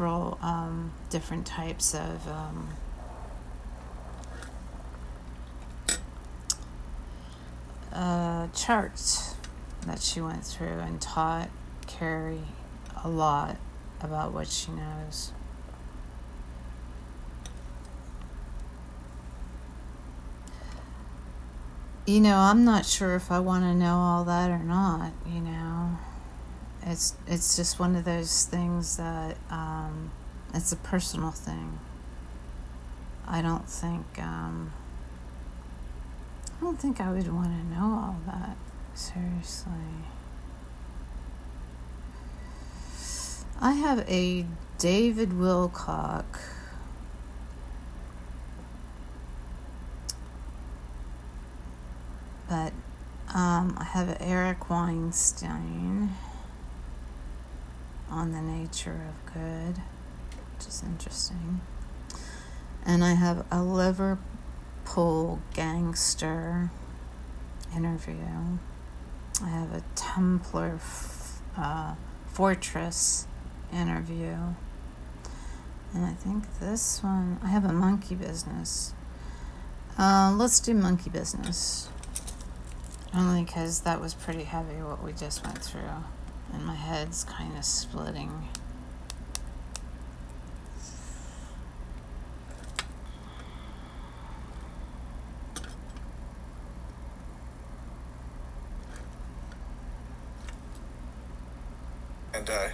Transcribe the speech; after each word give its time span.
several 0.00 0.38
um, 0.40 0.90
different 1.10 1.46
types 1.46 1.94
of 1.94 2.26
um, 2.26 2.68
uh, 7.92 8.46
charts 8.54 9.34
that 9.86 10.00
she 10.00 10.18
went 10.18 10.42
through 10.42 10.78
and 10.78 11.02
taught 11.02 11.50
Carrie 11.86 12.40
a 13.04 13.10
lot 13.10 13.58
about 14.00 14.32
what 14.32 14.48
she 14.48 14.72
knows. 14.72 15.32
You 22.06 22.20
know, 22.20 22.38
I'm 22.38 22.64
not 22.64 22.86
sure 22.86 23.16
if 23.16 23.30
I 23.30 23.38
want 23.38 23.64
to 23.64 23.74
know 23.74 23.96
all 23.96 24.24
that 24.24 24.50
or 24.50 24.60
not, 24.60 25.12
you 25.26 25.40
know. 25.40 25.98
It's 26.82 27.14
it's 27.26 27.56
just 27.56 27.78
one 27.78 27.94
of 27.96 28.04
those 28.04 28.44
things 28.44 28.96
that 28.96 29.36
um, 29.50 30.10
it's 30.54 30.72
a 30.72 30.76
personal 30.76 31.30
thing. 31.30 31.78
I 33.26 33.42
don't 33.42 33.68
think 33.68 34.06
um, 34.18 34.72
I 36.58 36.64
don't 36.64 36.80
think 36.80 37.00
I 37.00 37.12
would 37.12 37.32
want 37.32 37.48
to 37.48 37.74
know 37.74 37.84
all 37.84 38.16
that. 38.26 38.56
Seriously. 38.94 39.72
I 43.60 43.72
have 43.72 44.08
a 44.08 44.46
David 44.78 45.30
Wilcock. 45.30 46.24
But 52.48 52.72
um, 53.32 53.76
I 53.78 53.84
have 53.84 54.16
Eric 54.18 54.70
Weinstein 54.70 56.10
on 58.10 58.32
the 58.32 58.40
nature 58.40 59.00
of 59.08 59.32
good, 59.32 59.82
which 60.56 60.66
is 60.66 60.82
interesting. 60.84 61.60
And 62.84 63.04
I 63.04 63.14
have 63.14 63.46
a 63.50 63.62
Liverpool 63.62 65.40
gangster 65.54 66.70
interview. 67.74 68.58
I 69.42 69.48
have 69.48 69.72
a 69.72 69.82
Templar 69.94 70.74
f- 70.76 71.40
uh, 71.56 71.94
fortress 72.26 73.26
interview. 73.72 74.36
And 75.92 76.04
I 76.04 76.12
think 76.12 76.58
this 76.58 77.02
one, 77.02 77.38
I 77.42 77.48
have 77.48 77.64
a 77.64 77.72
monkey 77.72 78.14
business. 78.14 78.94
Uh, 79.98 80.34
let's 80.36 80.60
do 80.60 80.74
monkey 80.74 81.10
business. 81.10 81.88
Only 83.12 83.42
because 83.44 83.80
that 83.80 84.00
was 84.00 84.14
pretty 84.14 84.44
heavy 84.44 84.82
what 84.82 85.02
we 85.02 85.12
just 85.12 85.44
went 85.44 85.58
through. 85.58 85.80
And 86.52 86.64
my 86.64 86.74
head's 86.74 87.24
kind 87.24 87.56
of 87.56 87.64
splitting. 87.64 88.48
And 102.32 102.50
I. 102.50 102.72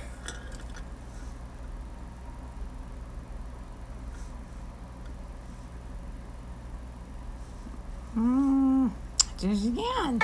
Mm, 8.17 8.91
do 9.39 9.51
it 9.51 9.65
again. 9.65 10.23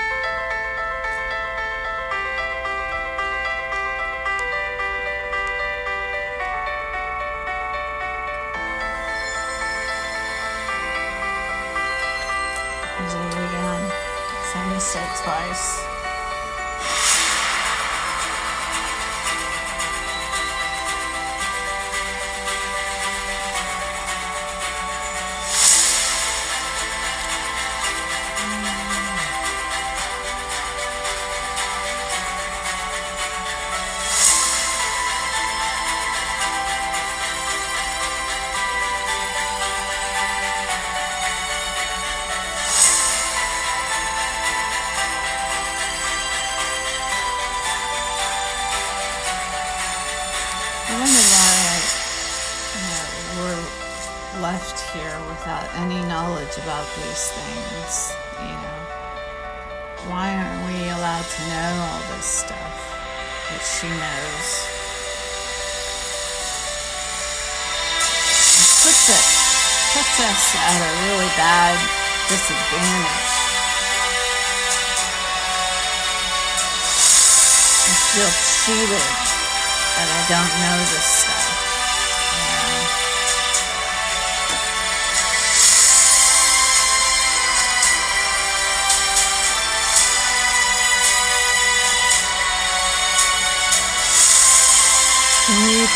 Mistake 14.82 15.22
twice. 15.22 16.01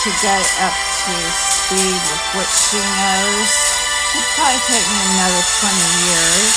To 0.06 0.12
get 0.22 0.46
up 0.62 0.72
to 0.72 1.14
speed 1.34 1.98
with 1.98 2.24
what 2.38 2.46
she 2.46 2.78
knows. 2.78 3.50
It'll 4.14 4.22
probably 4.38 4.62
take 4.70 4.86
me 4.86 4.98
another 5.02 5.42
20 5.58 5.74
years. 6.06 6.54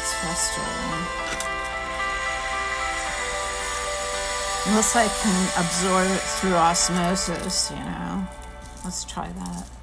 It's 0.00 0.12
frustrating. 0.20 1.06
Unless 4.66 4.96
I 4.96 5.08
can 5.08 5.64
absorb 5.64 6.10
it 6.10 6.20
through 6.20 6.56
osmosis, 6.56 7.70
you 7.70 7.76
know. 7.78 8.28
Let's 8.84 9.04
try 9.04 9.28
that. 9.32 9.79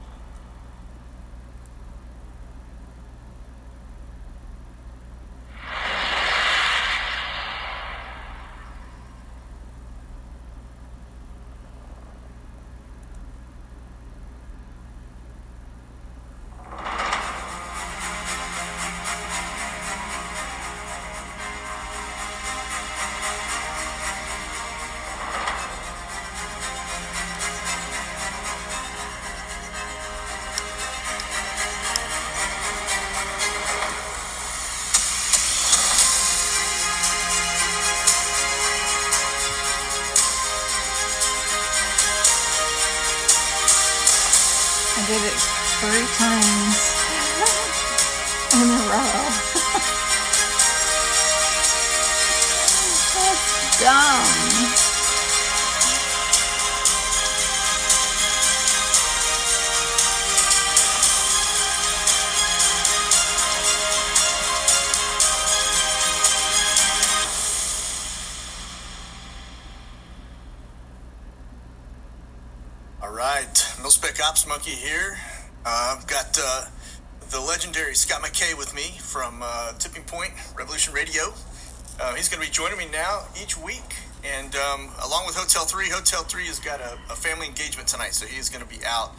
Each 83.41 83.57
week. 83.57 83.95
And 84.23 84.55
um, 84.55 84.89
along 85.05 85.25
with 85.25 85.35
Hotel 85.35 85.63
3, 85.65 85.89
Hotel 85.89 86.23
3 86.23 86.45
has 86.47 86.59
got 86.59 86.79
a, 86.81 86.97
a 87.09 87.15
family 87.15 87.47
engagement 87.47 87.87
tonight, 87.87 88.13
so 88.13 88.25
he's 88.25 88.49
going 88.49 88.63
to 88.63 88.69
be 88.69 88.83
out, 88.85 89.13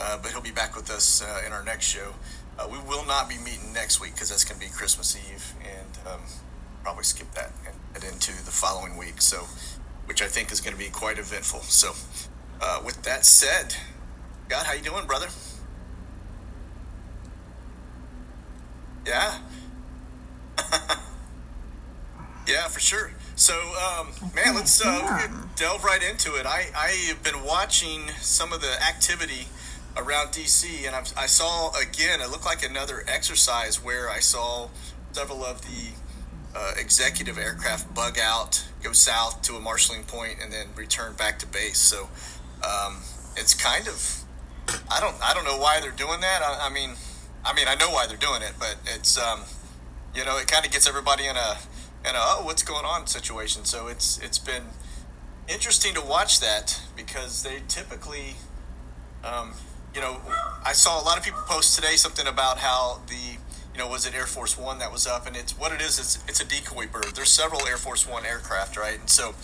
uh, 0.00 0.18
but 0.22 0.30
he'll 0.30 0.40
be 0.40 0.52
back 0.52 0.76
with 0.76 0.90
us 0.90 1.22
uh, 1.22 1.42
in 1.46 1.52
our 1.52 1.64
next 1.64 1.86
show. 1.86 2.14
Uh, 2.58 2.68
we 2.70 2.78
will 2.78 3.04
not 3.04 3.28
be 3.28 3.36
meeting 3.38 3.72
next 3.72 4.00
week 4.00 4.14
because 4.14 4.30
that's 4.30 4.44
going 4.44 4.60
to 4.60 4.66
be 4.66 4.72
Christmas 4.72 5.16
Eve, 5.16 5.54
and 5.60 5.98
um, 6.06 6.20
probably 6.82 7.02
skip 7.02 7.30
that 7.32 7.50
and 7.66 7.74
head 7.92 8.12
into 8.12 8.32
the 8.44 8.52
following 8.52 8.96
week. 8.96 9.20
So, 9.20 9.46
which 10.06 10.22
I 10.22 10.26
think 10.26 10.52
is 10.52 10.60
going 10.60 10.76
to 10.76 10.82
be 10.82 10.88
quite 10.90 11.18
eventful. 11.18 11.60
So, 11.62 11.92
uh, 12.60 12.80
with 12.84 13.02
that 13.02 13.26
said, 13.26 13.74
God, 14.48 14.66
how 14.66 14.74
you 14.74 14.82
doing, 14.82 15.06
brother? 15.06 15.26
Yeah. 19.04 19.38
yeah, 22.46 22.68
for 22.68 22.80
sure. 22.80 23.10
So, 23.36 23.54
um, 23.54 24.08
man, 24.34 24.54
let's 24.54 24.84
uh, 24.84 25.28
delve 25.56 25.82
right 25.82 26.02
into 26.02 26.36
it. 26.36 26.46
I, 26.46 26.66
I 26.76 26.90
have 27.08 27.22
been 27.24 27.42
watching 27.44 28.08
some 28.20 28.52
of 28.52 28.60
the 28.60 28.80
activity 28.80 29.48
around 29.96 30.28
DC, 30.28 30.86
and 30.86 30.94
I'm, 30.94 31.04
I 31.16 31.26
saw 31.26 31.72
again, 31.76 32.20
it 32.20 32.30
looked 32.30 32.44
like 32.44 32.64
another 32.64 33.04
exercise 33.08 33.82
where 33.82 34.08
I 34.08 34.20
saw 34.20 34.68
several 35.12 35.44
of 35.44 35.62
the 35.62 35.90
uh, 36.54 36.74
executive 36.78 37.36
aircraft 37.36 37.92
bug 37.92 38.18
out, 38.20 38.64
go 38.82 38.92
south 38.92 39.42
to 39.42 39.56
a 39.56 39.60
marshaling 39.60 40.04
point, 40.04 40.38
and 40.40 40.52
then 40.52 40.68
return 40.76 41.14
back 41.14 41.40
to 41.40 41.46
base. 41.46 41.78
So 41.78 42.08
um, 42.62 42.98
it's 43.36 43.54
kind 43.54 43.88
of 43.88 44.24
I 44.90 45.00
don't 45.00 45.16
I 45.22 45.34
don't 45.34 45.44
know 45.44 45.58
why 45.58 45.80
they're 45.80 45.90
doing 45.90 46.20
that. 46.20 46.42
I, 46.42 46.68
I 46.68 46.72
mean, 46.72 46.90
I 47.44 47.52
mean 47.52 47.66
I 47.66 47.74
know 47.74 47.90
why 47.90 48.06
they're 48.06 48.16
doing 48.16 48.42
it, 48.42 48.52
but 48.60 48.76
it's 48.94 49.18
um, 49.18 49.40
you 50.14 50.24
know 50.24 50.38
it 50.38 50.46
kind 50.46 50.64
of 50.64 50.70
gets 50.70 50.88
everybody 50.88 51.26
in 51.26 51.36
a 51.36 51.58
in 52.08 52.14
a 52.14 52.18
oh 52.18 52.42
what's 52.44 52.62
going 52.62 52.84
on 52.84 53.06
situation. 53.06 53.64
So 53.64 53.88
it's 53.88 54.18
it's 54.18 54.38
been 54.38 54.64
interesting 55.48 55.94
to 55.94 56.00
watch 56.00 56.40
that 56.40 56.80
because 56.96 57.42
they 57.42 57.62
typically 57.68 58.36
um, 59.24 59.54
you 59.94 60.00
know 60.00 60.20
I 60.64 60.72
saw 60.72 61.00
a 61.00 61.04
lot 61.04 61.18
of 61.18 61.24
people 61.24 61.40
post 61.46 61.74
today 61.74 61.96
something 61.96 62.26
about 62.26 62.58
how 62.58 63.00
the 63.08 63.38
you 63.74 63.80
know, 63.80 63.88
was 63.88 64.06
it 64.06 64.14
Air 64.14 64.26
Force 64.26 64.56
One 64.56 64.78
that 64.78 64.92
was 64.92 65.06
up? 65.06 65.26
And 65.26 65.36
it's 65.36 65.58
what 65.58 65.72
it 65.72 65.80
is. 65.80 65.98
It's 65.98 66.24
it's 66.28 66.40
a 66.40 66.44
decoy 66.44 66.86
bird. 66.86 67.16
There's 67.16 67.30
several 67.30 67.66
Air 67.66 67.76
Force 67.76 68.06
One 68.06 68.24
aircraft, 68.24 68.76
right? 68.76 68.98
And 68.98 69.10
so, 69.10 69.34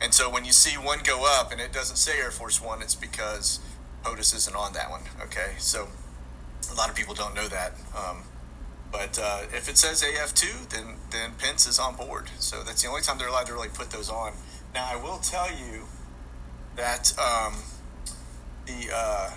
and 0.00 0.14
so 0.14 0.30
when 0.30 0.46
you 0.46 0.52
see 0.52 0.76
one 0.78 1.00
go 1.04 1.26
up 1.38 1.52
and 1.52 1.60
it 1.60 1.72
doesn't 1.72 1.96
say 1.96 2.18
Air 2.18 2.30
Force 2.30 2.60
One, 2.60 2.80
it's 2.80 2.94
because 2.94 3.60
POTUS 4.02 4.34
isn't 4.34 4.56
on 4.56 4.72
that 4.72 4.90
one. 4.90 5.02
Okay, 5.24 5.56
so 5.58 5.88
a 6.72 6.74
lot 6.74 6.88
of 6.88 6.94
people 6.94 7.14
don't 7.14 7.34
know 7.34 7.48
that. 7.48 7.74
Um, 7.94 8.22
but 8.96 9.18
uh, 9.22 9.42
if 9.52 9.68
it 9.68 9.76
says 9.76 10.02
AF 10.02 10.32
two, 10.34 10.56
then 10.70 10.96
then 11.10 11.32
Pence 11.38 11.66
is 11.66 11.78
on 11.78 11.96
board. 11.96 12.30
So 12.38 12.62
that's 12.62 12.82
the 12.82 12.88
only 12.88 13.02
time 13.02 13.18
they're 13.18 13.28
allowed 13.28 13.46
to 13.46 13.52
really 13.52 13.68
put 13.68 13.90
those 13.90 14.08
on. 14.08 14.32
Now 14.74 14.88
I 14.90 14.96
will 14.96 15.18
tell 15.18 15.50
you 15.50 15.84
that 16.76 17.12
um, 17.18 17.54
the 18.64 18.88
uh, 18.94 19.30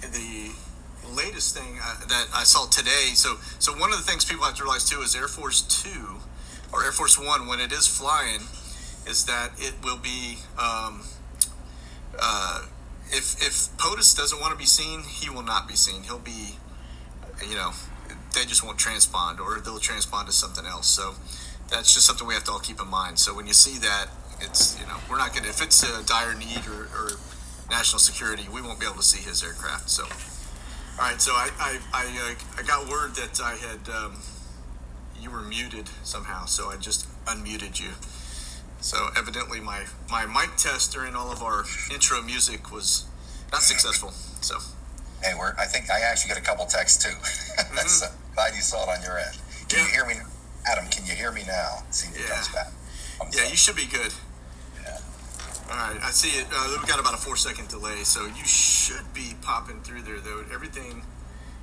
the 0.00 0.52
latest 1.14 1.56
thing 1.56 1.78
uh, 1.82 2.06
that 2.06 2.28
I 2.34 2.44
saw 2.44 2.66
today. 2.66 3.12
So, 3.14 3.36
so 3.58 3.72
one 3.72 3.92
of 3.92 3.98
the 3.98 4.04
things 4.04 4.24
people 4.24 4.44
have 4.44 4.56
to 4.56 4.62
realize 4.62 4.88
too 4.88 5.00
is 5.00 5.14
Air 5.14 5.28
Force 5.28 5.60
Two 5.60 6.16
or 6.72 6.84
Air 6.84 6.92
Force 6.92 7.18
One, 7.18 7.48
when 7.48 7.60
it 7.60 7.72
is 7.72 7.86
flying, 7.86 8.40
is 9.06 9.26
that 9.26 9.50
it 9.58 9.74
will 9.84 9.98
be. 9.98 10.38
Um, 10.58 11.02
uh, 12.18 12.64
if 13.10 13.36
if 13.42 13.76
POTUS 13.76 14.16
doesn't 14.16 14.40
want 14.40 14.52
to 14.52 14.58
be 14.58 14.66
seen, 14.66 15.02
he 15.02 15.28
will 15.28 15.42
not 15.42 15.68
be 15.68 15.76
seen. 15.76 16.02
He'll 16.02 16.18
be, 16.18 16.56
you 17.46 17.54
know, 17.54 17.72
they 18.38 18.46
just 18.46 18.64
won't 18.64 18.78
transpond, 18.78 19.40
or 19.40 19.60
they'll 19.60 19.78
transpond 19.78 20.26
to 20.26 20.32
something 20.32 20.64
else. 20.64 20.86
So 20.86 21.14
that's 21.70 21.92
just 21.92 22.06
something 22.06 22.26
we 22.26 22.34
have 22.34 22.44
to 22.44 22.52
all 22.52 22.60
keep 22.60 22.80
in 22.80 22.88
mind. 22.88 23.18
So 23.18 23.34
when 23.34 23.46
you 23.46 23.52
see 23.52 23.78
that, 23.78 24.06
it's 24.40 24.78
you 24.80 24.86
know 24.86 24.96
we're 25.10 25.18
not 25.18 25.34
gonna 25.34 25.48
if 25.48 25.60
it's 25.60 25.82
a 25.82 26.04
dire 26.06 26.34
need 26.34 26.66
or, 26.66 26.88
or 26.94 27.10
national 27.70 27.98
security, 27.98 28.46
we 28.52 28.62
won't 28.62 28.78
be 28.78 28.86
able 28.86 28.96
to 28.96 29.02
see 29.02 29.22
his 29.22 29.42
aircraft. 29.42 29.90
So. 29.90 30.04
All 31.00 31.04
right, 31.04 31.20
so 31.20 31.30
I 31.30 31.48
I, 31.60 31.78
I, 31.92 32.04
uh, 32.06 32.60
I 32.60 32.66
got 32.66 32.88
word 32.88 33.14
that 33.14 33.40
I 33.40 33.54
had 33.54 33.88
um, 33.88 34.16
you 35.20 35.30
were 35.30 35.42
muted 35.42 35.88
somehow, 36.02 36.46
so 36.46 36.70
I 36.70 36.76
just 36.76 37.06
unmuted 37.24 37.80
you. 37.80 37.90
So 38.80 39.08
evidently 39.16 39.60
my 39.60 39.84
my 40.10 40.26
mic 40.26 40.56
test 40.56 40.92
during 40.92 41.14
all 41.14 41.30
of 41.30 41.40
our 41.42 41.64
intro 41.92 42.20
music 42.22 42.72
was 42.72 43.06
not 43.52 43.62
successful. 43.62 44.10
So 44.40 44.58
hey, 45.22 45.34
we're 45.38 45.54
I 45.58 45.66
think 45.66 45.90
I 45.90 46.00
actually 46.00 46.30
got 46.30 46.38
a 46.38 46.42
couple 46.42 46.66
texts 46.66 47.04
too. 47.04 47.10
mm-hmm. 47.14 47.88
so 47.88 48.06
glad 48.38 48.54
you 48.54 48.62
saw 48.62 48.84
it 48.84 48.96
on 48.96 49.02
your 49.02 49.18
end. 49.18 49.36
Can 49.68 49.80
yeah. 49.80 49.84
you 49.84 49.90
hear 49.90 50.06
me, 50.06 50.14
Adam? 50.70 50.86
Can 50.90 51.04
you 51.04 51.12
hear 51.12 51.32
me 51.32 51.42
now? 51.48 51.82
See 51.90 52.06
if 52.06 52.14
it 52.14 52.22
yeah. 52.22 52.34
comes 52.36 52.48
back. 52.54 52.70
I'm 53.20 53.26
yeah, 53.34 53.50
you 53.50 53.56
should 53.56 53.74
be 53.74 53.86
good. 53.86 54.14
All 55.68 55.76
right, 55.76 55.98
I 56.00 56.10
see 56.12 56.38
it. 56.38 56.46
Uh, 56.50 56.76
we've 56.78 56.88
got 56.88 57.00
about 57.00 57.14
a 57.14 57.16
four 57.16 57.36
second 57.36 57.66
delay, 57.68 58.04
so 58.04 58.24
you 58.26 58.44
should 58.46 59.12
be 59.12 59.34
popping 59.42 59.80
through 59.80 60.02
there 60.02 60.20
though. 60.20 60.44
Everything, 60.54 61.02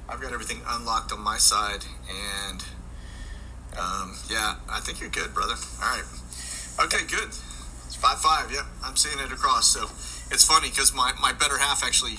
I've 0.10 0.20
got 0.20 0.34
everything 0.34 0.62
unlocked 0.68 1.14
on 1.14 1.22
my 1.22 1.38
side, 1.38 1.86
and 2.12 2.64
um, 3.80 4.18
yeah, 4.30 4.56
I 4.70 4.82
think 4.82 5.00
you're 5.00 5.10
good, 5.10 5.34
brother. 5.34 5.56
All 5.82 5.90
right, 5.90 6.04
okay, 6.84 7.08
good. 7.08 7.30
It's 7.88 7.96
five 7.96 8.20
five. 8.22 8.52
Yep, 8.52 8.66
I'm 8.84 8.98
seeing 8.98 9.18
it 9.18 9.32
across. 9.32 9.66
So 9.66 9.86
it's 10.30 10.44
funny 10.44 10.70
because 10.70 10.94
my 10.94 11.14
my 11.22 11.32
better 11.32 11.58
half 11.58 11.86
actually 11.86 12.18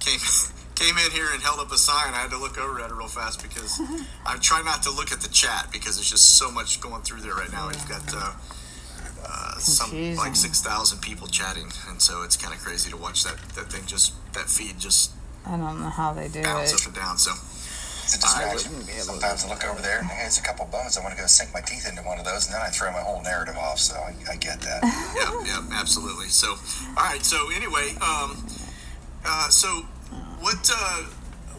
came. 0.00 0.18
came 0.82 0.98
in 0.98 1.10
here 1.12 1.28
and 1.32 1.42
held 1.42 1.60
up 1.60 1.70
a 1.70 1.78
sign. 1.78 2.12
I 2.12 2.18
had 2.18 2.30
to 2.30 2.38
look 2.38 2.58
over 2.58 2.80
at 2.80 2.90
it 2.90 2.94
real 2.94 3.06
fast 3.06 3.42
because 3.42 3.80
I 4.26 4.36
try 4.38 4.62
not 4.62 4.82
to 4.84 4.90
look 4.90 5.12
at 5.12 5.20
the 5.20 5.28
chat 5.28 5.68
because 5.72 5.96
there's 5.96 6.10
just 6.10 6.36
so 6.36 6.50
much 6.50 6.80
going 6.80 7.02
through 7.02 7.20
there 7.20 7.34
right 7.34 7.52
now. 7.52 7.68
We've 7.68 7.88
got 7.88 8.02
uh, 8.14 8.32
uh, 9.24 9.58
some 9.58 10.16
like 10.16 10.34
six 10.34 10.60
thousand 10.60 11.00
people 11.00 11.28
chatting, 11.28 11.70
and 11.88 12.02
so 12.02 12.22
it's 12.22 12.36
kind 12.36 12.52
of 12.54 12.60
crazy 12.60 12.90
to 12.90 12.96
watch 12.96 13.22
that 13.24 13.38
that 13.54 13.70
thing 13.70 13.86
just 13.86 14.14
that 14.34 14.48
feed 14.50 14.78
just. 14.78 15.12
I 15.46 15.56
don't 15.56 15.80
know 15.80 15.90
how 15.90 16.12
they 16.12 16.28
do 16.28 16.42
bounce 16.42 16.72
it. 16.72 16.80
up 16.80 16.86
and 16.86 16.94
down. 16.96 17.18
So. 17.18 17.32
It's 18.04 18.16
a 18.16 18.20
distraction. 18.20 18.72
Sometimes 18.82 19.44
I 19.44 19.48
look 19.48 19.64
over 19.64 19.80
there 19.80 20.00
and 20.00 20.08
hey, 20.08 20.26
it's 20.26 20.38
a 20.38 20.42
couple 20.42 20.66
bones. 20.66 20.98
I 20.98 21.02
want 21.02 21.14
to 21.14 21.20
go 21.20 21.26
sink 21.28 21.54
my 21.54 21.60
teeth 21.60 21.88
into 21.88 22.02
one 22.02 22.18
of 22.18 22.24
those, 22.24 22.46
and 22.46 22.54
then 22.54 22.60
I 22.60 22.66
throw 22.66 22.90
my 22.90 23.00
whole 23.00 23.22
narrative 23.22 23.56
off. 23.56 23.78
So 23.78 23.94
I, 23.94 24.12
I 24.28 24.36
get 24.36 24.60
that. 24.60 24.82
yeah, 25.16 25.46
yeah, 25.46 25.80
absolutely. 25.80 26.26
So, 26.26 26.48
all 26.50 27.04
right. 27.06 27.22
So 27.22 27.38
anyway, 27.54 27.94
um, 28.02 28.44
uh, 29.24 29.48
so 29.48 29.86
what? 30.42 30.70
Uh, 30.74 31.04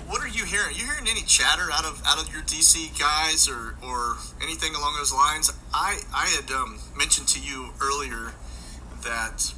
what 0.07 0.21
are 0.21 0.27
you 0.27 0.43
hearing? 0.45 0.67
Are 0.67 0.71
you 0.71 0.85
hearing 0.85 1.07
any 1.09 1.21
chatter 1.21 1.71
out 1.71 1.85
of 1.85 2.01
out 2.05 2.21
of 2.21 2.31
your 2.31 2.43
DC 2.43 2.99
guys 2.99 3.47
or 3.47 3.75
or 3.81 4.17
anything 4.41 4.75
along 4.75 4.95
those 4.97 5.13
lines? 5.13 5.51
I 5.73 6.01
I 6.13 6.27
had 6.27 6.51
um, 6.51 6.79
mentioned 6.95 7.27
to 7.29 7.39
you 7.39 7.71
earlier 7.81 8.33
that 9.03 9.53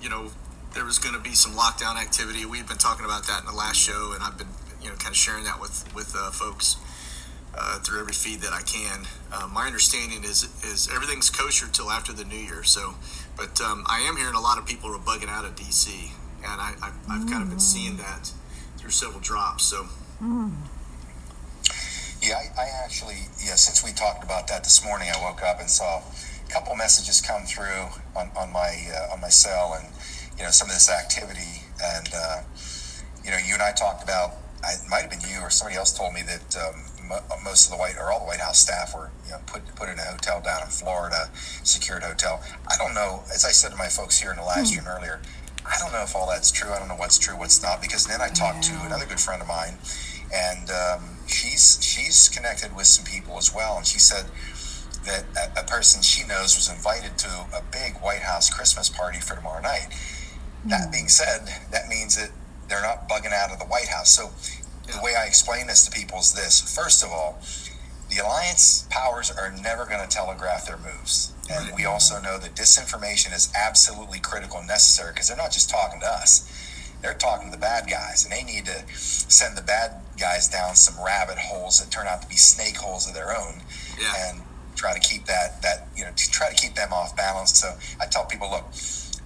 you 0.00 0.08
know 0.08 0.30
there 0.74 0.84
was 0.84 0.98
going 0.98 1.14
to 1.14 1.20
be 1.20 1.34
some 1.34 1.52
lockdown 1.52 2.00
activity. 2.00 2.44
We've 2.44 2.68
been 2.68 2.78
talking 2.78 3.04
about 3.04 3.26
that 3.26 3.40
in 3.40 3.46
the 3.46 3.56
last 3.56 3.76
show, 3.76 4.12
and 4.14 4.22
I've 4.22 4.36
been 4.36 4.52
you 4.82 4.88
know 4.90 4.96
kind 4.96 5.10
of 5.10 5.16
sharing 5.16 5.44
that 5.44 5.60
with 5.60 5.92
with 5.94 6.14
uh, 6.14 6.30
folks 6.30 6.76
uh, 7.54 7.78
through 7.80 8.00
every 8.00 8.12
feed 8.12 8.40
that 8.40 8.52
I 8.52 8.60
can. 8.60 9.06
Uh, 9.32 9.48
my 9.48 9.66
understanding 9.66 10.22
is 10.22 10.44
is 10.62 10.88
everything's 10.94 11.30
kosher 11.30 11.66
till 11.66 11.90
after 11.90 12.12
the 12.12 12.24
new 12.24 12.36
year. 12.36 12.62
So, 12.62 12.94
but 13.36 13.60
um, 13.62 13.84
I 13.88 14.00
am 14.00 14.16
hearing 14.16 14.34
a 14.34 14.40
lot 14.40 14.58
of 14.58 14.66
people 14.66 14.94
are 14.94 14.98
bugging 14.98 15.28
out 15.28 15.46
of 15.46 15.56
DC, 15.56 16.10
and 16.44 16.60
I, 16.60 16.74
I 16.82 16.92
I've 17.08 17.26
kind 17.26 17.42
of 17.42 17.48
been 17.48 17.60
seeing 17.60 17.96
that 17.96 18.32
several 18.90 19.20
drops. 19.20 19.64
So. 19.64 19.86
Mm. 20.22 20.52
Yeah, 22.20 22.34
I, 22.34 22.62
I, 22.62 22.66
actually, 22.84 23.30
yeah, 23.38 23.54
since 23.54 23.84
we 23.84 23.92
talked 23.92 24.24
about 24.24 24.48
that 24.48 24.64
this 24.64 24.84
morning, 24.84 25.08
I 25.14 25.22
woke 25.22 25.40
up 25.42 25.60
and 25.60 25.70
saw 25.70 26.02
a 26.02 26.50
couple 26.50 26.74
messages 26.74 27.20
come 27.20 27.44
through 27.44 27.86
on, 28.16 28.30
on 28.36 28.52
my 28.52 28.74
uh, 28.90 29.12
on 29.12 29.20
my 29.20 29.28
cell, 29.28 29.78
and 29.78 29.86
you 30.36 30.42
know 30.42 30.50
some 30.50 30.66
of 30.68 30.74
this 30.74 30.90
activity, 30.90 31.62
and 31.80 32.08
uh, 32.12 32.42
you 33.24 33.30
know, 33.30 33.38
you 33.38 33.54
and 33.54 33.62
I 33.62 33.72
talked 33.72 34.02
about. 34.02 34.32
It 34.64 34.88
might 34.90 35.02
have 35.02 35.10
been 35.10 35.20
you 35.20 35.38
or 35.38 35.50
somebody 35.50 35.76
else 35.76 35.96
told 35.96 36.14
me 36.14 36.22
that 36.22 36.56
um, 36.58 36.82
most 37.44 37.66
of 37.66 37.70
the 37.70 37.78
White 37.78 37.96
or 37.96 38.10
all 38.10 38.20
the 38.20 38.26
White 38.26 38.40
House 38.40 38.58
staff 38.58 38.94
were 38.94 39.10
you 39.24 39.32
know 39.32 39.38
put 39.46 39.62
put 39.76 39.88
in 39.88 39.98
a 39.98 40.02
hotel 40.02 40.40
down 40.40 40.62
in 40.62 40.68
Florida, 40.68 41.30
secured 41.62 42.02
hotel. 42.02 42.42
I 42.66 42.76
don't 42.76 42.94
know. 42.94 43.22
As 43.32 43.44
I 43.44 43.50
said 43.50 43.70
to 43.70 43.76
my 43.76 43.88
folks 43.88 44.18
here 44.18 44.30
in 44.30 44.36
the 44.36 44.42
live 44.42 44.66
stream 44.66 44.84
mm. 44.84 44.96
earlier, 44.96 45.20
I 45.68 45.78
don't 45.78 45.92
know 45.92 46.02
if 46.02 46.16
all 46.16 46.28
that's 46.28 46.50
true. 46.50 46.70
I 46.72 46.78
don't 46.78 46.88
know 46.88 46.96
what's 46.96 47.18
true, 47.18 47.36
what's 47.36 47.62
not. 47.62 47.82
Because 47.82 48.06
then 48.06 48.20
I 48.20 48.28
talked 48.28 48.62
to 48.64 48.74
another 48.86 49.04
good 49.06 49.20
friend 49.20 49.42
of 49.42 49.48
mine, 49.48 49.78
and 50.34 50.70
um, 50.70 51.16
she's 51.26 51.78
she's 51.82 52.28
connected 52.28 52.74
with 52.74 52.86
some 52.86 53.04
people 53.04 53.36
as 53.36 53.54
well, 53.54 53.76
and 53.76 53.86
she 53.86 53.98
said 53.98 54.26
that 55.04 55.24
a, 55.36 55.60
a, 55.60 55.64
person 55.64 56.02
she 56.02 56.26
knows 56.26 56.56
was 56.56 56.68
invited 56.68 57.16
to 57.18 57.28
a 57.28 57.62
big 57.70 57.94
White 58.02 58.22
House 58.22 58.50
Christmas 58.50 58.88
party 58.88 59.20
for 59.20 59.36
tomorrow 59.36 59.62
night. 59.62 59.88
Mm. 60.66 60.70
That 60.70 60.92
being 60.92 61.08
said, 61.08 61.46
that 61.70 61.88
means 61.88 62.16
that 62.16 62.30
they're 62.68 62.82
not 62.82 63.08
bugging 63.08 63.32
out 63.32 63.52
of 63.52 63.58
the 63.58 63.66
White 63.66 63.88
House. 63.88 64.10
So 64.10 64.30
the 64.90 65.02
way 65.02 65.14
I 65.14 65.26
explain 65.26 65.66
this 65.66 65.84
to 65.84 65.90
people 65.90 66.18
is 66.18 66.32
this: 66.32 66.74
first 66.74 67.04
of 67.04 67.10
all, 67.10 67.40
the 68.10 68.18
alliance 68.18 68.86
powers 68.90 69.30
are 69.30 69.52
never 69.62 69.84
going 69.84 70.00
to 70.00 70.08
telegraph 70.08 70.66
their 70.66 70.78
moves. 70.78 71.32
And 71.50 71.74
we 71.76 71.84
also 71.84 72.20
know 72.20 72.38
that 72.38 72.54
disinformation 72.54 73.34
is 73.34 73.50
absolutely 73.54 74.18
critical 74.20 74.58
and 74.58 74.68
necessary 74.68 75.12
because 75.12 75.28
they're 75.28 75.36
not 75.36 75.52
just 75.52 75.70
talking 75.70 76.00
to 76.00 76.06
us. 76.06 76.44
they're 77.00 77.14
talking 77.14 77.50
to 77.50 77.52
the 77.56 77.60
bad 77.60 77.88
guys, 77.88 78.24
and 78.24 78.32
they 78.32 78.42
need 78.42 78.66
to 78.66 78.82
send 78.94 79.56
the 79.56 79.62
bad 79.62 80.02
guys 80.18 80.48
down 80.48 80.74
some 80.74 81.02
rabbit 81.02 81.38
holes 81.38 81.78
that 81.80 81.90
turn 81.92 82.06
out 82.08 82.20
to 82.22 82.28
be 82.28 82.36
snake 82.36 82.76
holes 82.76 83.06
of 83.06 83.14
their 83.14 83.30
own, 83.30 83.62
yeah. 84.00 84.12
and 84.28 84.42
try 84.74 84.92
to 84.92 85.00
keep 85.00 85.24
that 85.26 85.62
that 85.62 85.88
you 85.96 86.04
know 86.04 86.10
to 86.16 86.30
try 86.30 86.48
to 86.48 86.56
keep 86.56 86.74
them 86.74 86.92
off 86.92 87.16
balance. 87.16 87.56
So 87.58 87.76
I 88.00 88.06
tell 88.06 88.24
people, 88.26 88.50
look, 88.50 88.64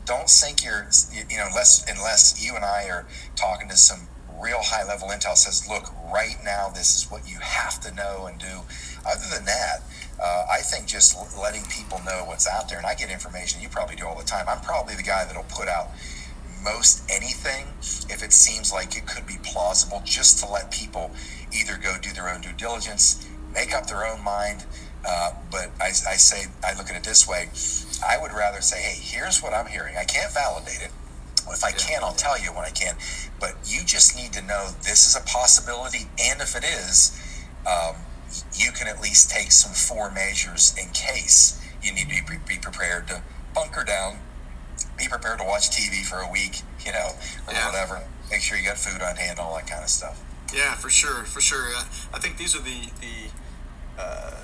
don't 0.05 0.29
sink 0.29 0.65
your 0.65 0.89
you 1.13 1.37
know 1.39 1.47
unless 1.49 1.85
unless 1.91 2.45
you 2.45 2.55
and 2.57 2.65
I 2.65 2.89
are 2.91 3.07
talking 3.37 3.69
to 3.69 3.77
some 3.77 4.09
real 4.43 4.61
high 4.61 4.85
level 4.87 5.09
intel 5.09 5.37
says, 5.37 5.69
look, 5.69 5.93
right 6.13 6.37
now 6.45 6.69
this 6.69 6.97
is 6.97 7.11
what 7.11 7.29
you 7.29 7.39
have 7.39 7.81
to 7.81 7.95
know 7.95 8.27
and 8.27 8.39
do. 8.41 8.63
Other 9.07 9.27
than 9.33 9.45
that, 9.47 9.83
uh, 10.21 10.47
I 10.51 10.61
think 10.61 10.87
just 10.87 11.17
letting 11.39 11.63
people 11.65 12.01
know 12.05 12.25
what's 12.27 12.49
out 12.49 12.69
there, 12.69 12.79
and 12.79 12.87
I 12.87 12.95
get 12.95 13.11
information 13.11 13.61
you 13.61 13.69
probably 13.69 13.97
do 13.97 14.07
all 14.07 14.19
the 14.19 14.25
time. 14.25 14.47
I'm 14.49 14.61
probably 14.61 14.95
the 14.95 15.03
guy 15.03 15.25
that'll 15.25 15.45
put 15.45 15.69
out 15.69 15.89
most 16.65 17.03
anything 17.11 17.67
if 18.09 18.23
it 18.23 18.33
seems 18.33 18.73
like 18.73 18.97
it 18.97 19.07
could 19.07 19.27
be 19.27 19.37
plausible, 19.43 20.03
just 20.05 20.39
to 20.45 20.51
let 20.51 20.71
people 20.71 21.11
either 21.53 21.77
go 21.77 21.97
do 22.01 22.13
their 22.13 22.29
own 22.29 22.41
due 22.41 22.53
diligence, 22.57 23.27
make 23.53 23.75
up 23.75 23.87
their 23.87 24.07
own 24.07 24.23
mind. 24.23 24.65
Uh, 25.05 25.33
but 25.51 25.71
I, 25.81 25.89
I 25.89 26.17
say, 26.17 26.47
I 26.65 26.75
look 26.75 26.89
at 26.89 26.95
it 26.95 27.03
this 27.03 27.27
way 27.27 27.49
I 28.03 28.19
would 28.21 28.33
rather 28.33 28.61
say, 28.61 28.81
hey, 28.81 28.99
here's 29.01 29.43
what 29.43 29.55
I'm 29.55 29.67
hearing. 29.67 29.97
I 29.97 30.05
can't 30.05 30.33
validate 30.33 30.83
it. 30.83 30.91
If 31.49 31.65
I 31.65 31.73
can, 31.73 32.03
I'll 32.03 32.15
tell 32.15 32.41
you 32.41 32.49
when 32.49 32.65
I 32.65 32.71
can. 32.71 32.97
But 33.41 33.55
you 33.67 33.85
just 33.85 34.17
need 34.17 34.33
to 34.35 34.43
know 34.43 34.71
this 34.83 35.07
is 35.09 35.17
a 35.17 35.21
possibility, 35.21 36.07
and 36.19 36.41
if 36.41 36.57
it 36.57 36.65
is, 36.65 37.19
um, 37.67 37.97
you 38.55 38.73
can 38.73 38.89
at 38.89 39.01
least 39.01 39.31
take 39.31 39.53
some 39.53 39.73
four 39.73 40.11
measures 40.11 40.75
in 40.79 40.91
case 40.91 41.61
you 41.83 41.93
need 41.93 42.09
to 42.09 42.25
be, 42.25 42.39
be 42.49 42.59
prepared 42.59 43.09
to 43.09 43.23
bunker 43.55 43.85
down, 43.85 44.19
be 44.99 45.09
prepared 45.09 45.39
to 45.39 45.45
watch 45.45 45.71
TV 45.71 46.05
for 46.05 46.19
a 46.19 46.31
week, 46.31 46.63
you 46.85 46.93
know, 46.93 47.11
or 47.47 47.53
yeah. 47.53 47.67
whatever. 47.67 48.03
Make 48.31 48.41
sure 48.41 48.57
you 48.57 48.65
got 48.65 48.79
food 48.79 49.03
on 49.03 49.17
hand, 49.17 49.39
all 49.39 49.55
that 49.57 49.67
kind 49.67 49.83
of 49.83 49.91
stuff. 49.91 50.23
Yeah, 50.55 50.75
for 50.75 50.91
sure, 50.91 51.25
for 51.25 51.41
sure. 51.41 51.75
Uh, 51.75 51.85
I 52.15 52.19
think 52.19 52.37
these 52.37 52.55
are 52.55 52.61
the 52.61 52.91
the 53.01 54.03
uh, 54.03 54.41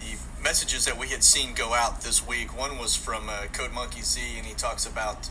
the 0.00 0.16
messages 0.42 0.84
that 0.84 0.98
we 0.98 1.08
had 1.08 1.22
seen 1.22 1.54
go 1.54 1.74
out 1.74 2.02
this 2.02 2.26
week. 2.26 2.56
One 2.56 2.78
was 2.78 2.96
from 2.96 3.28
uh, 3.28 3.46
Code 3.52 3.72
Monkey 3.72 4.02
Z, 4.02 4.20
and 4.36 4.46
he 4.46 4.54
talks 4.54 4.86
about 4.86 5.30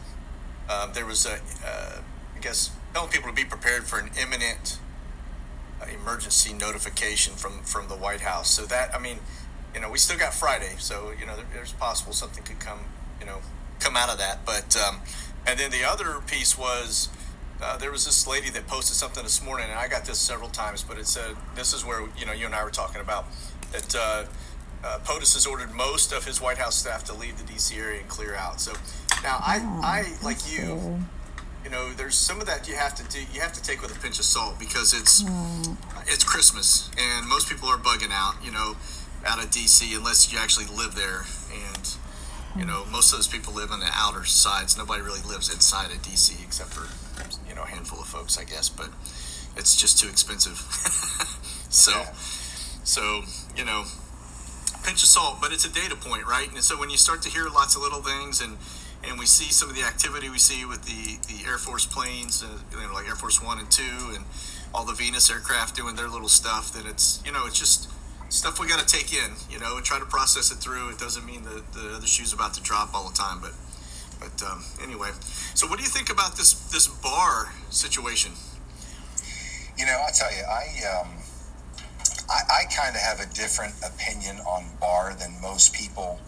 uh, 0.69 0.91
there 0.91 1.05
was 1.05 1.25
a, 1.25 1.35
uh, 1.65 2.01
I 2.35 2.39
guess, 2.39 2.71
telling 2.93 3.09
people 3.09 3.29
to 3.29 3.35
be 3.35 3.45
prepared 3.45 3.83
for 3.83 3.99
an 3.99 4.11
imminent 4.19 4.79
emergency 5.93 6.53
notification 6.53 7.33
from 7.33 7.61
from 7.63 7.87
the 7.87 7.95
White 7.95 8.21
House. 8.21 8.51
So 8.51 8.65
that 8.65 8.93
I 8.95 8.99
mean, 8.99 9.19
you 9.73 9.81
know, 9.81 9.89
we 9.89 9.97
still 9.97 10.17
got 10.17 10.33
Friday, 10.33 10.75
so 10.77 11.11
you 11.19 11.25
know, 11.25 11.35
there, 11.35 11.45
there's 11.53 11.73
possible 11.73 12.13
something 12.13 12.43
could 12.43 12.59
come, 12.59 12.79
you 13.19 13.25
know, 13.25 13.39
come 13.79 13.95
out 13.95 14.09
of 14.09 14.17
that. 14.19 14.45
But 14.45 14.75
um, 14.77 15.01
and 15.45 15.59
then 15.59 15.71
the 15.71 15.83
other 15.83 16.21
piece 16.25 16.57
was. 16.57 17.09
Uh, 17.61 17.77
there 17.77 17.89
was 17.89 18.03
this 18.03 18.27
lady 18.27 18.49
that 18.49 18.67
posted 18.67 18.97
something 18.97 19.23
this 19.23 19.41
morning, 19.41 19.67
and 19.69 19.79
I 19.79 19.87
got 19.87 20.03
this 20.03 20.19
several 20.19 20.49
times, 20.49 20.83
but 20.83 20.97
it 20.97 21.07
said, 21.07 21.37
"This 21.55 21.73
is 21.73 21.85
where 21.85 22.01
you 22.17 22.25
know 22.25 22.33
you 22.33 22.47
and 22.47 22.53
I 22.53 22.61
were 22.65 22.69
talking 22.69 22.99
about 22.99 23.27
that 23.71 23.95
uh, 23.95 24.25
uh, 24.83 24.99
POTUS 25.05 25.35
has 25.35 25.47
ordered 25.47 25.71
most 25.71 26.11
of 26.11 26.25
his 26.25 26.41
White 26.41 26.57
House 26.57 26.75
staff 26.75 27.05
to 27.05 27.13
leave 27.13 27.37
the 27.37 27.45
D.C. 27.45 27.77
area 27.77 28.01
and 28.01 28.09
clear 28.09 28.35
out." 28.35 28.59
So 28.59 28.73
now 29.23 29.37
I, 29.39 29.59
oh, 29.61 29.81
I 29.83 30.13
like 30.21 30.51
you, 30.51 30.99
you 31.65 31.71
know, 31.71 31.91
there's 31.93 32.15
some 32.15 32.39
of 32.39 32.45
that 32.45 32.67
you 32.67 32.75
have 32.75 32.93
to 32.93 33.03
do. 33.09 33.19
You 33.33 33.41
have 33.41 33.51
to 33.53 33.61
take 33.61 33.81
with 33.81 33.95
a 33.97 33.99
pinch 33.99 34.19
of 34.19 34.25
salt 34.25 34.59
because 34.59 34.93
it's 34.93 35.23
mm. 35.23 35.75
it's 36.05 36.23
Christmas 36.23 36.91
and 36.95 37.27
most 37.27 37.49
people 37.49 37.67
are 37.67 37.77
bugging 37.77 38.11
out. 38.11 38.35
You 38.45 38.51
know, 38.51 38.75
out 39.25 39.43
of 39.43 39.49
DC 39.49 39.97
unless 39.97 40.31
you 40.31 40.37
actually 40.37 40.67
live 40.67 40.93
there, 40.93 41.25
and 41.51 41.97
you 42.55 42.65
know 42.65 42.85
most 42.91 43.11
of 43.11 43.17
those 43.17 43.27
people 43.27 43.51
live 43.51 43.71
on 43.71 43.79
the 43.79 43.89
outer 43.91 44.23
sides. 44.25 44.77
Nobody 44.77 45.01
really 45.01 45.23
lives 45.27 45.51
inside 45.51 45.89
of 45.89 45.97
DC 46.03 46.41
except 46.45 46.69
for 46.69 46.85
you 47.49 47.55
know 47.55 47.63
a 47.63 47.67
handful 47.67 47.99
of 47.99 48.05
folks, 48.05 48.37
I 48.37 48.43
guess. 48.43 48.69
But 48.69 48.89
it's 49.57 49.75
just 49.75 49.97
too 49.97 50.07
expensive. 50.07 50.57
so, 51.69 51.91
yeah. 51.91 52.11
so 52.83 53.23
you 53.57 53.65
know, 53.65 53.85
pinch 54.83 55.01
of 55.01 55.09
salt. 55.09 55.37
But 55.41 55.51
it's 55.51 55.65
a 55.65 55.73
data 55.73 55.95
point, 55.95 56.27
right? 56.27 56.47
And 56.47 56.63
so 56.63 56.79
when 56.79 56.91
you 56.91 56.97
start 56.97 57.23
to 57.23 57.29
hear 57.29 57.49
lots 57.49 57.75
of 57.75 57.81
little 57.81 58.03
things 58.03 58.39
and 58.39 58.57
and 59.07 59.19
we 59.19 59.25
see 59.25 59.51
some 59.51 59.69
of 59.69 59.75
the 59.75 59.83
activity 59.83 60.29
we 60.29 60.39
see 60.39 60.65
with 60.65 60.83
the, 60.83 61.17
the 61.27 61.47
Air 61.47 61.57
Force 61.57 61.85
planes, 61.85 62.43
uh, 62.43 62.47
you 62.71 62.85
know, 62.85 62.93
like 62.93 63.07
Air 63.07 63.15
Force 63.15 63.41
One 63.41 63.59
and 63.59 63.69
Two, 63.69 64.13
and 64.13 64.25
all 64.73 64.85
the 64.85 64.93
Venus 64.93 65.29
aircraft 65.29 65.75
doing 65.75 65.95
their 65.95 66.07
little 66.07 66.29
stuff. 66.29 66.73
That 66.73 66.85
it's 66.85 67.21
you 67.25 67.31
know 67.31 67.45
it's 67.45 67.59
just 67.59 67.89
stuff 68.29 68.59
we 68.59 68.67
got 68.67 68.85
to 68.85 68.85
take 68.85 69.13
in, 69.13 69.31
you 69.49 69.59
know, 69.59 69.77
and 69.77 69.85
try 69.85 69.99
to 69.99 70.05
process 70.05 70.51
it 70.51 70.55
through. 70.55 70.89
It 70.89 70.97
doesn't 70.97 71.25
mean 71.25 71.43
that 71.43 71.73
the 71.73 71.95
other 71.95 72.07
shoe's 72.07 72.33
about 72.33 72.53
to 72.55 72.61
drop 72.61 72.93
all 72.93 73.07
the 73.09 73.15
time, 73.15 73.39
but 73.41 73.53
but 74.19 74.41
um, 74.45 74.63
anyway. 74.81 75.09
So 75.53 75.67
what 75.67 75.77
do 75.77 75.83
you 75.83 75.89
think 75.89 76.09
about 76.09 76.35
this 76.37 76.53
this 76.71 76.87
Barr 76.87 77.53
situation? 77.69 78.31
You 79.77 79.85
know, 79.85 79.99
I 80.07 80.11
tell 80.11 80.31
you, 80.31 80.43
I 80.43 81.01
um, 81.01 81.09
I, 82.29 82.61
I 82.61 82.63
kind 82.73 82.95
of 82.95 83.01
have 83.01 83.19
a 83.19 83.27
different 83.33 83.75
opinion 83.83 84.37
on 84.39 84.65
bar 84.79 85.15
than 85.17 85.39
most 85.41 85.73
people, 85.73 86.19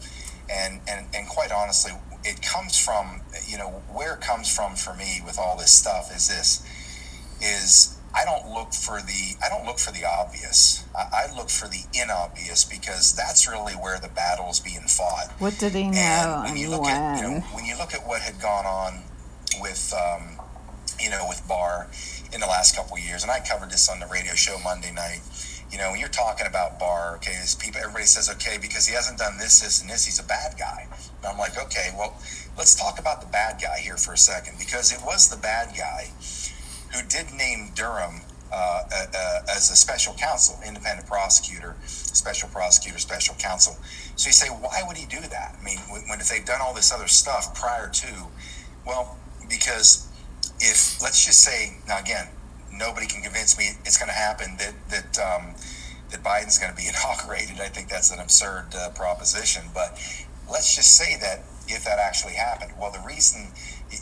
and 0.49 0.81
and 0.87 1.07
and 1.13 1.27
quite 1.27 1.51
honestly, 1.51 1.91
it 2.27 2.41
comes 2.41 2.77
from 2.77 3.21
you 3.47 3.57
know 3.57 3.81
where 3.91 4.15
it 4.15 4.21
comes 4.21 4.53
from 4.53 4.75
for 4.75 4.93
me 4.93 5.21
with 5.25 5.39
all 5.39 5.57
this 5.57 5.71
stuff 5.71 6.13
is 6.15 6.27
this 6.27 6.61
is 7.41 7.97
I 8.15 8.25
don't 8.25 8.51
look 8.51 8.73
for 8.73 8.99
the 9.01 9.35
I 9.43 9.49
don't 9.49 9.65
look 9.65 9.79
for 9.79 9.91
the 9.91 10.05
obvious. 10.05 10.83
I, 10.95 11.27
I 11.27 11.35
look 11.35 11.49
for 11.49 11.67
the 11.67 11.83
inobvious 11.93 12.63
because 12.63 13.15
that's 13.15 13.47
really 13.47 13.73
where 13.73 13.99
the 13.99 14.07
battle 14.07 14.49
is 14.49 14.59
being 14.59 14.87
fought. 14.87 15.31
What 15.37 15.57
did 15.59 15.73
he 15.73 15.89
know? 15.89 15.99
And 15.99 16.43
when 16.43 16.57
you 16.57 16.69
look 16.69 16.81
when? 16.81 16.95
at 16.95 17.21
you 17.21 17.27
know 17.27 17.39
when 17.53 17.65
you 17.65 17.77
look 17.77 17.93
at 17.93 18.07
what 18.07 18.21
had 18.21 18.41
gone 18.41 18.65
on 18.65 19.03
with 19.59 19.93
um, 19.93 20.39
you 20.99 21.09
know 21.09 21.25
with 21.27 21.47
Barr 21.47 21.87
in 22.33 22.39
the 22.39 22.47
last 22.47 22.75
couple 22.75 22.97
of 22.97 23.03
years, 23.03 23.23
and 23.23 23.31
I 23.31 23.39
covered 23.39 23.69
this 23.69 23.87
on 23.89 23.99
the 23.99 24.07
radio 24.07 24.33
show 24.33 24.57
Monday 24.63 24.91
night 24.91 25.21
you 25.71 25.77
know, 25.77 25.91
when 25.91 25.99
you're 25.99 26.09
talking 26.09 26.47
about 26.47 26.79
Barr, 26.79 27.15
okay, 27.17 27.35
people, 27.59 27.79
everybody 27.81 28.05
says, 28.05 28.29
okay, 28.29 28.57
because 28.61 28.87
he 28.87 28.93
hasn't 28.95 29.17
done 29.17 29.37
this, 29.37 29.61
this, 29.61 29.81
and 29.81 29.89
this, 29.89 30.05
he's 30.05 30.19
a 30.19 30.23
bad 30.23 30.57
guy. 30.57 30.87
And 31.17 31.25
I'm 31.25 31.37
like, 31.37 31.57
okay, 31.57 31.89
well, 31.97 32.15
let's 32.57 32.73
talk 32.75 32.99
about 32.99 33.21
the 33.21 33.27
bad 33.27 33.61
guy 33.61 33.79
here 33.79 33.97
for 33.97 34.13
a 34.13 34.17
second, 34.17 34.57
because 34.57 34.93
it 34.93 34.99
was 35.05 35.29
the 35.29 35.37
bad 35.37 35.75
guy 35.75 36.09
who 36.93 37.05
did 37.07 37.33
name 37.33 37.71
Durham 37.75 38.21
uh, 38.51 38.55
uh, 38.55 39.05
uh, 39.13 39.39
as 39.49 39.69
a 39.71 39.75
special 39.75 40.13
counsel, 40.13 40.57
independent 40.65 41.05
prosecutor, 41.05 41.75
special 41.85 42.47
prosecutor, 42.47 42.97
special 42.97 43.35
counsel. 43.35 43.75
So 44.15 44.29
you 44.29 44.33
say, 44.33 44.47
why 44.47 44.83
would 44.87 44.95
he 44.95 45.05
do 45.05 45.19
that? 45.19 45.57
I 45.59 45.63
mean, 45.65 45.79
when, 45.89 46.01
when 46.07 46.21
if 46.21 46.29
they've 46.29 46.45
done 46.45 46.61
all 46.61 46.73
this 46.73 46.93
other 46.93 47.07
stuff 47.07 47.53
prior 47.53 47.89
to, 47.89 48.07
well, 48.85 49.17
because 49.49 50.07
if 50.59 51.01
let's 51.01 51.25
just 51.25 51.43
say 51.43 51.77
now 51.87 51.99
again, 51.99 52.29
nobody 52.77 53.07
can 53.07 53.21
convince 53.21 53.57
me 53.57 53.71
it's 53.85 53.97
going 53.97 54.09
to 54.09 54.15
happen 54.15 54.57
that 54.57 54.73
that 54.89 55.19
um, 55.19 55.55
that 56.11 56.23
Biden's 56.23 56.57
going 56.57 56.71
to 56.71 56.77
be 56.77 56.87
inaugurated. 56.91 57.59
I 57.59 57.69
think 57.69 57.89
that's 57.89 58.11
an 58.11 58.19
absurd 58.19 58.67
uh, 58.75 58.89
proposition. 58.91 59.63
But 59.73 59.99
let's 60.49 60.75
just 60.75 60.95
say 60.95 61.17
that 61.19 61.43
if 61.67 61.83
that 61.83 61.99
actually 61.99 62.33
happened, 62.33 62.73
well, 62.79 62.91
the 62.91 63.03
reason 63.05 63.51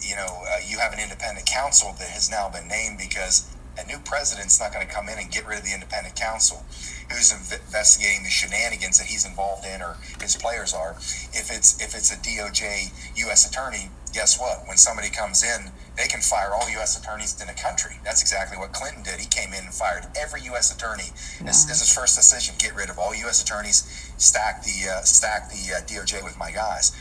you 0.02 0.16
know 0.16 0.44
uh, 0.50 0.58
you 0.66 0.80
have 0.80 0.94
an 0.94 1.00
independent 1.00 1.46
counsel 1.46 1.96
that 2.00 2.10
has 2.10 2.30
now 2.30 2.50
been 2.50 2.68
named 2.68 2.98
because 2.98 3.50
a 3.78 3.86
new 3.86 4.00
president's 4.00 4.60
not 4.60 4.74
going 4.74 4.86
to 4.88 4.94
come 4.94 5.10
in 5.10 5.18
and 5.20 5.32
get 5.32 5.46
rid 5.46 5.60
of 5.60 5.66
the 5.66 5.74
independent 5.74 6.16
counsel 6.16 6.64
who's 7.12 7.32
investigating 7.32 8.24
the 8.24 8.30
shenanigans 8.30 8.98
that 8.98 9.08
he's 9.08 9.26
involved 9.26 9.66
in 9.66 9.82
or 9.82 9.98
his 10.22 10.36
players 10.36 10.74
are. 10.74 10.96
If 11.34 11.52
it's 11.52 11.82
if 11.82 11.94
it's 11.94 12.12
a 12.12 12.18
DOJ 12.18 12.92
U.S. 13.18 13.50
attorney, 13.50 13.90
guess 14.16 14.40
what? 14.40 14.66
When 14.66 14.78
somebody 14.78 15.10
comes 15.10 15.44
in, 15.44 15.70
they 15.98 16.08
can 16.08 16.22
fire 16.22 16.56
all 16.56 16.68
U.S. 16.80 16.98
attorneys 16.98 17.40
in 17.40 17.48
the 17.48 17.54
country. 17.54 18.00
That's 18.04 18.22
exactly 18.22 18.58
what 18.58 18.72
Clinton 18.72 19.04
did. 19.04 19.20
He 19.20 19.28
came 19.28 19.52
in 19.52 19.66
and 19.68 19.74
fired 19.74 20.08
every 20.16 20.42
U.S. 20.56 20.74
attorney. 20.74 21.12
Yeah. 21.12 21.52
This, 21.52 21.66
this 21.66 21.84
is 21.84 21.92
his 21.92 21.94
first 21.94 22.16
decision: 22.16 22.56
get 22.58 22.74
rid 22.74 22.90
of 22.90 22.98
all 22.98 23.14
U.S. 23.14 23.44
attorneys, 23.44 23.84
stack 24.18 24.64
the 24.64 24.90
uh, 24.90 25.02
stack 25.04 25.52
the 25.52 25.76
uh, 25.76 25.82
DOJ 25.84 26.24
with 26.24 26.40
my 26.40 26.50
guys. 26.50 26.96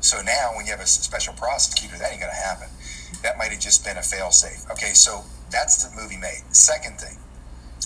So 0.00 0.22
now, 0.22 0.54
when 0.56 0.64
you 0.64 0.72
have 0.72 0.80
a 0.80 0.86
special 0.86 1.34
prosecutor, 1.34 1.98
that 1.98 2.12
ain't 2.12 2.22
going 2.22 2.32
to 2.32 2.38
happen. 2.38 2.68
That 3.22 3.36
might 3.36 3.50
have 3.50 3.60
just 3.60 3.84
been 3.84 3.98
a 3.98 4.06
failsafe. 4.06 4.70
Okay, 4.70 4.94
so 4.94 5.24
that's 5.50 5.84
the 5.84 5.90
movie 6.00 6.16
made. 6.16 6.46
Second 6.54 6.98
thing, 6.98 7.18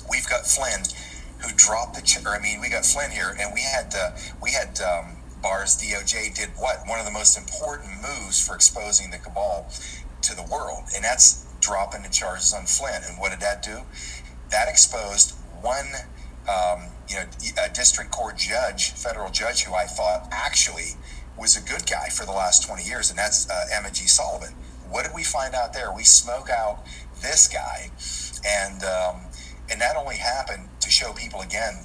we've 0.08 0.28
got 0.28 0.46
Flynn, 0.46 0.84
who 1.40 1.50
dropped 1.56 1.96
the. 1.96 2.02
Ch- 2.02 2.24
or 2.24 2.36
I 2.36 2.38
mean, 2.38 2.60
we 2.60 2.68
got 2.68 2.84
Flynn 2.84 3.10
here, 3.10 3.34
and 3.40 3.52
we 3.54 3.62
had 3.62 3.94
uh, 3.96 4.12
we 4.42 4.52
had. 4.52 4.78
Um, 4.84 5.23
Barr's 5.44 5.76
DOJ 5.76 6.34
did 6.34 6.48
what? 6.56 6.88
One 6.88 6.98
of 6.98 7.04
the 7.04 7.12
most 7.12 7.36
important 7.36 8.00
moves 8.00 8.40
for 8.40 8.54
exposing 8.54 9.10
the 9.10 9.18
cabal 9.18 9.70
to 10.22 10.34
the 10.34 10.42
world, 10.42 10.84
and 10.96 11.04
that's 11.04 11.44
dropping 11.60 12.02
the 12.02 12.08
charges 12.08 12.54
on 12.54 12.64
Flynn. 12.64 13.02
And 13.06 13.18
what 13.18 13.30
did 13.30 13.40
that 13.40 13.62
do? 13.62 13.80
That 14.50 14.68
exposed 14.68 15.34
one, 15.60 15.92
um, 16.48 16.84
you 17.08 17.16
know, 17.16 17.26
a 17.62 17.68
district 17.68 18.10
court 18.10 18.38
judge, 18.38 18.92
federal 18.92 19.30
judge, 19.30 19.64
who 19.64 19.74
I 19.74 19.84
thought 19.84 20.28
actually 20.32 20.96
was 21.36 21.58
a 21.58 21.60
good 21.60 21.86
guy 21.86 22.08
for 22.08 22.24
the 22.24 22.32
last 22.32 22.66
20 22.66 22.82
years, 22.82 23.10
and 23.10 23.18
that's 23.18 23.50
uh, 23.50 23.66
Emmet 23.70 23.92
G. 23.92 24.06
Sullivan. 24.06 24.54
What 24.88 25.04
did 25.04 25.14
we 25.14 25.24
find 25.24 25.54
out 25.54 25.74
there? 25.74 25.92
We 25.94 26.04
smoke 26.04 26.48
out 26.48 26.86
this 27.20 27.48
guy, 27.48 27.90
and 28.46 28.82
um, 28.82 29.26
and 29.70 29.78
that 29.82 29.96
only 29.96 30.16
happened 30.16 30.70
to 30.80 30.90
show 30.90 31.12
people 31.12 31.42
again 31.42 31.84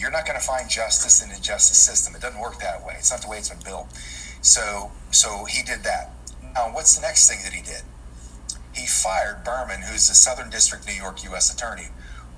you're 0.00 0.10
not 0.10 0.26
going 0.26 0.38
to 0.38 0.44
find 0.44 0.68
justice 0.70 1.22
in 1.22 1.28
the 1.28 1.40
justice 1.40 1.78
system. 1.78 2.14
It 2.14 2.22
doesn't 2.22 2.40
work 2.40 2.58
that 2.60 2.84
way. 2.84 2.94
It's 2.96 3.10
not 3.10 3.20
the 3.20 3.28
way 3.28 3.36
it's 3.36 3.50
been 3.50 3.62
built. 3.62 3.92
So, 4.40 4.90
so 5.10 5.44
he 5.44 5.62
did 5.62 5.84
that. 5.84 6.12
Now, 6.54 6.72
what's 6.72 6.96
the 6.96 7.02
next 7.02 7.28
thing 7.28 7.40
that 7.44 7.52
he 7.52 7.62
did? 7.62 7.82
he 8.74 8.86
fired 8.86 9.44
Berman, 9.44 9.82
who's 9.82 10.08
the 10.08 10.14
Southern 10.14 10.50
District, 10.50 10.86
New 10.86 10.94
York 10.94 11.24
U.S. 11.24 11.52
Attorney. 11.52 11.88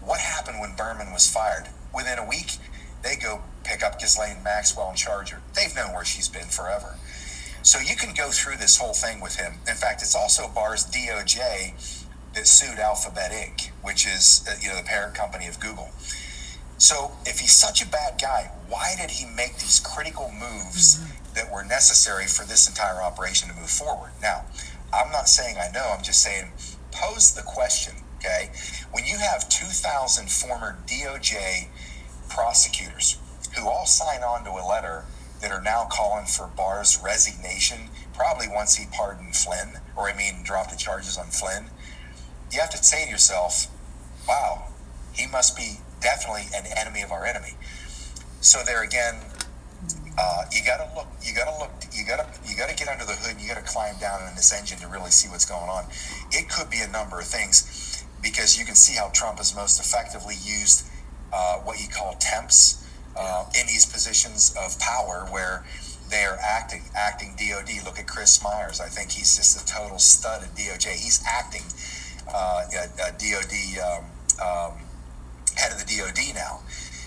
What 0.01 0.21
happened 0.21 0.61
when 0.61 0.75
Berman 0.75 1.13
was 1.13 1.31
fired? 1.31 1.69
Within 1.95 2.19
a 2.19 2.27
week, 2.27 2.57
they 3.03 3.17
go 3.17 3.43
pick 3.65 3.83
up 3.83 4.01
Ghislaine 4.01 4.43
Maxwell 4.43 4.89
and 4.89 4.99
charge 4.99 5.31
her. 5.31 5.41
They've 5.55 5.75
known 5.75 5.93
where 5.93 6.05
she's 6.05 6.29
been 6.29 6.49
forever. 6.49 6.97
So 7.63 7.79
you 7.79 7.95
can 7.95 8.15
go 8.15 8.31
through 8.31 8.57
this 8.57 8.79
whole 8.79 8.95
thing 8.95 9.21
with 9.21 9.37
him. 9.37 9.55
In 9.69 9.75
fact, 9.75 10.03
it's 10.03 10.17
also 10.17 10.49
Barr's 10.49 10.85
DOJ 10.85 12.01
that 12.35 12.47
sued 12.47 12.79
Alphabet 12.79 13.31
Inc., 13.31 13.71
which 13.83 14.07
is 14.07 14.45
uh, 14.49 14.55
you 14.61 14.69
know 14.69 14.77
the 14.77 14.83
parent 14.83 15.15
company 15.15 15.47
of 15.47 15.61
Google. 15.61 15.91
So 16.83 17.13
if 17.25 17.39
he's 17.39 17.53
such 17.53 17.81
a 17.81 17.87
bad 17.87 18.21
guy, 18.21 18.51
why 18.69 18.97
did 19.01 19.13
he 19.13 19.25
make 19.25 19.55
these 19.59 19.79
critical 19.79 20.33
moves 20.33 20.97
mm-hmm. 20.97 21.35
that 21.35 21.49
were 21.49 21.63
necessary 21.63 22.27
for 22.27 22.45
this 22.45 22.69
entire 22.69 23.01
operation 23.01 23.49
to 23.49 23.55
move 23.55 23.71
forward? 23.71 24.11
Now, 24.21 24.47
I'm 24.93 25.13
not 25.13 25.29
saying 25.29 25.59
I 25.59 25.71
know. 25.71 25.95
I'm 25.97 26.03
just 26.03 26.21
saying 26.21 26.51
pose 26.91 27.35
the 27.35 27.43
question. 27.43 27.95
Okay, 28.19 28.51
when 28.91 29.05
you 29.07 29.19
have 29.19 29.49
2,000 29.49 30.29
former 30.29 30.77
DOJ 30.89 31.69
prosecutors 32.29 33.17
who 33.57 33.69
all 33.69 33.87
sign 33.87 34.25
on 34.25 34.43
to 34.43 34.51
a 34.51 34.67
letter 34.67 35.05
that 35.41 35.53
are 35.53 35.63
now 35.63 35.87
calling 35.89 36.27
for 36.27 36.49
Barr's 36.49 36.99
resignation, 37.01 37.91
probably 38.13 38.49
once 38.49 38.75
he 38.75 38.87
pardoned 38.93 39.37
Flynn, 39.37 39.79
or 39.97 40.09
I 40.09 40.17
mean, 40.17 40.43
dropped 40.43 40.71
the 40.71 40.77
charges 40.77 41.17
on 41.17 41.27
Flynn, 41.27 41.67
you 42.51 42.59
have 42.59 42.71
to 42.71 42.83
say 42.83 43.05
to 43.05 43.11
yourself, 43.11 43.69
wow, 44.27 44.67
he 45.13 45.29
must 45.29 45.57
be 45.57 45.79
definitely 46.03 46.47
an 46.55 46.67
enemy 46.77 47.03
of 47.03 47.13
our 47.13 47.25
enemy. 47.25 47.55
So 48.41 48.63
there 48.65 48.83
again, 48.83 49.17
uh, 50.19 50.45
you 50.53 50.61
gotta 50.65 50.91
look, 50.95 51.07
you 51.23 51.35
gotta 51.35 51.57
look, 51.59 51.71
you 51.93 52.05
gotta, 52.05 52.27
you 52.47 52.57
gotta 52.57 52.75
get 52.75 52.89
under 52.89 53.05
the 53.05 53.15
hood. 53.15 53.41
You 53.41 53.49
gotta 53.49 53.67
climb 53.67 53.97
down 53.99 54.27
in 54.29 54.35
this 54.35 54.53
engine 54.53 54.79
to 54.79 54.89
really 54.89 55.11
see 55.11 55.29
what's 55.29 55.47
going 55.47 55.71
on. 55.71 55.87
It 56.31 56.49
could 56.49 56.69
be 56.69 56.81
a 56.81 56.89
number 56.89 57.19
of 57.21 57.27
things 57.27 58.05
because 58.23 58.59
you 58.59 58.65
can 58.65 58.75
see 58.75 58.97
how 58.97 59.09
Trump 59.09 59.39
has 59.39 59.55
most 59.55 59.81
effectively 59.81 60.35
used 60.35 60.87
uh, 61.33 61.59
what 61.59 61.81
you 61.81 61.89
call 61.89 62.15
temps 62.21 62.87
uh, 63.17 63.47
in 63.59 63.67
these 63.67 63.87
positions 63.87 64.55
of 64.59 64.79
power 64.79 65.27
where 65.31 65.65
they 66.11 66.25
are 66.25 66.39
acting 66.43 66.83
acting 66.95 67.35
DOD. 67.37 67.85
Look 67.85 67.99
at 67.99 68.07
Chris 68.07 68.43
Myers. 68.45 68.81
I 68.81 68.89
think 68.89 69.11
he's 69.11 69.37
just 69.37 69.61
a 69.61 69.67
total 69.67 69.99
stud 69.99 70.43
at 70.43 70.55
DOJ. 70.55 70.93
He's 70.93 71.23
acting 71.27 71.63
uh, 72.33 72.65
DOD 73.19 73.55
um, 73.81 74.05
um, 74.45 74.79
head 75.57 75.73
of 75.73 75.79
the 75.79 75.85
DOD 75.85 76.35
now, 76.35 76.61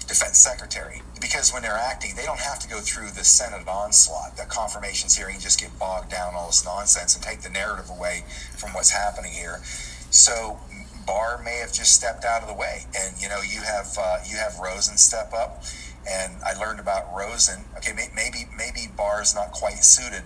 defense 0.07 0.37
secretary. 0.37 1.01
Because 1.19 1.51
when 1.51 1.61
they're 1.61 1.73
acting, 1.77 2.15
they 2.15 2.25
don't 2.25 2.39
have 2.39 2.59
to 2.59 2.69
go 2.69 2.79
through 2.79 3.11
the 3.11 3.23
Senate 3.23 3.67
onslaught, 3.67 4.37
the 4.37 4.43
confirmations 4.43 5.15
hearing, 5.15 5.39
just 5.39 5.59
get 5.59 5.77
bogged 5.79 6.11
down 6.11 6.35
all 6.35 6.47
this 6.47 6.65
nonsense 6.65 7.15
and 7.15 7.23
take 7.23 7.41
the 7.41 7.49
narrative 7.49 7.89
away 7.89 8.23
from 8.57 8.73
what's 8.73 8.91
happening 8.91 9.31
here. 9.31 9.61
So 10.11 10.59
Barr 11.05 11.41
may 11.43 11.57
have 11.59 11.73
just 11.73 11.93
stepped 11.93 12.25
out 12.25 12.41
of 12.41 12.47
the 12.47 12.53
way, 12.53 12.85
and 12.97 13.21
you 13.21 13.29
know 13.29 13.41
you 13.41 13.61
have 13.61 13.95
uh, 13.99 14.17
you 14.27 14.37
have 14.37 14.57
Rosen 14.59 14.97
step 14.97 15.33
up 15.33 15.63
and 16.09 16.33
I 16.43 16.53
learned 16.53 16.79
about 16.79 17.13
Rosen. 17.15 17.65
Okay, 17.77 17.93
maybe 17.93 18.45
maybe 18.55 18.87
Barr's 18.95 19.33
not 19.33 19.51
quite 19.51 19.83
suited 19.83 20.23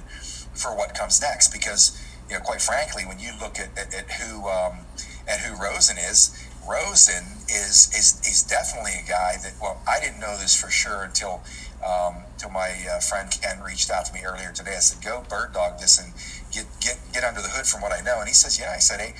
for 0.54 0.76
what 0.76 0.94
comes 0.94 1.22
next 1.22 1.52
because 1.54 1.98
you 2.30 2.36
know, 2.36 2.42
quite 2.42 2.62
frankly, 2.62 3.06
when 3.06 3.20
you 3.20 3.32
look 3.40 3.60
at, 3.60 3.70
at, 3.78 3.94
at 3.94 4.12
who 4.12 4.48
um, 4.48 4.80
at 5.28 5.40
who 5.40 5.62
Rosen 5.62 5.98
is, 5.98 6.36
Rosen 6.68 7.24
is 7.48 7.89
is 7.94 8.20
is 8.25 8.44
definitely 8.44 8.94
a 9.04 9.08
guy 9.08 9.38
that. 9.44 9.54
Well, 9.62 9.82
I 9.88 10.00
didn't 10.00 10.20
know 10.20 10.38
this 10.38 10.56
for 10.60 10.70
sure 10.70 11.04
until 11.04 11.42
um, 11.86 12.24
until 12.34 12.50
my 12.51 12.75
uh, 12.89 13.00
friend 13.00 13.30
Ken 13.30 13.62
reached 13.62 13.89
out 13.89 14.06
to 14.06 14.13
me 14.13 14.22
earlier 14.26 14.52
today. 14.52 14.76
I 14.76 14.80
said, 14.80 15.04
"Go 15.04 15.24
bird 15.30 15.54
dog 15.54 15.80
this 15.80 16.00
and 16.00 16.13
get 16.52 16.65
get 16.80 17.00
get 17.13 17.24
under 17.24 17.41
the 17.41 17.50
hood 17.50 17.65
from 17.65 17.82
what 17.82 17.91
I 17.91 18.02
know." 18.02 18.19
And 18.19 18.28
he 18.28 18.34
says, 18.34 18.60
"Yeah." 18.60 18.74
I 18.76 18.80
said, 18.80 19.00
"Hey." 19.00 19.13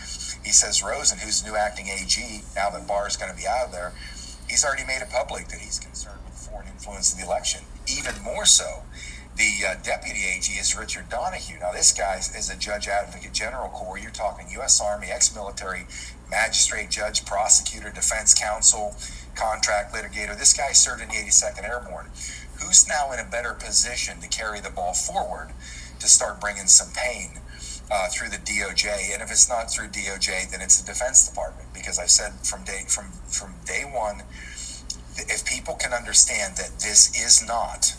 He 0.44 0.52
says 0.52 0.82
Rosen, 0.82 1.20
who's 1.20 1.46
new 1.46 1.56
acting 1.56 1.90
AG, 1.90 2.44
now 2.56 2.70
that 2.70 2.88
Barr 2.88 3.08
is 3.08 3.18
going 3.18 3.32
to 3.32 3.38
be 3.38 3.46
out 3.46 3.68
of 3.68 3.72
there, 3.72 3.94
he's 4.48 4.64
already 4.64 4.86
made 4.86 5.02
it 5.02 5.10
public 5.10 5.50
that 5.50 5.60
he's 5.60 5.80
concerned 5.80 6.20
with 6.26 6.34
foreign 6.34 6.68
influence 6.68 7.14
in 7.14 7.20
the 7.20 7.26
election. 7.26 7.62
Even 7.88 8.22
more 8.24 8.46
so, 8.46 8.84
the 9.36 9.52
uh, 9.68 9.76
deputy 9.84 10.26
AG 10.26 10.52
is 10.52 10.76
Richard 10.78 11.10
Donoghue. 11.10 11.60
Now, 11.60 11.72
this 11.72 11.92
guy 11.92 12.18
is 12.18 12.50
a 12.50 12.58
judge 12.58 12.88
advocate 12.88 13.34
general 13.34 13.70
corps. 13.70 13.98
You're 13.98 14.12
talking 14.12 14.48
U.S. 14.52 14.82
Army, 14.82 15.08
ex 15.12 15.36
military, 15.36 15.86
magistrate, 16.30 16.90
judge, 16.90 17.26
prosecutor, 17.26 17.90
defense 17.90 18.34
counsel, 18.34 18.96
contract 19.36 19.94
litigator. 19.94 20.38
This 20.38 20.54
guy 20.54 20.72
served 20.72 21.02
in 21.02 21.10
the 21.10 21.16
82nd 21.16 21.64
Airborne. 21.64 22.08
Who's 22.62 22.88
now 22.88 23.12
in 23.12 23.20
a 23.20 23.24
better 23.30 23.54
position 23.54 24.20
to 24.22 24.28
carry 24.28 24.60
the 24.60 24.70
ball 24.70 24.94
forward 24.94 25.52
to 26.00 26.08
start 26.08 26.42
bringing 26.42 26.68
some 26.68 26.90
pain 26.94 27.40
uh, 27.90 28.08
through 28.10 28.30
the 28.30 28.38
DOJ? 28.38 29.14
And 29.14 29.22
if 29.22 29.32
it's 29.32 29.50
not 29.50 29.72
through 29.72 29.88
DOJ, 29.88 30.52
then 30.52 30.62
it's 30.62 30.82
the 30.82 30.86
Defense 30.86 31.28
Department. 31.28 31.70
Because 31.74 31.98
I 31.98 32.06
said 32.06 32.34
from 32.46 32.64
day 32.64 32.84
from 32.88 33.12
from 33.28 33.56
day 33.66 33.84
one 33.84 34.24
if 35.28 35.46
people 35.46 35.76
can 35.76 35.94
understand 35.94 36.56
that 36.58 36.80
this 36.80 37.10
is 37.20 37.46
not 37.46 37.96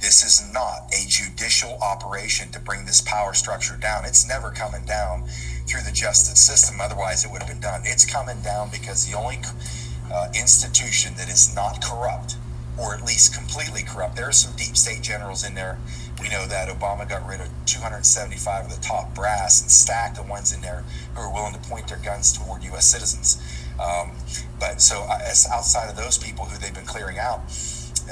this 0.00 0.24
is 0.24 0.52
not 0.52 0.92
a 0.94 1.06
judicial 1.08 1.76
operation 1.82 2.52
to 2.52 2.60
bring 2.60 2.86
this 2.86 3.00
power 3.00 3.34
structure 3.34 3.76
down. 3.76 4.04
It's 4.04 4.26
never 4.26 4.50
coming 4.50 4.84
down 4.84 5.28
through 5.68 5.82
the 5.82 5.92
justice 5.92 6.40
system. 6.40 6.80
Otherwise, 6.80 7.24
it 7.24 7.30
would 7.30 7.42
have 7.42 7.48
been 7.48 7.60
done. 7.60 7.82
It's 7.84 8.04
coming 8.04 8.40
down 8.40 8.70
because 8.70 9.06
the 9.06 9.16
only 9.16 9.38
uh, 10.12 10.28
institution 10.34 11.14
that 11.16 11.28
is 11.28 11.54
not 11.54 11.84
corrupt, 11.84 12.36
or 12.80 12.94
at 12.94 13.04
least 13.04 13.34
completely 13.34 13.82
corrupt, 13.82 14.16
there 14.16 14.28
are 14.28 14.32
some 14.32 14.56
deep 14.56 14.76
state 14.76 15.02
generals 15.02 15.46
in 15.46 15.54
there. 15.54 15.78
We 16.20 16.28
know 16.28 16.46
that 16.46 16.68
Obama 16.68 17.08
got 17.08 17.26
rid 17.26 17.40
of 17.40 17.48
275 17.66 18.64
of 18.64 18.74
the 18.74 18.80
top 18.80 19.14
brass 19.14 19.60
and 19.60 19.70
stacked 19.70 20.16
the 20.16 20.22
ones 20.22 20.52
in 20.52 20.62
there 20.62 20.84
who 21.14 21.20
are 21.20 21.32
willing 21.32 21.52
to 21.52 21.60
point 21.60 21.88
their 21.88 21.98
guns 21.98 22.32
toward 22.32 22.64
U.S. 22.64 22.86
citizens. 22.86 23.40
Um, 23.78 24.12
but 24.58 24.80
so 24.80 25.02
uh, 25.08 25.18
outside 25.52 25.88
of 25.88 25.96
those 25.96 26.18
people 26.18 26.46
who 26.46 26.58
they've 26.58 26.74
been 26.74 26.86
clearing 26.86 27.18
out, 27.18 27.40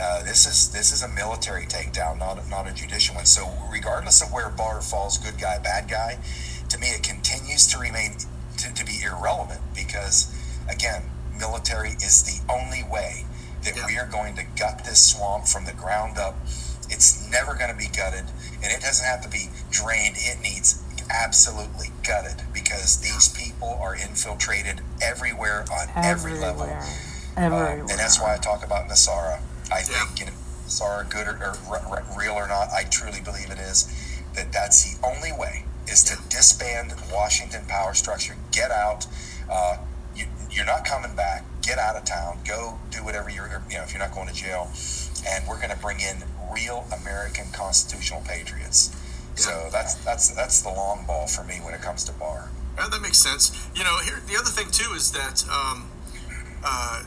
uh, 0.00 0.22
this 0.22 0.46
is 0.46 0.70
this 0.72 0.92
is 0.92 1.02
a 1.02 1.08
military 1.08 1.64
takedown, 1.64 2.18
not 2.18 2.38
not 2.50 2.68
a 2.68 2.74
judicial 2.74 3.14
one. 3.14 3.24
So 3.24 3.48
regardless 3.72 4.22
of 4.22 4.30
where 4.30 4.50
Barr 4.50 4.82
falls, 4.82 5.16
good 5.16 5.38
guy, 5.40 5.58
bad 5.58 5.88
guy, 5.88 6.18
to 6.68 6.78
me 6.78 6.88
it 6.88 7.02
continues 7.02 7.66
to 7.68 7.78
remain 7.78 8.16
to, 8.58 8.72
to 8.74 8.84
be 8.84 9.02
irrelevant 9.02 9.60
because 9.74 10.32
again, 10.68 11.02
military 11.38 11.90
is 11.90 12.22
the 12.22 12.40
only 12.52 12.82
way 12.82 13.26
that 13.64 13.76
yeah. 13.76 13.86
we 13.86 13.98
are 13.98 14.06
going 14.06 14.36
to 14.36 14.44
gut 14.58 14.84
this 14.84 15.04
swamp 15.04 15.46
from 15.46 15.64
the 15.64 15.72
ground 15.72 16.18
up. 16.18 16.36
It's 16.88 17.28
never 17.30 17.54
going 17.54 17.70
to 17.70 17.76
be 17.76 17.88
gutted, 17.88 18.26
and 18.62 18.72
it 18.72 18.80
doesn't 18.80 19.04
have 19.04 19.22
to 19.22 19.28
be 19.28 19.48
drained. 19.70 20.16
It 20.18 20.40
needs 20.40 20.82
absolutely 21.10 21.88
gutted 22.06 22.42
because 22.52 22.98
these 22.98 23.28
people 23.28 23.78
are 23.80 23.94
infiltrated 23.94 24.80
everywhere 25.02 25.64
on 25.72 25.88
every 25.96 26.34
level. 26.34 26.68
Everywhere. 27.36 27.82
Um, 27.82 27.90
and 27.90 27.98
that's 27.98 28.20
why 28.20 28.34
I 28.34 28.38
talk 28.38 28.64
about 28.64 28.88
NESARA. 28.88 29.40
I 29.72 29.82
think 29.82 30.20
you 30.20 30.26
know, 30.26 30.32
NESARA, 30.66 31.10
good 31.10 31.26
or, 31.26 31.56
or, 31.68 31.78
or, 31.88 32.04
real 32.16 32.32
or 32.32 32.46
not, 32.46 32.68
I 32.70 32.84
truly 32.84 33.20
believe 33.20 33.50
it 33.50 33.58
is. 33.58 33.92
That 34.34 34.52
that's 34.52 34.84
the 34.84 35.06
only 35.06 35.32
way 35.32 35.64
is 35.88 36.02
to 36.04 36.16
disband 36.28 36.94
Washington 37.12 37.64
power 37.66 37.94
structure. 37.94 38.36
Get 38.52 38.70
out. 38.70 39.06
Uh, 39.50 39.78
you, 40.14 40.26
you're 40.50 40.66
not 40.66 40.84
coming 40.84 41.14
back. 41.14 41.44
Get 41.62 41.78
out 41.78 41.96
of 41.96 42.04
town. 42.04 42.38
Go 42.46 42.78
do 42.90 43.04
whatever 43.04 43.30
you're. 43.30 43.48
You 43.70 43.78
know, 43.78 43.82
if 43.82 43.92
you're 43.92 44.02
not 44.02 44.14
going 44.14 44.28
to 44.28 44.34
jail, 44.34 44.70
and 45.26 45.46
we're 45.48 45.56
going 45.56 45.70
to 45.70 45.78
bring 45.78 46.00
in 46.00 46.24
real 46.52 46.86
American 47.00 47.46
constitutional 47.52 48.22
patriots. 48.26 48.94
So 49.36 49.68
that's 49.70 49.94
that's 49.96 50.30
that's 50.30 50.62
the 50.62 50.70
long 50.70 51.04
ball 51.06 51.26
for 51.26 51.44
me 51.44 51.56
when 51.62 51.74
it 51.74 51.82
comes 51.82 52.04
to 52.04 52.12
Barr. 52.12 52.50
Yeah, 52.78 52.88
that 52.88 53.02
makes 53.02 53.18
sense. 53.18 53.52
You 53.74 53.84
know, 53.84 53.98
here 53.98 54.22
the 54.26 54.36
other 54.36 54.50
thing 54.50 54.70
too 54.70 54.92
is 54.94 55.12
that, 55.12 55.44
um, 55.48 55.90
uh, 56.64 57.04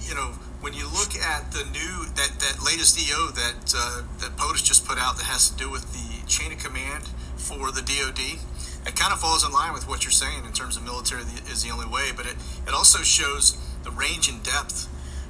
you 0.00 0.14
know, 0.14 0.34
when 0.60 0.74
you 0.74 0.86
look 0.90 1.14
at 1.14 1.52
the 1.52 1.64
new 1.70 2.06
that 2.16 2.40
that 2.40 2.64
latest 2.64 2.98
EO 2.98 3.28
that 3.28 3.74
uh, 3.76 4.02
that 4.18 4.36
POTUS 4.36 4.64
just 4.64 4.86
put 4.86 4.98
out 4.98 5.16
that 5.18 5.24
has 5.24 5.50
to 5.50 5.56
do 5.56 5.70
with 5.70 5.92
the 5.92 6.26
chain 6.26 6.50
of 6.50 6.58
command 6.58 7.10
for 7.48 7.72
the 7.72 7.80
DoD, 7.80 8.38
it 8.86 8.94
kind 8.94 9.12
of 9.12 9.20
falls 9.20 9.44
in 9.44 9.52
line 9.52 9.72
with 9.72 9.88
what 9.88 10.04
you're 10.04 10.12
saying 10.12 10.44
in 10.44 10.52
terms 10.52 10.76
of 10.76 10.84
military 10.84 11.22
is 11.50 11.62
the 11.62 11.70
only 11.70 11.86
way, 11.86 12.10
but 12.14 12.26
it 12.26 12.36
it 12.66 12.74
also 12.74 13.02
shows 13.02 13.56
the 13.84 13.90
range 13.90 14.28
and 14.28 14.42
depth 14.42 14.88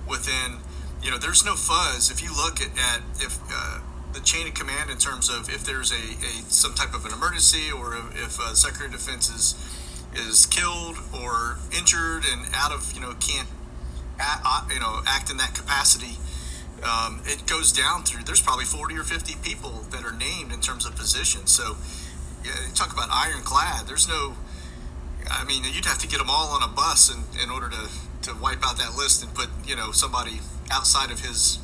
within. 0.09 0.59
You 1.01 1.13
know, 1.13 1.19
there's 1.19 1.45
no 1.45 1.55
fuzz. 1.55 2.11
If 2.11 2.25
you 2.25 2.35
look 2.35 2.61
at, 2.61 2.71
at 2.77 3.01
if 3.23 3.39
uh, 3.55 3.79
the 4.13 4.21
chain 4.21 4.49
of 4.49 4.55
command 4.55 4.91
in 4.91 4.99
terms 4.99 5.31
of 5.31 5.49
if 5.49 5.65
there's 5.65 5.93
a, 5.93 5.95
a 5.95 6.51
some 6.51 6.75
type 6.75 6.93
of 6.93 7.07
an 7.07 7.13
emergency 7.13 7.71
or 7.71 7.95
if 8.15 8.41
uh, 8.41 8.53
Secretary 8.55 8.87
of 8.87 8.93
Defense 8.93 9.29
is 9.31 9.55
is 10.15 10.47
killed 10.47 10.97
or 11.15 11.59
injured 11.77 12.25
and 12.27 12.47
out 12.55 12.73
of 12.73 12.93
you 12.93 13.01
know 13.01 13.15
can't 13.21 13.49
act, 14.19 14.73
you 14.73 14.81
know 14.81 15.03
act 15.07 15.31
in 15.31 15.37
that 15.37 15.55
capacity. 15.55 16.19
Um, 16.83 17.23
it 17.27 17.47
goes 17.47 17.73
down 17.73 18.05
through. 18.05 18.23
There's 18.23 18.41
probably 18.41 18.65
40 18.65 18.97
or 18.97 19.03
50 19.03 19.35
people 19.43 19.85
that 19.91 20.05
are 20.05 20.13
named 20.13 20.53
in 20.53 20.61
terms 20.61 20.87
of 20.87 20.95
positions. 20.95 21.51
So, 21.51 21.77
talk 22.75 22.93
about 22.93 23.09
ironclad. 23.11 23.87
There's 23.87 24.09
no. 24.09 24.35
I 25.31 25.45
mean, 25.45 25.65
you'd 25.65 25.85
have 25.85 25.99
to 25.99 26.09
get 26.09 26.19
them 26.19 26.31
all 26.31 26.49
on 26.49 26.63
a 26.63 26.73
bus 26.73 27.13
in, 27.13 27.43
in 27.43 27.51
order 27.51 27.69
to, 27.69 27.89
to 28.23 28.35
wipe 28.41 28.65
out 28.65 28.79
that 28.79 28.97
list 28.97 29.23
and 29.23 29.35
put 29.35 29.49
you 29.67 29.77
know 29.77 29.93
somebody 29.93 30.41
outside 30.71 31.11
of 31.11 31.21
his 31.21 31.59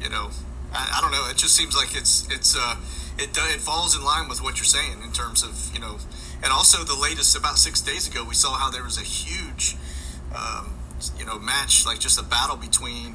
you 0.00 0.08
know 0.08 0.30
I, 0.74 0.98
I, 0.98 1.00
don't 1.00 1.12
know. 1.12 1.28
It 1.30 1.36
just 1.36 1.54
seems 1.54 1.76
like 1.76 1.94
it's 1.94 2.28
it's 2.30 2.56
uh, 2.56 2.76
it 3.18 3.30
it 3.36 3.60
falls 3.60 3.96
in 3.96 4.04
line 4.04 4.28
with 4.28 4.42
what 4.42 4.58
you're 4.58 4.64
saying 4.64 5.02
in 5.02 5.12
terms 5.12 5.42
of 5.42 5.70
you 5.72 5.80
know, 5.80 5.98
and 6.42 6.52
also 6.52 6.82
the 6.82 6.98
latest 6.98 7.36
about 7.36 7.58
six 7.58 7.80
days 7.80 8.08
ago, 8.08 8.24
we 8.24 8.34
saw 8.34 8.54
how 8.54 8.70
there 8.70 8.82
was 8.82 8.98
a 8.98 9.04
huge, 9.04 9.76
um, 10.34 10.74
you 11.16 11.24
know, 11.24 11.38
match 11.38 11.86
like 11.86 12.00
just 12.00 12.18
a 12.18 12.24
battle 12.24 12.56
between 12.56 13.14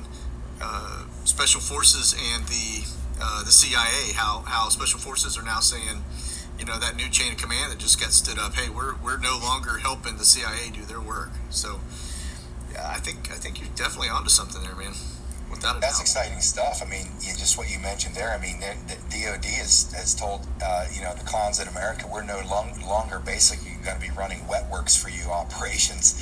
uh, 0.61 1.03
special 1.25 1.59
forces 1.59 2.15
and 2.33 2.45
the 2.47 2.87
uh, 3.21 3.43
the 3.43 3.51
CIA. 3.51 4.13
How 4.15 4.43
how 4.47 4.69
special 4.69 4.99
forces 4.99 5.37
are 5.37 5.43
now 5.43 5.59
saying, 5.59 6.03
you 6.59 6.65
know, 6.65 6.77
that 6.77 6.97
new 6.97 7.09
chain 7.09 7.31
of 7.31 7.37
command 7.37 7.71
that 7.71 7.79
just 7.79 7.99
got 7.99 8.11
stood 8.11 8.37
up. 8.37 8.53
Hey, 8.53 8.69
we're 8.69 8.95
we're 8.95 9.17
no 9.17 9.39
longer 9.41 9.77
helping 9.77 10.17
the 10.17 10.25
CIA 10.25 10.69
do 10.69 10.83
their 10.83 10.99
work. 10.99 11.29
So, 11.49 11.79
yeah, 12.71 12.91
I 12.93 12.99
think 12.99 13.31
I 13.31 13.35
think 13.35 13.59
you're 13.61 13.69
definitely 13.75 14.09
onto 14.09 14.29
something 14.29 14.61
there, 14.61 14.75
man. 14.75 14.93
Without 15.49 15.81
That's 15.81 15.97
doubt. 15.97 16.01
exciting 16.01 16.41
stuff. 16.41 16.83
I 16.85 16.89
mean, 16.89 17.07
you, 17.21 17.33
just 17.33 17.57
what 17.57 17.71
you 17.71 17.79
mentioned 17.79 18.13
there. 18.13 18.31
I 18.31 18.39
mean, 18.39 18.59
the, 18.59 18.75
the 18.87 18.95
DoD 19.09 19.45
has, 19.45 19.91
has 19.93 20.13
told 20.13 20.45
uh, 20.61 20.85
you 20.93 21.01
know 21.01 21.15
the 21.15 21.23
clowns 21.23 21.59
in 21.59 21.67
America 21.67 22.05
we're 22.11 22.23
no 22.23 22.41
long, 22.51 22.77
longer 22.85 23.19
basically 23.19 23.71
going 23.83 23.95
to 23.95 24.01
be 24.01 24.11
running 24.11 24.45
wet 24.47 24.69
works 24.69 24.95
for 24.95 25.09
you 25.09 25.31
operations 25.31 26.13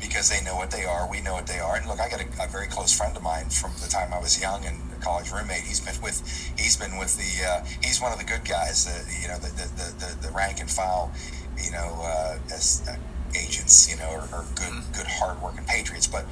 because 0.00 0.28
they 0.28 0.42
know 0.44 0.56
what 0.56 0.70
they 0.70 0.84
are. 0.84 1.08
We 1.08 1.22
know 1.22 1.32
what 1.32 1.46
they 1.46 1.60
are. 1.60 1.76
And 1.76 1.86
look, 1.86 2.00
I 2.00 2.10
got 2.10 2.20
a, 2.20 2.26
a 2.44 2.48
very 2.48 2.66
close 2.66 2.92
friend 2.92 3.16
of 3.16 3.22
mine 3.22 3.48
from 3.48 3.72
the 3.80 3.88
time 3.88 4.12
I 4.12 4.18
was 4.18 4.40
young 4.40 4.64
and 4.66 4.76
college 5.04 5.30
roommate. 5.30 5.62
He's 5.68 5.80
been 5.80 6.00
with 6.02 6.18
he's 6.56 6.76
been 6.76 6.96
with 6.96 7.12
the 7.20 7.30
uh, 7.44 7.64
he's 7.84 8.00
one 8.00 8.12
of 8.12 8.18
the 8.18 8.24
good 8.24 8.44
guys. 8.44 8.88
Uh, 8.88 9.04
you 9.20 9.28
know, 9.28 9.38
the 9.38 9.52
the, 9.52 9.66
the, 10.00 10.28
the 10.28 10.32
rank 10.34 10.60
and 10.60 10.70
file. 10.70 11.12
You 11.62 11.70
know, 11.70 12.00
uh, 12.02 12.38
as 12.52 12.82
uh, 12.88 12.96
agents. 13.38 13.90
You 13.90 13.96
know, 14.00 14.08
or, 14.10 14.24
or 14.32 14.44
good 14.56 14.72
Mm-hmm. 14.74 14.92
good 14.96 15.06
hardworking 15.06 15.64
patriots. 15.66 16.06
But 16.06 16.24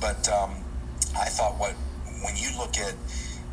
but 0.00 0.28
um, 0.28 0.64
I 1.16 1.26
thought 1.28 1.58
what 1.60 1.74
when 2.24 2.36
you 2.36 2.50
look 2.58 2.76
at 2.78 2.94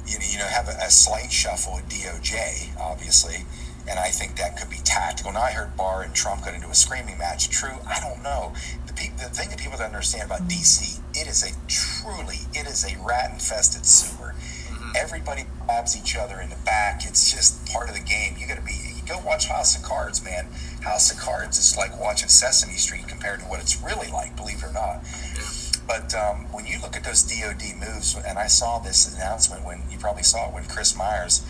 you 0.08 0.18
know, 0.20 0.26
you 0.32 0.40
know 0.40 0.46
have 0.48 0.68
a, 0.68 0.78
a 0.82 0.90
slight 0.90 1.32
shuffle 1.32 1.78
at 1.78 1.88
DOJ, 1.90 2.80
obviously, 2.80 3.46
and 3.88 4.00
I 4.00 4.10
think 4.10 4.36
that 4.38 4.58
could 4.58 4.70
be 4.70 4.78
tactical. 4.84 5.32
Now 5.32 5.44
I 5.44 5.52
heard 5.52 5.76
Barr 5.78 6.02
and 6.04 6.14
Trump 6.14 6.46
got 6.46 6.54
into 6.54 6.70
a 6.70 6.76
screaming 6.76 7.18
match. 7.18 7.50
True, 7.50 7.78
I 7.88 8.00
don't 8.00 8.22
know. 8.24 8.54
The, 8.86 8.94
pe- 8.94 9.16
the 9.16 9.30
thing 9.30 9.50
that 9.50 9.60
people 9.60 9.78
don't 9.78 9.88
understand 9.88 10.26
about 10.26 10.48
DC, 10.48 11.00
it 11.16 11.28
is 11.28 11.44
a 11.44 11.56
truly, 11.68 12.48
it 12.54 12.68
is 12.68 12.84
a 12.84 12.98
rat 13.02 13.32
infested 13.32 13.86
sewer. 13.86 14.36
Everybody 14.96 15.46
grabs 15.66 15.98
each 15.98 16.16
other 16.16 16.40
in 16.40 16.50
the 16.50 16.56
back. 16.66 17.02
It's 17.06 17.32
just 17.32 17.66
part 17.68 17.90
of 17.90 17.96
the 17.96 18.02
game. 18.02 18.36
You 18.40 18.48
got 18.48 18.56
to 18.58 18.64
be. 18.64 18.74
You 18.74 19.04
go 19.08 19.20
watch 19.26 19.48
House 19.48 19.76
of 19.76 19.84
Cards, 19.84 20.24
man. 20.24 20.48
House 20.82 21.12
of 21.12 21.20
Cards 21.20 21.58
is 21.58 21.78
like 21.78 22.00
watching 22.00 22.30
Sesame 22.30 22.76
Street 22.76 23.08
compared 23.08 23.42
to 23.42 23.46
what 23.46 23.60
it's 23.60 23.82
really 23.82 24.08
like. 24.12 24.36
Believe 24.36 24.58
it 24.58 24.64
or 24.64 24.74
not. 24.74 25.04
But 25.88 26.14
um, 26.16 26.52
when 26.52 26.66
you 26.66 26.80
look 26.82 26.96
at 26.96 27.04
those 27.04 27.24
DoD 27.24 27.76
moves, 27.80 28.16
and 28.16 28.38
I 28.38 28.48
saw 28.48 28.80
this 28.80 29.14
announcement 29.14 29.66
when 29.66 29.84
you 29.90 29.98
probably 29.98 30.24
saw 30.24 30.48
it 30.50 30.54
when 30.54 30.66
Chris 30.66 30.96
Myers, 30.96 31.46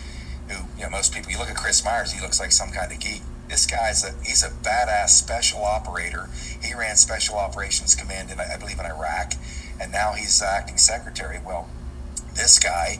who 0.49 0.65
you 0.77 0.83
know 0.83 0.89
most 0.89 1.13
people, 1.13 1.31
you 1.31 1.37
look 1.37 1.49
at 1.49 1.55
Chris 1.55 1.83
Myers, 1.83 2.11
he 2.11 2.21
looks 2.21 2.39
like 2.39 2.51
some 2.51 2.71
kind 2.71 2.91
of 2.91 2.99
geek. 2.99 3.21
This 3.49 3.65
guy's 3.65 4.03
a 4.03 4.13
he's 4.23 4.43
a 4.43 4.49
badass 4.49 5.09
special 5.09 5.63
operator. 5.63 6.29
He 6.61 6.73
ran 6.73 6.95
Special 6.97 7.37
Operations 7.37 7.95
Command 7.95 8.29
in 8.31 8.39
I 8.39 8.57
believe 8.57 8.79
in 8.79 8.85
Iraq, 8.85 9.33
and 9.79 9.91
now 9.91 10.13
he's 10.13 10.41
acting 10.41 10.77
secretary. 10.77 11.39
Well, 11.45 11.69
this 12.35 12.59
guy 12.59 12.99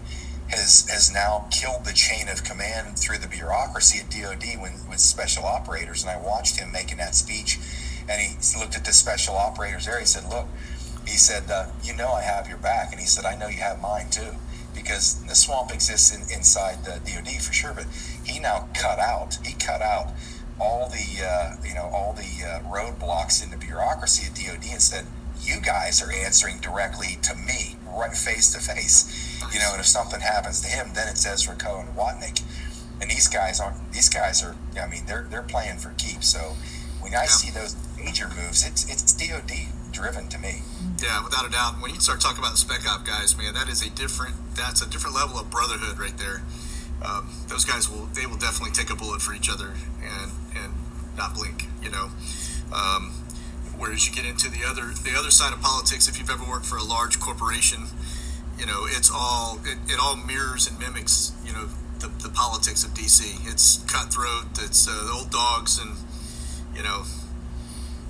has 0.50 0.90
has 0.90 1.12
now 1.14 1.48
killed 1.52 1.84
the 1.86 1.94
chain 1.94 2.30
of 2.30 2.44
command 2.44 2.98
through 2.98 3.18
the 3.18 3.28
bureaucracy 3.28 4.00
at 4.00 4.10
DoD 4.10 4.60
when, 4.62 4.88
with 4.90 5.00
special 5.00 5.46
operators. 5.46 6.02
And 6.02 6.10
I 6.10 6.18
watched 6.18 6.58
him 6.58 6.72
making 6.72 6.98
that 6.98 7.16
speech, 7.16 7.60
and 8.08 8.22
he 8.22 8.38
looked 8.58 8.76
at 8.76 8.86
the 8.86 8.94
special 8.94 9.36
operators 9.36 9.86
there. 9.86 10.00
He 10.00 10.06
said, 10.06 10.30
"Look," 10.30 10.48
he 11.06 11.18
said, 11.18 11.52
uh, 11.52 11.68
"You 11.84 11.94
know 11.94 12.14
I 12.14 12.22
have 12.22 12.48
your 12.48 12.58
back," 12.58 12.92
and 12.92 13.02
he 13.02 13.08
said, 13.08 13.26
"I 13.26 13.36
know 13.36 13.48
you 13.48 13.60
have 13.60 13.82
mine 13.82 14.10
too." 14.10 14.36
Because 14.88 15.21
the 15.26 15.36
swamp 15.36 15.73
exists 15.73 16.15
in, 16.15 16.21
inside 16.34 16.86
the 16.86 17.02
DoD 17.04 17.41
for 17.41 17.52
sure, 17.52 17.73
but 17.73 17.88
he 18.23 18.39
now 18.39 18.69
cut 18.73 19.00
out. 19.00 19.38
He 19.45 19.54
cut 19.54 19.82
out 19.82 20.13
all 20.60 20.89
the 20.89 21.26
uh, 21.26 21.56
you 21.67 21.73
know 21.73 21.89
all 21.93 22.13
the 22.13 22.45
uh, 22.45 22.62
roadblocks 22.62 23.43
in 23.43 23.52
the 23.52 23.58
bureaucracy 23.58 24.28
at 24.28 24.36
DoD 24.36 24.71
and 24.71 24.82
said, 24.82 25.06
"You 25.41 25.60
guys 25.60 26.02
are 26.02 26.12
answering 26.12 26.60
directly 26.60 27.17
to 27.23 27.36
me, 27.36 27.76
right 27.86 28.15
face 28.15 28.50
to 28.54 28.60
face." 28.60 29.38
You 29.54 29.60
know, 29.60 29.71
and 29.73 29.82
if 29.82 29.88
something 29.88 30.21
happens 30.21 30.62
to 30.62 30.67
him, 30.67 30.91
then 30.95 31.10
it's 31.10 31.26
Ezra 31.26 31.56
Cohen 31.56 31.88
and 31.88 31.97
Watnick, 31.97 32.41
and 33.02 33.12
these 33.12 33.28
guys 33.28 33.60
aren't. 33.60 33.91
These 33.91 34.10
guys 34.10 34.41
are. 34.41 34.56
I 34.82 34.88
mean, 34.88 35.06
they're 35.06 35.28
they're 35.30 35.41
playing 35.41 35.80
for 35.80 35.89
keeps. 35.97 36.30
So 36.30 36.56
when 37.02 37.13
I 37.13 37.26
see 37.26 37.52
those 37.52 37.76
major 37.97 38.30
moves, 38.30 38.65
it's 38.65 38.89
it's 38.89 39.12
DoD 39.12 39.52
driven 39.98 40.28
to 40.30 40.38
me. 40.38 40.62
Yeah, 41.02 41.24
without 41.24 41.46
a 41.46 41.50
doubt. 41.50 41.82
When 41.82 41.94
you 41.94 42.00
start 42.00 42.22
talking 42.22 42.38
about 42.38 42.52
the 42.52 42.62
spec 42.62 42.86
op 42.88 43.06
guys, 43.06 43.36
man, 43.36 43.54
that 43.56 43.68
is 43.68 43.82
a 43.82 43.90
different. 43.90 44.36
That's 44.56 44.82
a 44.82 44.90
different 44.90 45.16
level 45.16 45.40
of 45.40 45.50
brotherhood 45.50 45.98
right 45.98 46.16
there. 46.18 46.44
Um, 47.04 47.30
those 47.48 47.66
guys 47.66 47.90
will 47.90 48.06
they 48.14 48.26
will 48.26 48.38
definitely 48.38 48.74
take 48.74 48.92
a 48.92 48.96
bullet 48.96 49.22
for 49.22 49.34
each 49.34 49.50
other 49.50 49.74
and 50.02 50.32
and 50.56 50.74
not 51.18 51.34
blink. 51.34 51.66
You 51.82 51.90
know. 51.90 52.10
Um, 52.74 53.14
whereas 53.78 54.08
you 54.08 54.14
get 54.14 54.26
into 54.26 54.50
the 54.50 54.66
other 54.66 54.94
the 54.94 55.18
other 55.18 55.32
side 55.32 55.54
of 55.54 55.62
politics, 55.62 56.08
if 56.08 56.20
you've 56.20 56.30
ever 56.30 56.46
worked 56.46 56.66
for 56.66 56.78
a 56.78 56.84
large 56.84 57.20
corporation, 57.20 57.88
you 58.60 58.66
know 58.66 58.86
it's 58.86 59.10
all 59.10 59.60
it, 59.66 59.78
it 59.90 60.00
all 60.00 60.16
mirrors 60.16 60.70
and 60.70 60.78
mimics 60.78 61.34
you 61.44 61.54
know 61.54 61.70
the, 62.00 62.10
the 62.22 62.30
politics 62.30 62.84
of 62.84 62.92
DC. 62.92 63.50
It's 63.50 63.82
cutthroat. 63.90 64.62
It's 64.62 64.88
uh, 64.88 65.06
the 65.06 65.12
old 65.12 65.32
dogs 65.32 65.80
and 65.82 65.98
you 66.76 66.84
know 66.84 67.04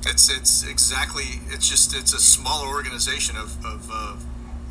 it's 0.08 0.30
it's 0.30 0.64
exactly 0.64 1.42
it's 1.50 1.68
just 1.70 1.96
it's 1.96 2.14
a 2.14 2.20
smaller 2.20 2.68
organization 2.68 3.36
of 3.38 3.64
of 3.66 3.90
uh, 3.92 4.16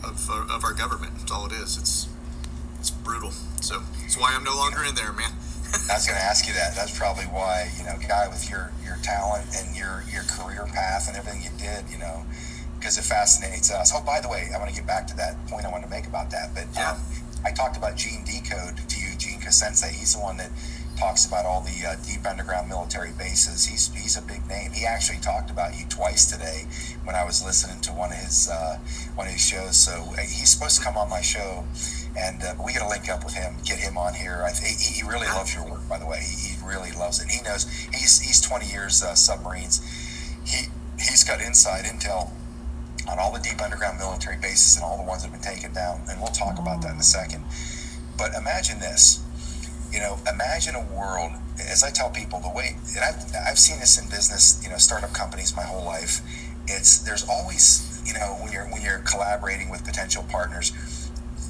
of, 0.05 0.31
uh, 0.31 0.55
of 0.55 0.65
our 0.65 0.73
government. 0.73 1.13
That's 1.19 1.33
all 1.33 1.47
it 1.47 1.53
is. 1.53 1.77
It's 1.79 2.09
it's 2.79 2.91
brutal. 2.91 3.31
So 3.61 3.81
that's 4.01 4.19
why 4.19 4.35
I'm 4.35 4.45
no 4.45 4.57
longer 4.57 4.85
in 4.85 4.95
there, 4.95 5.13
man. 5.13 5.33
I 5.91 5.95
was 5.95 6.07
going 6.07 6.17
to 6.19 6.25
ask 6.25 6.47
you 6.47 6.55
that. 6.55 6.75
That's 6.75 6.97
probably 6.97 7.25
why 7.25 7.69
you 7.79 7.85
know, 7.85 7.97
guy 8.09 8.29
with 8.29 8.49
your 8.49 8.73
your 8.85 8.97
talent 9.03 9.47
and 9.57 9.77
your 9.77 10.05
your 10.13 10.23
career 10.25 10.65
path 10.73 11.09
and 11.09 11.17
everything 11.17 11.43
you 11.43 11.51
did, 11.59 11.91
you 11.91 11.99
know, 11.99 12.25
because 12.79 12.99
it 12.99 13.05
fascinates 13.05 13.71
us. 13.73 13.93
Oh, 13.95 14.03
by 14.05 14.21
the 14.21 14.29
way, 14.29 14.49
I 14.55 14.59
want 14.59 14.71
to 14.71 14.77
get 14.77 14.87
back 14.87 15.07
to 15.09 15.17
that 15.17 15.35
point 15.49 15.65
I 15.67 15.71
wanted 15.71 15.85
to 15.87 15.91
make 15.91 16.07
about 16.07 16.31
that. 16.31 16.55
But 16.55 16.67
Yeah. 16.75 16.93
um, 16.93 17.01
I 17.45 17.53
talked 17.53 17.77
about 17.77 17.97
Gene 17.97 18.25
Decode 18.25 18.89
to 18.89 19.01
you, 19.01 19.15
Gene 19.19 19.41
Sensei. 19.51 19.93
He's 19.93 20.15
the 20.15 20.21
one 20.21 20.37
that 20.39 20.51
talks 20.97 21.27
about 21.27 21.45
all 21.45 21.61
the 21.61 21.87
uh, 21.87 21.97
deep 22.07 22.27
underground 22.27 22.69
military 22.69 23.13
bases. 23.13 23.67
He's 23.67 23.93
he's 23.95 24.17
a 24.17 24.23
big 24.23 24.47
name. 24.49 24.73
He 24.73 24.85
actually 24.85 25.19
talked 25.19 25.51
about 25.51 25.79
you 25.79 25.85
twice 25.89 26.31
today 26.31 26.67
when 27.05 27.15
I 27.15 27.25
was 27.25 27.45
listening 27.45 27.81
to 27.83 27.93
one 27.93 28.13
of 28.13 28.19
his 28.19 28.49
uh, 28.49 28.79
one 29.15 29.27
of 29.27 29.33
his 29.33 29.47
shows. 29.47 29.77
So 29.77 29.93
uh, 29.93 30.21
he's 30.21 30.51
supposed 30.51 30.79
to 30.79 30.85
come 30.85 30.97
on 30.97 31.09
my 31.11 31.21
show, 31.21 31.65
and 32.17 32.43
uh, 32.43 32.55
we 32.65 32.73
got 32.73 32.83
to 32.83 32.89
link 32.89 33.09
up 33.09 33.25
with 33.25 33.35
him, 33.35 33.57
get 33.65 33.79
him 33.79 33.97
on 33.99 34.15
here. 34.15 34.43
I 34.45 34.51
think 34.51 34.79
he, 34.81 35.01
he 35.01 35.03
really 35.07 35.27
loves 35.27 35.55
your 35.55 35.69
work, 35.69 35.89
by 35.89 35.99
the 35.99 36.07
way. 36.07 36.21
He, 36.21 36.55
he 36.55 36.67
really 36.67 36.93
loves 36.93 37.21
it. 37.21 37.31
He 37.31 37.43
knows 37.43 37.69
he's 37.93 38.21
he's 38.21 38.41
20 38.41 38.67
years 38.67 39.03
uh, 39.03 39.15
submarines. 39.15 39.81
He 40.47 40.69
he's 40.99 41.25
got 41.25 41.41
inside 41.41 41.85
intel 41.85 42.31
on 43.09 43.19
all 43.19 43.33
the 43.33 43.41
deep 43.41 43.61
underground 43.63 43.99
military 43.99 44.37
bases 44.37 44.77
and 44.77 44.85
all 44.85 44.97
the 44.97 45.05
ones 45.05 45.23
that 45.23 45.31
have 45.31 45.41
been 45.41 45.55
taken 45.55 45.73
down, 45.73 46.01
and 46.09 46.21
we'll 46.21 46.33
talk 46.33 46.59
about 46.59 46.83
that 46.83 46.95
in 46.95 46.99
a 46.99 47.05
second. 47.05 47.45
But 48.19 48.33
imagine 48.35 48.81
this, 48.81 49.23
you 49.97 50.03
know, 50.03 50.19
imagine 50.29 50.75
a 50.75 50.85
world. 50.95 51.33
As 51.59 51.83
I 51.83 51.91
tell 51.91 52.11
people, 52.11 52.39
the 52.41 52.51
way, 52.51 52.77
and 52.95 53.03
I've 53.03 53.25
I've 53.49 53.59
seen 53.59 53.81
this 53.81 53.97
in 53.97 54.11
business, 54.11 54.61
you 54.63 54.69
know, 54.69 54.77
startup 54.77 55.15
companies 55.15 55.57
my 55.57 55.63
whole 55.63 55.87
life. 55.87 56.21
It's 56.69 56.99
there's 56.99 57.27
always, 57.27 58.03
you 58.05 58.13
know, 58.13 58.37
when 58.43 58.53
you're 58.53 58.67
when 58.67 58.83
you're 58.83 58.99
collaborating 58.99 59.71
with 59.71 59.87
potential 59.87 60.23
partners, 60.29 60.71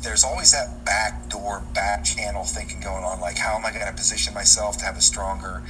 there's 0.02 0.22
always 0.22 0.52
that 0.52 0.84
back 0.84 1.28
door, 1.28 1.64
back 1.74 2.04
channel 2.04 2.44
thinking 2.44 2.78
going 2.80 3.02
on. 3.02 3.20
Like, 3.20 3.38
how 3.38 3.56
am 3.58 3.66
I 3.66 3.72
going 3.72 3.86
to 3.86 3.92
position 3.92 4.32
myself 4.32 4.78
to 4.78 4.84
have 4.84 4.96
a 4.96 5.00
stronger, 5.00 5.64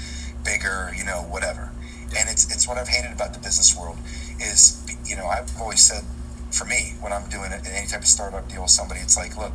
bigger, 0.45 0.93
you 0.97 1.05
know, 1.05 1.25
whatever. 1.27 1.73
And 2.17 2.29
it's 2.29 2.45
it's 2.53 2.69
what 2.69 2.77
I've 2.77 2.89
hated 2.89 3.13
about 3.13 3.33
the 3.33 3.41
business 3.41 3.77
world 3.77 3.97
is, 4.39 4.85
you 5.09 5.17
know, 5.17 5.27
I've 5.27 5.51
always 5.59 5.81
said, 5.81 6.05
for 6.53 6.67
me, 6.67 6.95
when 7.01 7.13
I'm 7.13 7.29
doing 7.31 7.53
any 7.53 7.87
type 7.87 8.01
of 8.01 8.07
startup 8.07 8.49
deal 8.49 8.63
with 8.63 8.71
somebody, 8.71 9.01
it's 9.01 9.17
like, 9.17 9.37
look, 9.37 9.55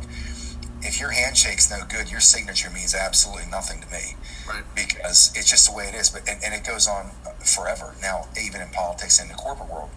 if 0.84 1.00
your 1.00 1.10
handshake's 1.10 1.70
no 1.70 1.84
good, 1.88 2.10
your 2.10 2.20
signature 2.20 2.70
means 2.70 2.94
absolutely 2.94 3.50
nothing 3.50 3.80
to 3.80 3.88
me 3.90 4.16
Right. 4.48 4.64
because 4.74 5.32
it's 5.34 5.48
just 5.50 5.68
the 5.70 5.76
way 5.76 5.86
it 5.88 5.94
is. 5.94 6.10
But 6.10 6.28
and, 6.28 6.42
and 6.44 6.54
it 6.54 6.64
goes 6.66 6.88
on 6.88 7.10
forever 7.44 7.94
now, 8.02 8.26
even 8.40 8.60
in 8.60 8.68
politics 8.70 9.20
and 9.20 9.30
the 9.30 9.34
corporate 9.34 9.70
world. 9.70 9.90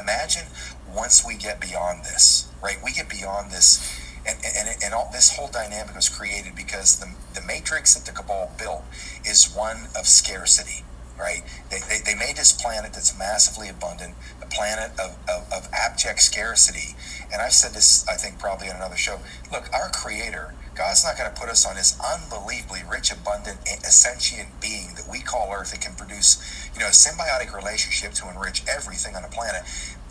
Imagine 0.00 0.46
once 0.94 1.24
we 1.26 1.34
get 1.36 1.60
beyond 1.60 2.04
this, 2.04 2.48
right? 2.62 2.76
We 2.82 2.92
get 2.92 3.08
beyond 3.08 3.50
this, 3.50 3.80
and 4.26 4.38
and, 4.44 4.68
and 4.82 4.94
all 4.94 5.10
this 5.12 5.36
whole 5.36 5.48
dynamic 5.48 5.94
was 5.94 6.08
created 6.08 6.54
because 6.56 6.98
the 6.98 7.12
the 7.34 7.44
matrix 7.46 7.94
that 7.94 8.06
the 8.06 8.12
cabal 8.12 8.50
built 8.58 8.84
is 9.24 9.52
one 9.54 9.88
of 9.98 10.06
scarcity. 10.06 10.84
Right? 11.22 11.42
They, 11.70 11.78
they, 11.78 12.00
they 12.04 12.16
made 12.18 12.34
this 12.34 12.50
planet 12.50 12.92
that's 12.92 13.16
massively 13.16 13.68
abundant, 13.68 14.14
a 14.42 14.46
planet 14.46 14.90
of, 14.98 15.16
of, 15.30 15.46
of 15.52 15.68
abject 15.72 16.20
scarcity. 16.20 16.96
And 17.32 17.40
I've 17.40 17.52
said 17.52 17.74
this, 17.74 18.04
I 18.08 18.16
think, 18.16 18.40
probably 18.40 18.68
on 18.68 18.76
another 18.76 18.96
show. 18.96 19.20
Look, 19.52 19.72
our 19.72 19.88
Creator, 19.90 20.52
God's 20.74 21.04
not 21.04 21.16
going 21.16 21.32
to 21.32 21.38
put 21.38 21.48
us 21.48 21.64
on 21.64 21.76
this 21.76 21.94
unbelievably 22.02 22.80
rich, 22.90 23.12
abundant, 23.12 23.58
sentient 23.86 24.48
being 24.60 24.94
that 24.96 25.06
we 25.08 25.20
call 25.20 25.52
Earth 25.54 25.70
that 25.70 25.80
can 25.80 25.94
produce, 25.94 26.42
you 26.74 26.80
know, 26.80 26.86
a 26.86 26.90
symbiotic 26.90 27.54
relationship 27.54 28.12
to 28.14 28.28
enrich 28.28 28.64
everything 28.66 29.14
on 29.14 29.22
the 29.22 29.28
planet. 29.28 29.62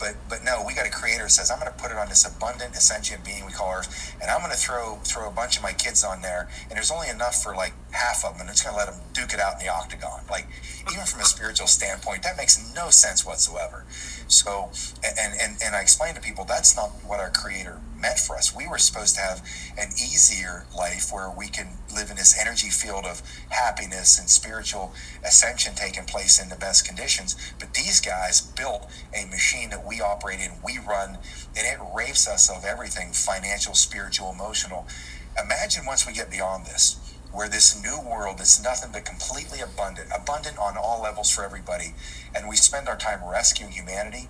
But 0.02 0.16
but 0.28 0.42
no, 0.42 0.64
we 0.66 0.74
got 0.74 0.84
a 0.84 0.90
creator 0.90 1.22
that 1.22 1.30
says 1.30 1.48
I'm 1.50 1.60
going 1.60 1.70
to 1.70 1.78
put 1.78 1.92
it 1.92 1.96
on 1.96 2.08
this 2.08 2.26
abundant 2.26 2.74
ascension 2.74 3.20
being 3.24 3.46
we 3.46 3.52
call 3.52 3.72
Earth, 3.72 4.16
and 4.20 4.28
I'm 4.28 4.40
going 4.40 4.50
to 4.50 4.58
throw 4.58 4.96
throw 5.04 5.28
a 5.28 5.30
bunch 5.30 5.56
of 5.56 5.62
my 5.62 5.72
kids 5.72 6.02
on 6.02 6.22
there, 6.22 6.50
and 6.68 6.72
there's 6.72 6.90
only 6.90 7.08
enough 7.08 7.40
for 7.40 7.54
like 7.54 7.72
half 7.92 8.24
of 8.24 8.32
them, 8.32 8.42
and 8.42 8.50
it's 8.50 8.62
going 8.62 8.74
to 8.74 8.78
let 8.78 8.90
them 8.90 9.00
duke 9.14 9.32
it 9.32 9.38
out 9.38 9.60
in 9.60 9.64
the 9.64 9.72
octagon. 9.72 10.22
Like 10.28 10.48
even 10.90 11.06
from 11.06 11.20
a 11.20 11.24
spiritual 11.24 11.68
standpoint, 11.68 12.24
that 12.24 12.36
makes 12.36 12.58
no 12.74 12.90
sense 12.90 13.24
whatsoever. 13.24 13.84
So, 14.26 14.70
and 15.04 15.34
and 15.40 15.56
and 15.62 15.76
I 15.76 15.80
explain 15.80 16.14
to 16.14 16.20
people 16.20 16.44
that's 16.44 16.74
not 16.74 16.90
what 17.06 17.20
our 17.20 17.30
creator 17.30 17.78
meant 17.96 18.18
for 18.18 18.36
us. 18.36 18.54
We 18.54 18.66
were 18.66 18.78
supposed 18.78 19.14
to 19.14 19.20
have 19.20 19.46
an 19.78 19.92
easier 19.92 20.66
life 20.76 21.12
where 21.12 21.30
we 21.30 21.46
can 21.46 21.78
live 21.92 22.10
in 22.10 22.16
this 22.16 22.38
energy 22.38 22.70
field 22.70 23.04
of 23.04 23.22
happiness 23.50 24.18
and 24.18 24.28
spiritual 24.28 24.92
ascension 25.24 25.74
taking 25.74 26.04
place 26.04 26.42
in 26.42 26.48
the 26.48 26.56
best 26.56 26.86
conditions. 26.86 27.36
But 27.58 27.74
these 27.74 28.00
guys 28.00 28.40
built 28.40 28.90
a 29.14 29.26
machine 29.26 29.70
that 29.70 29.86
we 29.86 30.00
operate 30.00 30.40
in, 30.40 30.52
we 30.64 30.78
run, 30.78 31.18
and 31.56 31.66
it 31.66 31.78
rapes 31.94 32.26
us 32.28 32.50
of 32.50 32.64
everything 32.64 33.12
financial, 33.12 33.74
spiritual, 33.74 34.30
emotional. 34.30 34.86
Imagine 35.42 35.86
once 35.86 36.06
we 36.06 36.12
get 36.12 36.30
beyond 36.30 36.66
this, 36.66 36.96
where 37.32 37.48
this 37.48 37.80
new 37.82 37.98
world 38.00 38.40
is 38.40 38.62
nothing 38.62 38.90
but 38.92 39.04
completely 39.04 39.60
abundant, 39.60 40.08
abundant 40.14 40.58
on 40.58 40.76
all 40.76 41.02
levels 41.02 41.30
for 41.30 41.44
everybody, 41.44 41.94
and 42.34 42.48
we 42.48 42.56
spend 42.56 42.88
our 42.88 42.96
time 42.96 43.20
rescuing 43.24 43.72
humanity. 43.72 44.28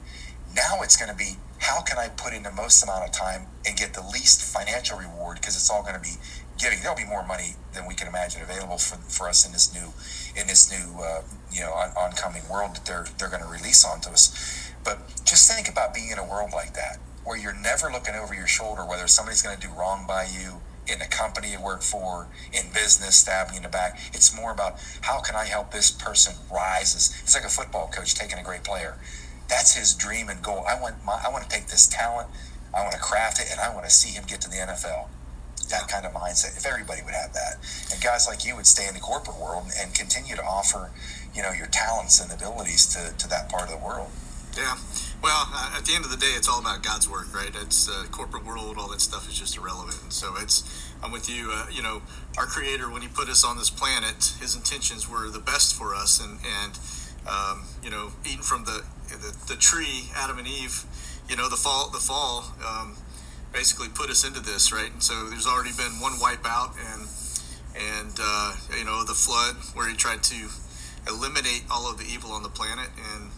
Now 0.55 0.83
it's 0.83 0.97
going 0.97 1.11
to 1.11 1.17
be 1.17 1.37
how 1.59 1.81
can 1.81 1.97
I 1.97 2.09
put 2.09 2.35
in 2.35 2.43
the 2.43 2.53
most 2.53 2.83
amount 2.83 3.05
of 3.05 3.13
time 3.13 3.47
and 3.67 3.77
get 3.77 3.95
the 3.95 4.03
least 4.03 4.43
financial 4.43 4.99
reward 4.99 5.37
because 5.41 5.55
it's 5.57 5.71
all 5.71 5.83
going 5.83 5.95
to 5.95 6.01
be 6.01 6.17
giving. 6.63 6.81
There'll 6.81 6.97
be 6.97 7.05
more 7.05 7.27
money 7.27 7.57
than 7.75 7.87
we 7.87 7.95
can 7.95 8.09
imagine 8.09 8.43
available 8.43 8.79
for, 8.79 8.97
for 9.11 9.29
us 9.29 9.45
in 9.45 9.53
this 9.53 9.75
new 9.75 9.93
in 10.41 10.47
this 10.47 10.71
new 10.71 11.03
uh, 11.03 11.23
you 11.51 11.61
know 11.61 11.73
on, 11.73 11.91
oncoming 11.99 12.49
world 12.49 12.77
that 12.77 12.87
they're 12.87 13.07
they're 13.19 13.29
going 13.29 13.43
to 13.43 13.49
release 13.49 13.85
onto 13.85 14.11
us. 14.11 14.71
But 14.85 14.99
just 15.25 15.51
think 15.51 15.69
about 15.69 15.95
being 15.95 16.11
in 16.11 16.19
a 16.19 16.25
world 16.25 16.51
like 16.53 16.75
that 16.75 16.99
where 17.25 17.37
you're 17.37 17.55
never 17.55 17.91
looking 17.91 18.15
over 18.15 18.35
your 18.35 18.49
shoulder 18.49 18.83
whether 18.85 19.07
somebody's 19.07 19.43
going 19.43 19.57
to 19.59 19.67
do 19.67 19.73
wrong 19.75 20.07
by 20.07 20.25
you 20.25 20.61
in 20.89 20.99
the 20.99 21.07
company 21.07 21.53
you 21.53 21.63
work 21.63 21.81
for, 21.81 22.27
in 22.53 22.67
business, 22.75 23.15
stabbing 23.15 23.55
in 23.55 23.63
the 23.63 23.69
back. 23.69 23.97
It's 24.13 24.35
more 24.35 24.51
about 24.51 24.81
how 25.03 25.21
can 25.21 25.37
I 25.37 25.45
help 25.45 25.71
this 25.71 25.93
person 25.93 26.35
rise? 26.53 26.97
It's 27.23 27.37
like 27.37 27.45
a 27.45 27.49
football 27.49 27.87
coach 27.87 28.17
taking 28.17 28.39
a 28.39 28.43
great 28.43 28.65
player 28.65 28.99
that's 29.53 29.77
his 29.77 29.95
dream 29.95 30.31
and 30.31 30.43
goal. 30.43 30.65
I 30.67 30.81
want 30.81 31.05
my, 31.05 31.21
I 31.25 31.31
want 31.31 31.45
to 31.45 31.51
take 31.51 31.67
this 31.67 31.87
talent, 31.87 32.29
I 32.75 32.81
want 32.83 32.93
to 32.93 32.99
craft 32.99 33.39
it, 33.39 33.49
and 33.51 33.61
I 33.61 33.73
want 33.75 33.85
to 33.85 33.91
see 33.91 34.11
him 34.11 34.25
get 34.27 34.41
to 34.43 34.51
the 34.51 34.57
NFL. 34.57 35.09
That 35.73 35.89
kind 35.89 36.05
of 36.05 36.13
mindset. 36.13 36.57
If 36.57 36.67
everybody 36.67 37.01
would 37.03 37.15
have 37.15 37.33
that, 37.33 37.57
and 37.91 37.97
guys 38.03 38.29
like 38.29 38.45
you 38.45 38.55
would 38.57 38.67
stay 38.67 38.87
in 38.87 38.95
the 38.95 39.01
corporate 39.01 39.41
world 39.41 39.73
and 39.81 39.95
continue 39.95 40.37
to 40.37 40.45
offer, 40.45 40.91
you 41.35 41.43
know, 41.43 41.51
your 41.51 41.67
talents 41.67 42.21
and 42.21 42.31
abilities 42.31 42.87
to, 42.93 43.17
to 43.17 43.27
that 43.29 43.49
part 43.49 43.65
of 43.65 43.71
the 43.71 43.83
world. 43.83 44.11
Yeah. 44.55 44.77
Well, 45.23 45.49
uh, 45.49 45.79
at 45.79 45.87
the 45.87 45.95
end 45.95 46.05
of 46.05 46.11
the 46.11 46.19
day, 46.19 46.35
it's 46.37 46.49
all 46.49 46.61
about 46.61 46.83
God's 46.83 47.09
work, 47.09 47.35
right? 47.35 47.51
It's 47.63 47.89
uh, 47.89 48.05
corporate 48.11 48.45
world, 48.45 48.77
all 48.77 48.91
that 48.91 49.01
stuff 49.01 49.27
is 49.31 49.39
just 49.39 49.57
irrelevant. 49.57 50.03
And 50.03 50.13
so 50.13 50.35
it's, 50.37 50.63
I'm 51.03 51.11
with 51.11 51.31
you. 51.31 51.51
Uh, 51.51 51.67
you 51.73 51.83
know, 51.83 52.03
our 52.37 52.45
Creator, 52.45 52.91
when 52.91 53.01
He 53.01 53.09
put 53.09 53.31
us 53.31 53.45
on 53.45 53.57
this 53.57 53.71
planet, 53.71 54.37
His 54.41 54.55
intentions 54.55 55.09
were 55.09 55.31
the 55.31 55.41
best 55.41 55.75
for 55.75 55.95
us, 55.95 56.21
and 56.21 56.39
and 56.45 56.79
um, 57.27 57.65
you 57.83 57.91
know, 57.91 58.11
eating 58.25 58.43
from 58.43 58.65
the, 58.65 58.85
the, 59.09 59.55
the 59.55 59.57
tree, 59.57 60.11
Adam 60.17 60.39
and 60.39 60.49
Eve, 60.49 60.85
you 61.29 61.37
know, 61.37 61.49
the 61.49 61.57
fall, 61.57 61.91
the 61.91 61.99
fall, 61.99 62.53
um, 62.67 62.97
basically 63.53 63.89
put 63.89 64.11
us 64.11 64.27
into 64.27 64.41
this, 64.41 64.73
right? 64.73 64.91
And 64.93 65.03
so 65.03 65.29
there's 65.29 65.47
already 65.47 65.73
been 65.77 66.01
one 66.01 66.13
wipeout, 66.15 66.75
and 66.93 67.09
and 67.77 68.19
uh, 68.21 68.57
you 68.77 68.85
know 68.85 69.05
the 69.05 69.15
flood 69.15 69.57
where 69.75 69.89
he 69.89 69.95
tried 69.97 70.23
to 70.25 70.49
eliminate 71.07 71.65
all 71.71 71.91
of 71.91 71.99
the 71.99 72.05
evil 72.05 72.33
on 72.33 72.43
the 72.43 72.49
planet, 72.49 72.89
and 73.15 73.31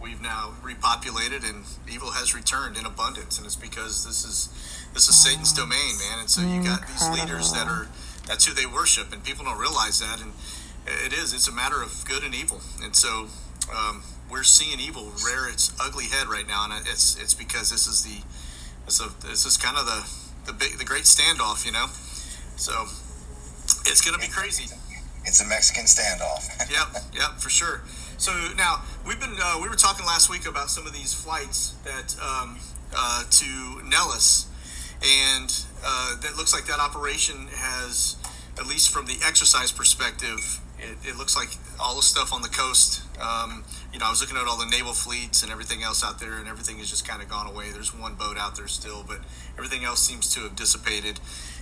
we've 0.00 0.20
now 0.20 0.54
repopulated, 0.62 1.48
and 1.48 1.64
evil 1.90 2.12
has 2.12 2.34
returned 2.34 2.76
in 2.76 2.86
abundance, 2.86 3.36
and 3.36 3.46
it's 3.46 3.56
because 3.56 4.04
this 4.04 4.24
is 4.24 4.48
this 4.94 5.08
is 5.08 5.14
Satan's 5.14 5.52
domain, 5.52 5.98
man. 5.98 6.20
And 6.20 6.30
so 6.30 6.40
you 6.40 6.62
got 6.62 6.86
these 6.86 7.08
leaders 7.10 7.52
that 7.52 7.68
are 7.68 7.88
that's 8.26 8.46
who 8.46 8.54
they 8.54 8.66
worship, 8.66 9.12
and 9.12 9.22
people 9.22 9.44
don't 9.44 9.58
realize 9.58 10.00
that, 10.00 10.20
and 10.20 10.32
it 10.86 11.12
is. 11.12 11.32
It's 11.34 11.48
a 11.48 11.52
matter 11.52 11.82
of 11.82 12.04
good 12.06 12.22
and 12.22 12.34
evil, 12.34 12.60
and 12.82 12.94
so 12.96 13.28
um, 13.74 14.02
we're 14.30 14.44
seeing 14.44 14.80
evil 14.80 15.12
rear 15.24 15.48
its 15.48 15.72
ugly 15.80 16.06
head 16.06 16.28
right 16.28 16.46
now, 16.46 16.64
and 16.64 16.86
it's 16.86 17.20
it's 17.20 17.34
because 17.34 17.70
this 17.70 17.86
is 17.86 18.02
the 18.02 18.22
this 18.90 19.00
is, 19.00 19.14
this 19.22 19.46
is 19.46 19.56
kind 19.56 19.76
of 19.76 19.86
the 19.86 20.02
the 20.46 20.52
big 20.52 20.76
the 20.78 20.84
great 20.84 21.04
standoff, 21.04 21.64
you 21.64 21.70
know. 21.70 21.86
So 22.56 22.72
it's 23.86 24.00
going 24.00 24.18
to 24.18 24.20
be 24.20 24.32
crazy. 24.32 24.66
It's 25.24 25.40
a 25.40 25.46
Mexican 25.46 25.84
standoff. 25.84 26.48
yep, 26.70 27.02
yep, 27.14 27.38
for 27.38 27.50
sure. 27.50 27.82
So 28.18 28.32
now 28.56 28.82
we've 29.06 29.20
been 29.20 29.36
uh, 29.40 29.60
we 29.62 29.68
were 29.68 29.76
talking 29.76 30.04
last 30.06 30.28
week 30.28 30.44
about 30.44 30.70
some 30.70 30.88
of 30.88 30.92
these 30.92 31.14
flights 31.14 31.76
that 31.84 32.16
um, 32.20 32.58
uh, 32.92 33.22
to 33.30 33.88
Nellis, 33.88 34.48
and 35.06 35.64
uh, 35.84 36.20
that 36.20 36.36
looks 36.36 36.52
like 36.52 36.66
that 36.66 36.80
operation 36.80 37.46
has, 37.54 38.16
at 38.58 38.66
least 38.66 38.90
from 38.90 39.06
the 39.06 39.18
exercise 39.24 39.70
perspective, 39.70 40.60
it, 40.80 41.10
it, 41.10 41.16
looks 41.16 41.36
like 41.36 41.50
all 41.78 41.94
the 41.94 42.02
stuff 42.02 42.32
on 42.32 42.42
the 42.42 42.48
coast. 42.48 43.02
Um, 43.22 43.62
you 43.92 43.98
know, 43.98 44.06
I 44.06 44.10
was 44.10 44.20
looking 44.20 44.36
at 44.36 44.46
all 44.46 44.58
the 44.58 44.66
naval 44.66 44.92
fleets 44.92 45.42
and 45.42 45.50
everything 45.50 45.82
else 45.82 46.04
out 46.04 46.20
there, 46.20 46.38
and 46.38 46.48
everything 46.48 46.78
has 46.78 46.88
just 46.88 47.06
kind 47.06 47.22
of 47.22 47.28
gone 47.28 47.46
away. 47.46 47.70
There's 47.70 47.94
one 47.94 48.14
boat 48.14 48.36
out 48.38 48.56
there 48.56 48.68
still, 48.68 49.04
but 49.06 49.18
everything 49.56 49.84
else 49.84 50.00
seems 50.00 50.32
to 50.34 50.40
have 50.40 50.56
dissipated. 50.56 51.20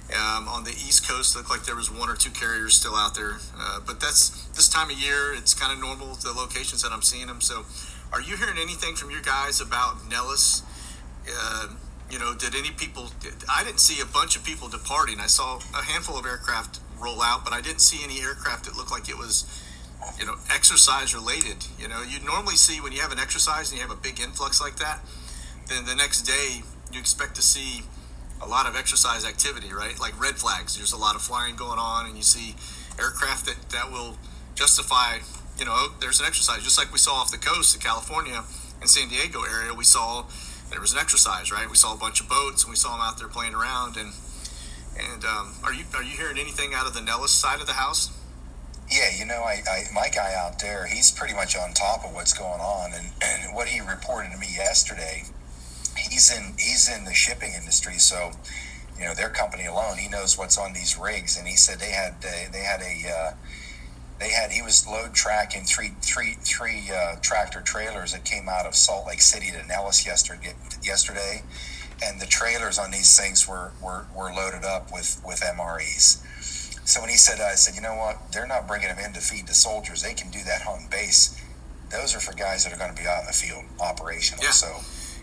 Um, 0.08 0.48
on 0.48 0.64
the 0.64 0.70
East 0.70 1.06
Coast, 1.06 1.34
it 1.34 1.38
looked 1.38 1.50
like 1.50 1.64
there 1.64 1.76
was 1.76 1.90
one 1.90 2.08
or 2.08 2.16
two 2.16 2.30
carriers 2.30 2.74
still 2.74 2.94
out 2.94 3.14
there, 3.14 3.36
uh, 3.58 3.80
but 3.86 4.00
that's 4.00 4.46
this 4.56 4.68
time 4.68 4.90
of 4.90 4.98
year. 4.98 5.34
It's 5.34 5.52
kind 5.52 5.72
of 5.72 5.78
normal 5.80 6.14
the 6.14 6.32
locations 6.32 6.82
that 6.82 6.92
I'm 6.92 7.02
seeing 7.02 7.26
them. 7.26 7.42
So, 7.42 7.66
are 8.12 8.20
you 8.20 8.36
hearing 8.36 8.56
anything 8.58 8.94
from 8.94 9.10
your 9.10 9.20
guys 9.20 9.60
about 9.60 10.08
Nellis? 10.08 10.62
Uh, 11.28 11.68
you 12.10 12.18
know, 12.18 12.34
did 12.34 12.54
any 12.54 12.70
people? 12.70 13.10
I 13.50 13.64
didn't 13.64 13.80
see 13.80 14.00
a 14.00 14.06
bunch 14.06 14.34
of 14.36 14.44
people 14.44 14.68
departing. 14.68 15.20
I 15.20 15.26
saw 15.26 15.60
a 15.76 15.82
handful 15.82 16.18
of 16.18 16.24
aircraft 16.24 16.80
roll 16.98 17.20
out, 17.22 17.44
but 17.44 17.52
I 17.52 17.60
didn't 17.60 17.80
see 17.80 18.02
any 18.02 18.20
aircraft 18.20 18.64
that 18.64 18.76
looked 18.76 18.90
like 18.90 19.08
it 19.08 19.18
was, 19.18 19.44
you 20.18 20.26
know, 20.26 20.37
exercise 20.52 21.14
related. 21.14 21.66
You 21.78 21.88
know, 21.88 22.02
you 22.02 22.18
normally 22.24 22.56
see 22.56 22.80
when 22.80 22.92
you 22.92 23.00
have 23.00 23.12
an 23.12 23.18
exercise 23.18 23.70
and 23.70 23.80
you 23.80 23.87
have 23.87 23.96
a 23.96 24.00
big 24.00 24.20
influx 24.20 24.61
like 24.61 24.76
that, 24.76 25.00
then 25.68 25.84
the 25.84 25.94
next 25.94 26.22
day 26.22 26.62
you 26.92 27.00
expect 27.00 27.34
to 27.37 27.42
see 27.42 27.82
a 28.40 28.46
lot 28.46 28.66
of 28.66 28.76
exercise 28.76 29.24
activity, 29.26 29.72
right? 29.72 29.98
Like 29.98 30.18
red 30.20 30.37
flags. 30.37 30.76
There's 30.76 30.92
a 30.92 30.96
lot 30.96 31.16
of 31.16 31.22
flying 31.22 31.56
going 31.56 31.78
on, 31.78 32.06
and 32.06 32.16
you 32.16 32.22
see 32.22 32.54
aircraft 32.98 33.46
that 33.46 33.56
that 33.70 33.90
will 33.90 34.16
justify. 34.54 35.18
You 35.58 35.64
know, 35.64 35.74
oh, 35.74 35.96
there's 36.00 36.20
an 36.20 36.26
exercise, 36.26 36.62
just 36.62 36.78
like 36.78 36.92
we 36.92 36.98
saw 36.98 37.14
off 37.14 37.32
the 37.32 37.38
coast 37.38 37.74
of 37.74 37.82
California 37.82 38.44
and 38.80 38.88
San 38.88 39.08
Diego 39.08 39.42
area. 39.42 39.74
We 39.74 39.84
saw 39.84 40.26
there 40.70 40.80
was 40.80 40.92
an 40.92 40.98
exercise, 40.98 41.50
right? 41.50 41.68
We 41.68 41.76
saw 41.76 41.94
a 41.94 41.98
bunch 41.98 42.20
of 42.20 42.28
boats, 42.28 42.62
and 42.62 42.70
we 42.70 42.76
saw 42.76 42.92
them 42.92 43.00
out 43.02 43.18
there 43.18 43.28
playing 43.28 43.54
around, 43.54 43.96
and 43.96 44.12
and 44.96 45.24
um, 45.24 45.54
are 45.64 45.72
you 45.72 45.84
are 45.94 46.02
you 46.02 46.16
hearing 46.16 46.38
anything 46.38 46.74
out 46.74 46.87
of 46.87 46.94
the 46.94 47.00
Nellis 47.00 47.32
side 47.32 47.61
of 47.61 47.66
the 47.66 47.74
house? 47.74 48.11
Yeah, 48.90 49.11
you 49.16 49.27
know, 49.27 49.42
I, 49.42 49.62
I 49.70 49.85
my 49.92 50.09
guy 50.09 50.35
out 50.35 50.59
there, 50.59 50.87
he's 50.87 51.11
pretty 51.11 51.35
much 51.35 51.57
on 51.57 51.72
top 51.74 52.05
of 52.05 52.14
what's 52.14 52.33
going 52.33 52.61
on, 52.61 52.92
and, 52.94 53.09
and 53.22 53.55
what 53.55 53.68
he 53.68 53.81
reported 53.81 54.33
to 54.33 54.38
me 54.38 54.48
yesterday, 54.55 55.24
he's 55.96 56.31
in 56.35 56.55
he's 56.59 56.88
in 56.88 57.05
the 57.05 57.12
shipping 57.12 57.53
industry, 57.53 57.98
so 57.98 58.33
you 58.98 59.05
know 59.05 59.14
their 59.14 59.29
company 59.29 59.66
alone, 59.66 59.98
he 59.98 60.09
knows 60.09 60.38
what's 60.38 60.57
on 60.57 60.72
these 60.72 60.96
rigs, 60.98 61.37
and 61.37 61.46
he 61.46 61.57
said 61.57 61.79
they 61.79 61.90
had 61.90 62.14
uh, 62.24 62.51
they 62.51 62.61
had 62.61 62.81
a 62.81 63.09
uh, 63.09 63.35
they 64.18 64.31
had 64.31 64.53
he 64.53 64.62
was 64.62 64.87
load 64.87 65.12
tracking 65.12 65.64
three 65.64 65.92
three 66.01 66.37
three 66.40 66.90
uh, 66.90 67.16
tractor 67.20 67.61
trailers 67.61 68.12
that 68.12 68.24
came 68.24 68.48
out 68.48 68.64
of 68.64 68.74
Salt 68.74 69.07
Lake 69.07 69.20
City 69.20 69.51
to 69.51 69.66
Nellis 69.66 70.07
yesterday 70.07 70.55
yesterday. 70.83 71.42
And 72.03 72.20
the 72.20 72.27
trailers 72.27 72.79
on 72.79 72.90
these 72.92 73.18
things 73.18 73.48
were, 73.48 73.72
were, 73.83 74.07
were 74.14 74.33
loaded 74.33 74.64
up 74.64 74.92
with, 74.92 75.20
with 75.27 75.40
MREs. 75.40 76.22
So 76.88 77.05
when 77.05 77.11
he 77.11 77.20
said, 77.20 77.37
I 77.38 77.53
said, 77.53 77.77
you 77.77 77.83
know 77.83 78.01
what? 78.01 78.33
They're 78.33 78.46
not 78.48 78.66
bringing 78.66 78.88
them 78.88 78.96
in 78.96 79.12
to 79.12 79.20
feed 79.20 79.46
the 79.46 79.53
soldiers. 79.53 80.01
They 80.01 80.14
can 80.14 80.31
do 80.31 80.40
that 80.48 80.66
on 80.66 80.88
base. 80.88 81.37
Those 81.92 82.16
are 82.16 82.20
for 82.20 82.33
guys 82.33 82.64
that 82.64 82.72
are 82.72 82.81
going 82.81 82.88
to 82.88 82.96
be 82.96 83.07
out 83.07 83.20
in 83.20 83.27
the 83.29 83.37
field 83.37 83.68
operational. 83.77 84.42
Yeah. 84.42 84.57
So, 84.57 84.72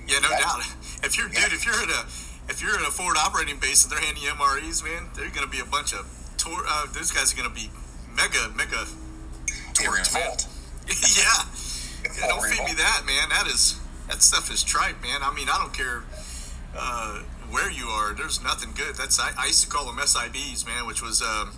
yeah, 0.05 0.21
no 0.21 0.29
doubt. 0.29 0.61
If 1.01 1.17
you're, 1.17 1.25
yeah. 1.33 1.49
dude, 1.49 1.57
if 1.57 1.65
you're 1.65 1.73
at 1.73 1.89
a, 1.89 2.05
if 2.53 2.61
you're 2.61 2.77
at 2.77 2.85
a 2.85 2.93
forward 2.93 3.17
operating 3.17 3.57
base 3.57 3.81
and 3.81 3.89
they're 3.89 3.99
handing 3.99 4.21
MREs, 4.29 4.85
man, 4.85 5.09
they're 5.17 5.33
going 5.33 5.41
to 5.41 5.49
be 5.49 5.57
a 5.57 5.65
bunch 5.65 5.91
of 5.97 6.05
tour. 6.37 6.61
Uh, 6.69 6.85
those 6.93 7.09
guys 7.09 7.33
are 7.33 7.35
going 7.35 7.49
to 7.49 7.55
be 7.57 7.73
mega, 8.13 8.53
mega. 8.53 8.85
Torch, 9.73 10.13
man. 10.13 10.37
yeah. 11.17 11.49
yeah 12.13 12.27
don't 12.29 12.45
feed 12.45 12.61
me 12.61 12.77
that, 12.77 13.09
man. 13.09 13.29
That 13.33 13.49
is 13.49 13.81
that 14.05 14.21
stuff 14.21 14.53
is 14.53 14.63
tripe, 14.63 15.01
man. 15.01 15.25
I 15.25 15.33
mean, 15.33 15.49
I 15.49 15.57
don't 15.57 15.73
care 15.73 16.05
uh, 16.77 17.25
where 17.51 17.71
you 17.71 17.87
are, 17.87 18.13
there's 18.13 18.43
nothing 18.43 18.71
good. 18.75 18.95
That's 18.95 19.19
I, 19.19 19.31
I 19.37 19.47
used 19.47 19.63
to 19.63 19.69
call 19.69 19.85
them 19.85 19.97
SIBs, 19.97 20.65
man, 20.65 20.87
which 20.87 21.01
was 21.01 21.21
um, 21.21 21.51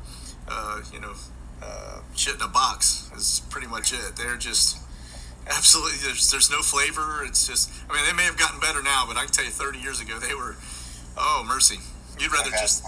uh, 0.48 0.82
you 0.94 1.00
know 1.00 1.14
uh, 1.62 2.00
shit 2.16 2.36
in 2.36 2.42
a 2.42 2.48
box. 2.48 3.12
Is 3.16 3.42
pretty 3.50 3.68
much 3.68 3.94
it. 3.94 4.16
They're 4.16 4.38
just 4.38 4.78
absolutely 5.48 5.98
there's 6.04 6.32
there's 6.32 6.50
no 6.50 6.62
flavor. 6.62 7.24
It's 7.26 7.48
just 7.48 7.72
I 7.90 7.96
mean 7.96 8.06
they 8.06 8.14
may 8.14 8.24
have 8.24 8.38
gotten 8.38 8.60
better 8.60 8.82
now, 8.82 9.06
but 9.08 9.18
I 9.18 9.26
can 9.26 9.34
tell 9.34 9.46
you 9.46 9.52
30 9.52 9.80
years 9.80 10.02
ago 10.02 10.20
they 10.20 10.36
were 10.36 10.56
oh 11.18 11.44
mercy. 11.48 11.78
You'd 12.20 12.34
rather 12.34 12.50
just 12.50 12.84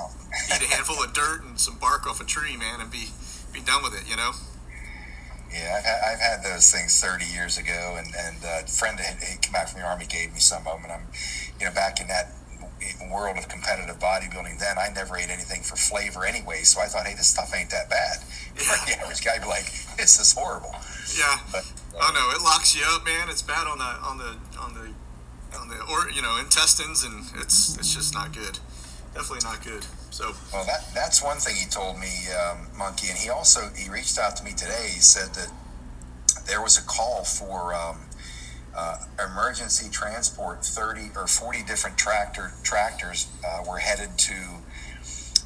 eat 0.52 0.62
a 0.62 0.68
handful 0.74 1.04
of 1.04 1.14
dirt 1.14 1.44
and 1.44 1.60
some 1.60 1.78
bark 1.78 2.08
off 2.08 2.20
a 2.20 2.26
tree, 2.26 2.58
man, 2.58 2.82
and 2.82 2.92
be 2.92 3.10
be 3.54 3.62
done 3.62 3.84
with 3.84 3.94
it, 3.94 4.10
you 4.10 4.16
know. 4.16 4.32
Yeah, 5.52 5.76
I've 5.78 5.84
had, 5.84 6.00
I've 6.06 6.20
had 6.20 6.44
those 6.44 6.72
things 6.72 7.02
30 7.02 7.26
years 7.26 7.58
ago, 7.58 7.98
and 7.98 8.14
and 8.16 8.38
uh, 8.46 8.62
a 8.64 8.68
friend 8.68 9.00
had, 9.00 9.22
had 9.22 9.42
come 9.42 9.54
back 9.54 9.68
from 9.70 9.82
the 9.82 9.88
army 9.88 10.06
gave 10.06 10.34
me 10.34 10.40
some 10.40 10.66
of 10.68 10.74
them, 10.74 10.84
and 10.84 10.94
I'm, 10.94 11.08
you 11.60 11.66
know, 11.66 11.74
back 11.74 12.00
in 12.00 12.08
that 12.08 12.30
world 13.12 13.38
of 13.38 13.48
competitive 13.48 14.00
bodybuilding. 14.00 14.60
Then 14.60 14.78
I 14.78 14.90
never 14.94 15.18
ate 15.18 15.30
anything 15.30 15.62
for 15.62 15.76
flavor 15.76 16.26
anyway, 16.26 16.62
so 16.64 16.82
I 16.82 16.86
thought, 16.86 17.06
hey, 17.06 17.16
this 17.16 17.28
stuff 17.28 17.54
ain't 17.56 17.70
that 17.72 17.90
bad. 17.90 18.20
Yeah. 18.60 18.76
the 18.86 19.00
average 19.00 19.24
guy 19.24 19.40
be 19.40 19.46
like, 19.46 19.72
this 19.96 20.20
is 20.20 20.34
horrible. 20.34 20.76
Yeah. 21.18 21.40
But, 21.50 21.64
uh, 21.96 22.02
oh 22.04 22.12
no, 22.14 22.36
it 22.36 22.44
locks 22.44 22.76
you 22.76 22.84
up, 22.90 23.06
man. 23.06 23.30
It's 23.30 23.42
bad 23.42 23.68
on 23.68 23.78
the 23.78 23.86
on 23.86 24.18
the 24.18 24.36
on 24.60 24.74
the 24.74 25.58
on 25.58 25.70
the 25.70 25.80
or 25.88 26.12
you 26.12 26.22
know 26.22 26.38
intestines, 26.38 27.06
and 27.06 27.24
it's 27.40 27.78
it's 27.78 27.96
just 27.96 28.14
not 28.14 28.34
good. 28.34 28.60
Definitely 29.14 29.48
not 29.48 29.64
good. 29.64 29.86
So 30.12 30.34
well, 30.52 30.66
that 30.66 30.92
that's 30.94 31.24
one 31.24 31.38
thing 31.38 31.56
he 31.56 31.70
told 31.70 32.00
me, 32.00 32.12
um, 32.36 32.68
Monkey, 32.78 33.08
and 33.08 33.18
he 33.18 33.30
also 33.30 33.70
he 33.74 33.90
reached 33.90 34.20
out 34.20 34.36
to 34.38 34.44
me 34.44 34.52
today. 34.52 34.92
He 34.92 35.00
said 35.00 35.34
that 35.36 35.50
there 36.46 36.62
was 36.62 36.78
a 36.78 36.84
call 36.84 37.24
for 37.24 37.74
um, 37.74 38.09
uh, 38.80 38.98
emergency 39.30 39.90
transport. 39.90 40.66
Thirty 40.66 41.10
or 41.16 41.28
forty 41.28 41.64
different 41.64 41.98
tractor 41.98 42.54
tractors 42.64 43.28
uh, 43.46 43.64
were 43.68 43.80
headed 43.80 44.18
to. 44.18 44.36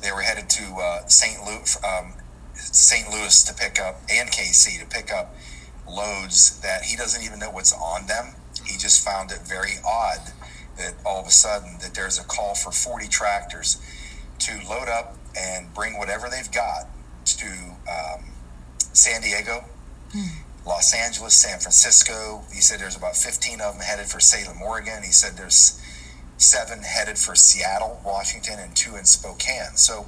They 0.01 0.11
were 0.11 0.21
headed 0.21 0.49
to 0.49 0.75
uh, 0.75 1.07
St. 1.07 1.43
Louis, 1.45 1.77
um, 1.83 2.13
St. 2.53 3.09
Louis 3.09 3.43
to 3.45 3.53
pick 3.53 3.79
up 3.79 4.01
and 4.09 4.29
KC 4.29 4.79
to 4.79 4.85
pick 4.85 5.11
up 5.13 5.35
loads 5.87 6.59
that 6.59 6.83
he 6.83 6.95
doesn't 6.97 7.23
even 7.23 7.39
know 7.39 7.49
what's 7.49 7.73
on 7.73 8.07
them 8.07 8.35
he 8.65 8.77
just 8.77 9.03
found 9.03 9.31
it 9.31 9.39
very 9.41 9.73
odd 9.85 10.19
that 10.77 10.93
all 11.05 11.21
of 11.21 11.27
a 11.27 11.31
sudden 11.31 11.77
that 11.81 11.93
there's 11.93 12.19
a 12.19 12.23
call 12.23 12.55
for 12.55 12.71
40 12.71 13.07
tractors 13.07 13.81
to 14.39 14.59
load 14.67 14.87
up 14.87 15.15
and 15.37 15.73
bring 15.73 15.97
whatever 15.97 16.29
they've 16.29 16.51
got 16.51 16.87
to 17.25 17.47
um, 17.89 18.25
San 18.93 19.21
Diego, 19.21 19.65
mm. 20.15 20.27
Los 20.65 20.93
Angeles, 20.93 21.33
San 21.33 21.59
Francisco. 21.59 22.43
He 22.53 22.61
said 22.61 22.79
there's 22.79 22.95
about 22.95 23.15
15 23.15 23.61
of 23.61 23.73
them 23.73 23.83
headed 23.83 24.07
for 24.07 24.19
Salem, 24.19 24.61
Oregon. 24.61 25.03
He 25.03 25.11
said 25.11 25.37
there's 25.37 25.79
seven 26.37 26.83
headed 26.83 27.17
for 27.17 27.35
Seattle, 27.35 28.01
Washington, 28.05 28.59
and 28.59 28.75
two 28.75 28.95
in 28.95 29.05
Spokane. 29.05 29.75
So, 29.75 30.05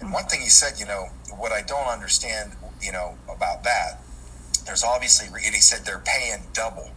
and 0.00 0.12
one 0.12 0.24
thing 0.24 0.40
he 0.40 0.48
said, 0.48 0.78
you 0.78 0.86
know, 0.86 1.06
what 1.36 1.52
I 1.52 1.62
don't 1.62 1.88
understand, 1.88 2.52
you 2.80 2.92
know, 2.92 3.18
about 3.28 3.64
that, 3.64 4.00
there's 4.66 4.84
obviously, 4.84 5.26
and 5.26 5.54
he 5.54 5.60
said 5.60 5.84
they're 5.84 6.02
paying 6.04 6.44
double 6.52 6.90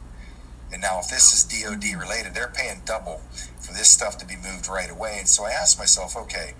and 0.73 0.82
now, 0.82 0.99
if 0.99 1.08
this 1.08 1.32
is 1.32 1.43
DOD 1.43 1.84
related, 1.99 2.34
they're 2.34 2.51
paying 2.51 2.82
double 2.84 3.21
for 3.60 3.73
this 3.73 3.89
stuff 3.89 4.17
to 4.17 4.25
be 4.25 4.36
moved 4.36 4.67
right 4.67 4.89
away. 4.89 5.17
And 5.19 5.27
so 5.27 5.45
I 5.45 5.51
asked 5.51 5.77
myself, 5.77 6.17
okay, 6.17 6.56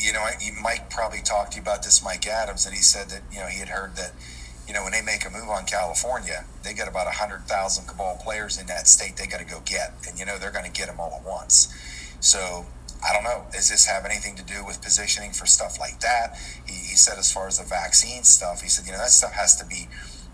you 0.00 0.12
know, 0.12 0.24
Mike 0.62 0.88
probably 0.88 1.20
talked 1.20 1.52
to 1.52 1.56
you 1.56 1.62
about 1.62 1.82
this, 1.82 2.02
Mike 2.02 2.28
Adams, 2.28 2.64
and 2.66 2.74
he 2.74 2.80
said 2.80 3.10
that, 3.10 3.22
you 3.32 3.40
know, 3.40 3.46
he 3.46 3.58
had 3.58 3.70
heard 3.70 3.96
that, 3.96 4.12
you 4.66 4.74
know, 4.74 4.82
when 4.82 4.92
they 4.92 5.02
make 5.02 5.26
a 5.26 5.30
move 5.30 5.48
on 5.48 5.64
California, 5.66 6.44
they 6.62 6.74
got 6.74 6.88
about 6.88 7.06
100,000 7.06 7.86
Cabal 7.86 8.20
players 8.22 8.58
in 8.58 8.66
that 8.66 8.86
state 8.86 9.16
they 9.16 9.26
got 9.26 9.40
to 9.40 9.46
go 9.46 9.60
get. 9.64 9.94
And, 10.08 10.18
you 10.18 10.24
know, 10.24 10.38
they're 10.38 10.52
going 10.52 10.70
to 10.70 10.70
get 10.70 10.86
them 10.86 11.00
all 11.00 11.20
at 11.20 11.26
once. 11.26 11.74
So 12.20 12.66
I 13.04 13.12
don't 13.12 13.24
know. 13.24 13.46
Does 13.52 13.68
this 13.70 13.86
have 13.86 14.04
anything 14.04 14.36
to 14.36 14.44
do 14.44 14.64
with 14.64 14.82
positioning 14.82 15.32
for 15.32 15.46
stuff 15.46 15.80
like 15.80 16.00
that? 16.00 16.38
He, 16.66 16.74
he 16.74 16.96
said, 16.96 17.18
as 17.18 17.32
far 17.32 17.48
as 17.48 17.58
the 17.58 17.64
vaccine 17.64 18.24
stuff, 18.24 18.62
he 18.62 18.68
said, 18.68 18.86
you 18.86 18.92
know, 18.92 18.98
that 18.98 19.10
stuff 19.10 19.32
has 19.32 19.56
to 19.56 19.66
be 19.66 19.88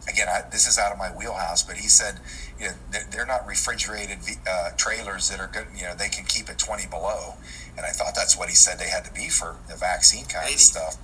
again, 0.09 0.29
I, 0.29 0.43
this 0.51 0.67
is 0.67 0.79
out 0.79 0.93
of 0.93 0.99
my 0.99 1.11
wheelhouse, 1.11 1.63
but 1.63 1.77
he 1.77 1.89
said, 1.89 2.21
you 2.59 2.69
know, 2.69 2.75
they're, 2.91 3.07
they're 3.11 3.27
not 3.27 3.47
refrigerated 3.47 4.19
uh, 4.49 4.71
trailers 4.77 5.29
that 5.31 5.41
are 5.41 5.49
good. 5.49 5.67
You 5.77 5.85
know, 5.85 5.95
they 5.95 6.09
can 6.09 6.25
keep 6.25 6.49
it 6.49 6.59
20 6.59 6.87
below. 6.87 7.35
And 7.77 7.85
I 7.85 7.91
thought 7.91 8.15
that's 8.15 8.37
what 8.37 8.49
he 8.49 8.55
said 8.55 8.79
they 8.79 8.89
had 8.89 9.05
to 9.05 9.13
be 9.13 9.29
for 9.29 9.57
the 9.69 9.77
vaccine 9.77 10.25
kind 10.27 10.47
80. 10.47 10.55
of 10.55 10.61
stuff. 10.61 10.97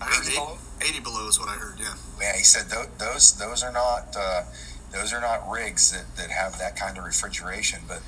I 0.00 0.04
heard 0.06 0.26
80 0.26 0.34
below? 0.36 0.58
80 0.80 1.00
below 1.00 1.28
is 1.28 1.38
what 1.38 1.48
I 1.48 1.54
heard. 1.54 1.78
Yeah. 1.78 1.94
Yeah. 2.20 2.36
He 2.36 2.44
said 2.44 2.70
those, 2.98 3.36
those 3.38 3.62
are 3.62 3.72
not, 3.72 4.16
uh, 4.18 4.42
those 4.92 5.12
are 5.12 5.20
not 5.20 5.48
rigs 5.48 5.92
that, 5.92 6.16
that 6.16 6.30
have 6.30 6.58
that 6.58 6.76
kind 6.76 6.98
of 6.98 7.04
refrigeration, 7.04 7.80
but 7.86 8.02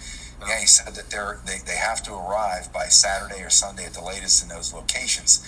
yeah, 0.47 0.59
he 0.59 0.67
said 0.67 0.95
that 0.97 1.11
they're, 1.11 1.41
they, 1.47 1.59
they 1.65 1.77
have 1.77 2.03
to 2.05 2.13
arrive 2.13 2.73
by 2.73 2.87
Saturday 2.87 3.43
or 3.43 3.51
Sunday 3.51 3.85
at 3.85 3.95
the 3.95 4.03
latest 4.03 4.43
in 4.43 4.49
those 4.49 4.73
locations. 4.75 5.47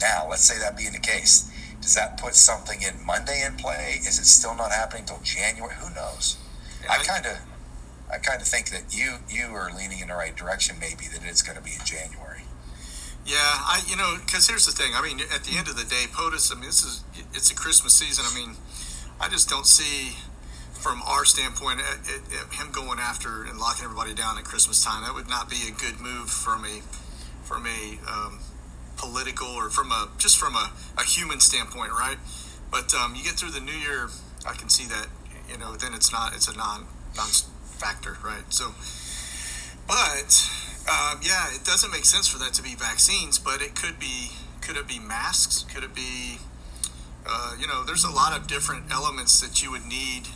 Now, 0.00 0.26
let's 0.28 0.44
say 0.44 0.58
that 0.58 0.76
being 0.76 0.92
the 0.92 0.98
case 0.98 1.50
does 1.80 1.94
that 1.94 2.20
put 2.20 2.34
something 2.34 2.82
in 2.82 3.02
Monday 3.06 3.42
in 3.42 3.56
play? 3.56 3.96
Is 4.00 4.18
it 4.18 4.26
still 4.26 4.54
not 4.54 4.72
happening 4.72 5.04
until 5.08 5.20
January? 5.22 5.74
Who 5.80 5.88
knows? 5.94 6.36
Yeah, 6.82 6.92
I 6.92 6.98
kind 6.98 7.24
of, 7.24 7.38
I 8.12 8.18
kind 8.18 8.42
of 8.42 8.46
think 8.46 8.68
that 8.68 8.94
you 8.94 9.16
you 9.30 9.46
are 9.54 9.70
leaning 9.74 10.00
in 10.00 10.08
the 10.08 10.14
right 10.14 10.36
direction. 10.36 10.76
Maybe 10.78 11.06
that 11.10 11.22
it's 11.24 11.40
going 11.40 11.56
to 11.56 11.64
be 11.64 11.72
in 11.72 11.86
January. 11.86 12.27
Yeah, 13.28 13.36
I 13.36 13.84
you 13.86 13.94
know 13.94 14.16
because 14.24 14.48
here's 14.48 14.64
the 14.64 14.72
thing. 14.72 14.92
I 14.96 15.02
mean, 15.02 15.20
at 15.20 15.44
the 15.44 15.58
end 15.58 15.68
of 15.68 15.76
the 15.76 15.84
day, 15.84 16.06
POTUS. 16.10 16.50
I 16.50 16.54
mean, 16.54 16.64
this 16.64 16.82
is 16.82 17.04
it's 17.34 17.50
a 17.50 17.54
Christmas 17.54 17.92
season. 17.92 18.24
I 18.26 18.34
mean, 18.34 18.56
I 19.20 19.28
just 19.28 19.50
don't 19.50 19.66
see 19.66 20.16
from 20.72 21.02
our 21.02 21.26
standpoint 21.26 21.80
at, 21.80 22.08
at, 22.08 22.22
at 22.32 22.54
him 22.54 22.72
going 22.72 22.98
after 22.98 23.44
and 23.44 23.58
locking 23.58 23.84
everybody 23.84 24.14
down 24.14 24.38
at 24.38 24.44
Christmas 24.44 24.82
time. 24.82 25.04
That 25.04 25.12
would 25.12 25.28
not 25.28 25.50
be 25.50 25.68
a 25.68 25.72
good 25.72 26.00
move 26.00 26.30
from 26.30 26.64
a 26.64 26.80
from 27.44 27.66
a 27.66 27.98
um, 28.08 28.38
political 28.96 29.48
or 29.48 29.68
from 29.68 29.92
a 29.92 30.08
just 30.16 30.38
from 30.38 30.54
a, 30.54 30.72
a 30.96 31.04
human 31.04 31.40
standpoint, 31.40 31.92
right? 31.92 32.16
But 32.70 32.94
um, 32.94 33.14
you 33.14 33.24
get 33.24 33.34
through 33.34 33.50
the 33.50 33.60
new 33.60 33.76
year, 33.76 34.08
I 34.46 34.54
can 34.54 34.70
see 34.70 34.86
that 34.86 35.08
you 35.50 35.58
know 35.58 35.76
then 35.76 35.92
it's 35.92 36.10
not 36.10 36.34
it's 36.34 36.48
a 36.48 36.56
non 36.56 36.86
non 37.14 37.28
factor, 37.78 38.16
right? 38.24 38.44
So, 38.48 38.72
but 39.88 40.30
um, 40.86 41.18
yeah, 41.22 41.48
it 41.54 41.64
doesn't 41.64 41.90
make 41.90 42.04
sense 42.04 42.28
for 42.28 42.38
that 42.38 42.54
to 42.54 42.62
be 42.62 42.76
vaccines, 42.76 43.38
but 43.38 43.60
it 43.60 43.74
could 43.74 43.98
be 43.98 44.30
could 44.60 44.76
it 44.76 44.86
be 44.86 44.98
masks? 45.00 45.64
Could 45.64 45.82
it 45.82 45.94
be 45.94 46.38
uh, 47.26 47.56
you 47.58 47.66
know, 47.66 47.84
there's 47.84 48.04
a 48.04 48.10
lot 48.10 48.38
of 48.38 48.46
different 48.46 48.92
elements 48.92 49.40
that 49.40 49.62
you 49.62 49.70
would 49.70 49.84
need. 49.84 50.28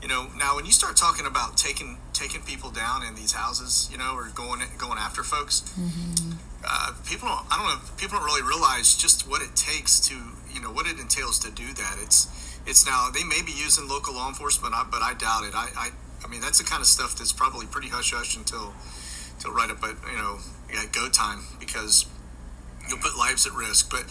You 0.00 0.08
know, 0.08 0.28
now 0.38 0.56
when 0.56 0.64
you 0.64 0.72
start 0.72 0.96
talking 0.96 1.26
about 1.26 1.56
taking 1.56 1.98
taking 2.12 2.42
people 2.42 2.70
down 2.70 3.02
in 3.02 3.16
these 3.16 3.32
houses, 3.32 3.88
you 3.90 3.98
know, 3.98 4.14
or 4.14 4.30
going 4.34 4.60
going 4.78 4.98
after 4.98 5.22
folks, 5.22 5.60
mm-hmm 5.78 6.38
uh, 6.64 6.92
people 7.06 7.28
don't, 7.28 7.44
I 7.50 7.56
don't 7.56 7.66
know 7.68 7.80
people 7.96 8.18
don't 8.18 8.26
really 8.26 8.42
realize 8.42 8.96
just 8.96 9.28
what 9.28 9.42
it 9.42 9.56
takes 9.56 10.00
to 10.08 10.14
you 10.52 10.60
know 10.60 10.70
what 10.72 10.86
it 10.86 10.98
entails 10.98 11.38
to 11.40 11.50
do 11.50 11.72
that. 11.74 11.96
It's 12.02 12.28
it's 12.66 12.84
now 12.84 13.08
they 13.12 13.24
may 13.24 13.40
be 13.42 13.52
using 13.52 13.88
local 13.88 14.14
law 14.14 14.28
enforcement, 14.28 14.74
but 14.90 15.02
I 15.02 15.14
doubt 15.14 15.44
it. 15.44 15.54
I, 15.54 15.68
I 15.76 15.90
I 16.24 16.28
mean 16.28 16.40
that's 16.40 16.58
the 16.58 16.64
kind 16.64 16.80
of 16.80 16.86
stuff 16.86 17.16
that's 17.16 17.32
probably 17.32 17.66
pretty 17.66 17.88
hush 17.88 18.12
hush 18.12 18.36
until 18.36 18.74
until 19.34 19.52
right 19.52 19.70
up 19.70 19.82
at 19.82 19.96
you 20.10 20.18
know 20.18 20.38
at 20.80 20.92
go 20.92 21.08
time 21.08 21.44
because 21.58 22.06
you'll 22.88 22.98
put 22.98 23.16
lives 23.16 23.46
at 23.46 23.52
risk. 23.52 23.90
But 23.90 24.04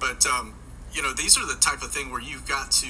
but 0.00 0.26
um, 0.26 0.54
you 0.92 1.02
know 1.02 1.12
these 1.12 1.38
are 1.38 1.46
the 1.46 1.60
type 1.60 1.82
of 1.82 1.92
thing 1.92 2.10
where 2.10 2.20
you've 2.20 2.48
got 2.48 2.70
to 2.82 2.88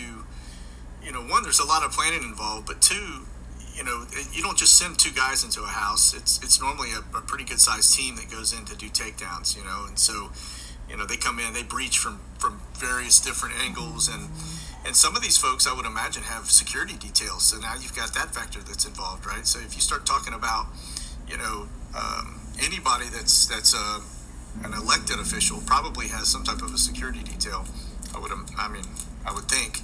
you 1.03 1.13
know 1.13 1.23
one 1.23 1.43
there's 1.43 1.61
a 1.61 1.67
lot 1.67 1.85
of 1.85 1.93
planning 1.93 2.23
involved, 2.23 2.67
but 2.67 2.81
two 2.81 3.27
you 3.81 3.87
know, 3.87 4.05
you 4.33 4.43
don't 4.43 4.59
just 4.59 4.77
send 4.77 4.99
two 4.99 5.13
guys 5.13 5.45
into 5.45 5.63
a 5.63 5.69
house. 5.69 6.13
It's 6.13 6.43
it's 6.43 6.61
normally 6.61 6.91
a, 6.93 6.99
a 7.17 7.23
pretty 7.23 7.45
good 7.45 7.61
sized 7.61 7.97
team 7.97 8.17
that 8.17 8.31
goes 8.31 8.53
in 8.53 8.65
to 8.67 8.77
do 8.77 8.89
takedowns. 8.89 9.57
You 9.57 9.65
know, 9.65 9.87
and 9.89 9.99
so 9.99 10.31
you 10.89 10.97
know 10.97 11.07
they 11.07 11.17
come 11.17 11.39
in, 11.39 11.55
they 11.55 11.63
breach 11.63 11.99
from 11.99 12.21
from 12.39 12.61
various 12.75 13.21
different 13.21 13.55
angles, 13.59 14.09
and 14.09 14.29
and 14.87 14.97
some 14.97 15.17
of 15.17 15.23
these 15.23 15.37
folks 15.37 15.67
I 15.67 15.75
would 15.75 15.87
imagine 15.87 16.23
have 16.25 16.51
security 16.51 16.97
details. 16.97 17.43
So 17.45 17.59
now 17.59 17.75
you've 17.75 17.95
got 17.95 18.15
that 18.15 18.35
factor 18.35 18.61
that's 18.61 18.85
involved, 18.85 19.27
right? 19.27 19.47
So 19.47 19.61
if 19.61 19.75
you 19.75 19.81
start 19.81 20.07
talking 20.07 20.35
about, 20.35 20.67
you 21.29 21.37
know, 21.37 21.69
um, 21.97 22.41
anybody 22.63 23.07
that's 23.13 23.47
that's 23.47 23.75
a 23.75 23.79
uh, 23.79 24.01
an 24.65 24.75
elected 24.75 25.21
official 25.21 25.63
probably 25.65 26.09
has 26.09 26.29
some 26.29 26.43
type 26.43 26.61
of 26.63 26.75
a 26.75 26.79
security 26.79 27.23
detail. 27.23 27.65
I 28.15 28.19
would, 28.19 28.33
I 28.59 28.69
mean, 28.69 28.85
I 29.25 29.33
would 29.33 29.45
think. 29.45 29.81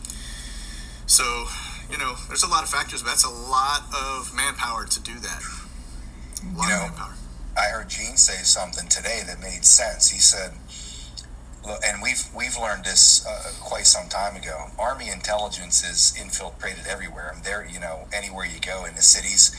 So 1.06 1.46
you 1.90 1.98
know, 1.98 2.14
there's 2.28 2.42
a 2.42 2.48
lot 2.48 2.64
of 2.64 2.68
factors, 2.68 3.02
but 3.02 3.10
that's 3.10 3.24
a 3.24 3.30
lot 3.30 3.82
of 3.94 4.34
manpower 4.34 4.86
to 4.86 5.00
do 5.00 5.14
that. 5.20 5.42
A 6.42 6.58
lot 6.58 6.64
you 6.64 6.74
know, 6.74 6.84
of 6.86 6.90
manpower. 6.90 7.14
I 7.56 7.66
heard 7.72 7.88
Gene 7.88 8.16
say 8.16 8.42
something 8.42 8.88
today 8.88 9.22
that 9.26 9.40
made 9.40 9.64
sense. 9.64 10.10
He 10.10 10.18
said, 10.18 10.52
and 11.84 12.02
we've 12.02 12.24
we've 12.34 12.56
learned 12.56 12.84
this 12.84 13.26
uh, 13.26 13.52
quite 13.60 13.86
some 13.86 14.08
time 14.08 14.36
ago. 14.36 14.66
Army 14.78 15.08
intelligence 15.08 15.84
is 15.84 16.14
infiltrated 16.20 16.86
everywhere. 16.86 17.32
And 17.34 17.44
there, 17.44 17.66
you 17.66 17.80
know, 17.80 18.08
anywhere 18.12 18.46
you 18.46 18.60
go 18.60 18.84
in 18.84 18.94
the 18.94 19.02
cities, 19.02 19.54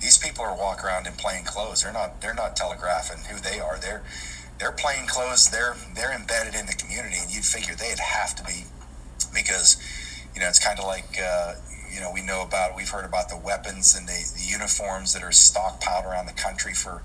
these 0.00 0.18
people 0.18 0.44
are 0.44 0.56
walking 0.56 0.86
around 0.86 1.06
in 1.06 1.14
plain 1.14 1.44
clothes. 1.44 1.82
They're 1.82 1.92
not 1.92 2.20
they're 2.20 2.34
not 2.34 2.56
telegraphing 2.56 3.24
who 3.30 3.40
they 3.40 3.60
are. 3.60 3.78
They're 3.78 4.02
they're 4.58 4.72
plain 4.72 5.06
clothes. 5.06 5.50
They're 5.50 5.76
they're 5.94 6.12
embedded 6.12 6.54
in 6.54 6.66
the 6.66 6.74
community, 6.74 7.16
and 7.20 7.30
you'd 7.30 7.44
figure 7.44 7.74
they'd 7.74 7.98
have 7.98 8.34
to 8.36 8.44
be 8.44 8.64
because 9.34 9.76
you 10.34 10.40
know 10.40 10.48
it's 10.48 10.58
kind 10.58 10.78
of 10.78 10.84
like 10.84 11.18
uh, 11.20 11.54
you 11.92 12.00
know, 12.00 12.12
we 12.12 12.22
know 12.22 12.42
about, 12.42 12.76
we've 12.76 12.88
heard 12.88 13.04
about 13.04 13.28
the 13.28 13.36
weapons 13.36 13.96
and 13.96 14.06
the, 14.06 14.30
the 14.36 14.44
uniforms 14.44 15.14
that 15.14 15.22
are 15.22 15.30
stockpiled 15.30 16.04
around 16.04 16.26
the 16.26 16.32
country 16.32 16.74
for, 16.74 17.02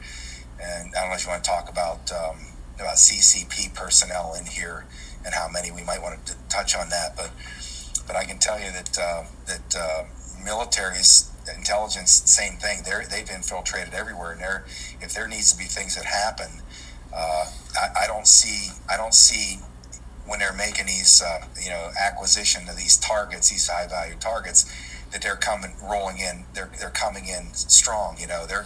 and 0.62 0.94
I 0.96 1.02
don't 1.02 1.10
know 1.10 1.16
if 1.16 1.24
you 1.24 1.32
want 1.32 1.44
to 1.44 1.50
talk 1.50 1.70
about 1.70 2.12
um, 2.12 2.38
about 2.84 2.98
CCP 2.98 3.74
personnel 3.74 4.36
in 4.38 4.46
here 4.46 4.86
and 5.26 5.34
how 5.34 5.48
many 5.48 5.72
we 5.72 5.84
might 5.84 6.02
want 6.02 6.26
to 6.26 6.36
touch 6.50 6.76
on 6.76 6.90
that, 6.90 7.16
but 7.16 7.32
but 8.06 8.16
I 8.16 8.26
can 8.26 8.38
tell 8.38 8.60
you 8.60 8.72
that 8.72 8.98
uh, 9.00 9.24
that 9.48 9.76
uh, 9.76 10.04
military's 10.44 11.32
intelligence, 11.56 12.12
same 12.12 12.58
thing. 12.58 12.82
They're 12.86 13.06
they've 13.06 13.30
infiltrated 13.30 13.94
everywhere, 13.94 14.32
and 14.34 14.42
there 14.42 14.66
if 15.02 15.14
there 15.14 15.28
needs 15.28 15.52
to 15.54 15.58
be 15.58 15.66
things 15.66 15.96
that 15.96 16.06
happen, 16.06 16.62
uh, 17.16 17.46
I, 17.76 18.04
I 18.04 18.08
don't 18.08 18.28
see 18.28 18.72
I 18.90 18.98
don't 18.98 19.14
see 19.14 19.60
when 20.26 20.40
they're 20.40 20.54
making 20.54 20.86
these, 20.86 21.22
uh, 21.22 21.46
you 21.62 21.70
know, 21.70 21.92
acquisition 22.00 22.70
of 22.70 22.78
these 22.78 22.96
targets, 22.98 23.50
these 23.50 23.68
high 23.68 23.88
value 23.88 24.16
targets, 24.20 24.66
that 25.12 25.22
they're 25.22 25.36
coming 25.36 25.74
rolling 25.82 26.18
in. 26.20 26.46
They're 26.54 26.72
they're 26.80 26.90
coming 26.90 27.28
in 27.28 27.54
strong. 27.54 28.18
You 28.20 28.28
know, 28.28 28.46
they're 28.46 28.66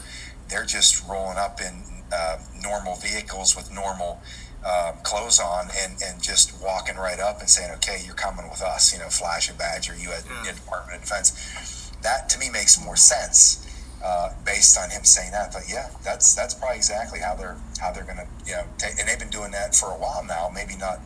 they're 0.49 0.65
just 0.65 1.07
rolling 1.07 1.37
up 1.37 1.59
in 1.61 1.96
uh, 2.11 2.37
normal 2.61 2.95
vehicles 2.95 3.55
with 3.55 3.71
normal 3.73 4.21
uh, 4.65 4.93
clothes 5.03 5.39
on 5.39 5.69
and, 5.77 5.93
and 6.03 6.21
just 6.21 6.53
walking 6.61 6.95
right 6.97 7.19
up 7.19 7.39
and 7.39 7.49
saying, 7.49 7.71
okay, 7.75 8.01
you're 8.05 8.15
coming 8.15 8.49
with 8.49 8.61
us, 8.61 8.93
you 8.93 8.99
know, 8.99 9.09
flash 9.09 9.49
a 9.49 9.53
badge 9.53 9.89
or 9.89 9.95
you 9.95 10.11
at 10.11 10.23
yeah. 10.25 10.51
Department 10.51 10.97
of 10.97 11.01
Defense. 11.03 11.91
That 12.01 12.29
to 12.29 12.39
me 12.39 12.49
makes 12.49 12.83
more 12.83 12.95
sense 12.95 13.65
uh, 14.03 14.33
based 14.45 14.77
on 14.77 14.89
him 14.89 15.03
saying 15.03 15.31
that. 15.31 15.53
But 15.53 15.63
yeah, 15.69 15.89
that's 16.03 16.35
that's 16.35 16.53
probably 16.53 16.77
exactly 16.77 17.19
how 17.19 17.35
they're 17.35 17.57
how 17.79 17.91
they're 17.91 18.03
going 18.03 18.17
to 18.17 18.27
you 18.45 18.53
know 18.53 18.63
take, 18.77 18.99
and 18.99 19.07
they've 19.07 19.19
been 19.19 19.29
doing 19.29 19.51
that 19.51 19.75
for 19.75 19.91
a 19.91 19.97
while 19.97 20.23
now. 20.23 20.49
Maybe 20.53 20.75
not 20.75 20.99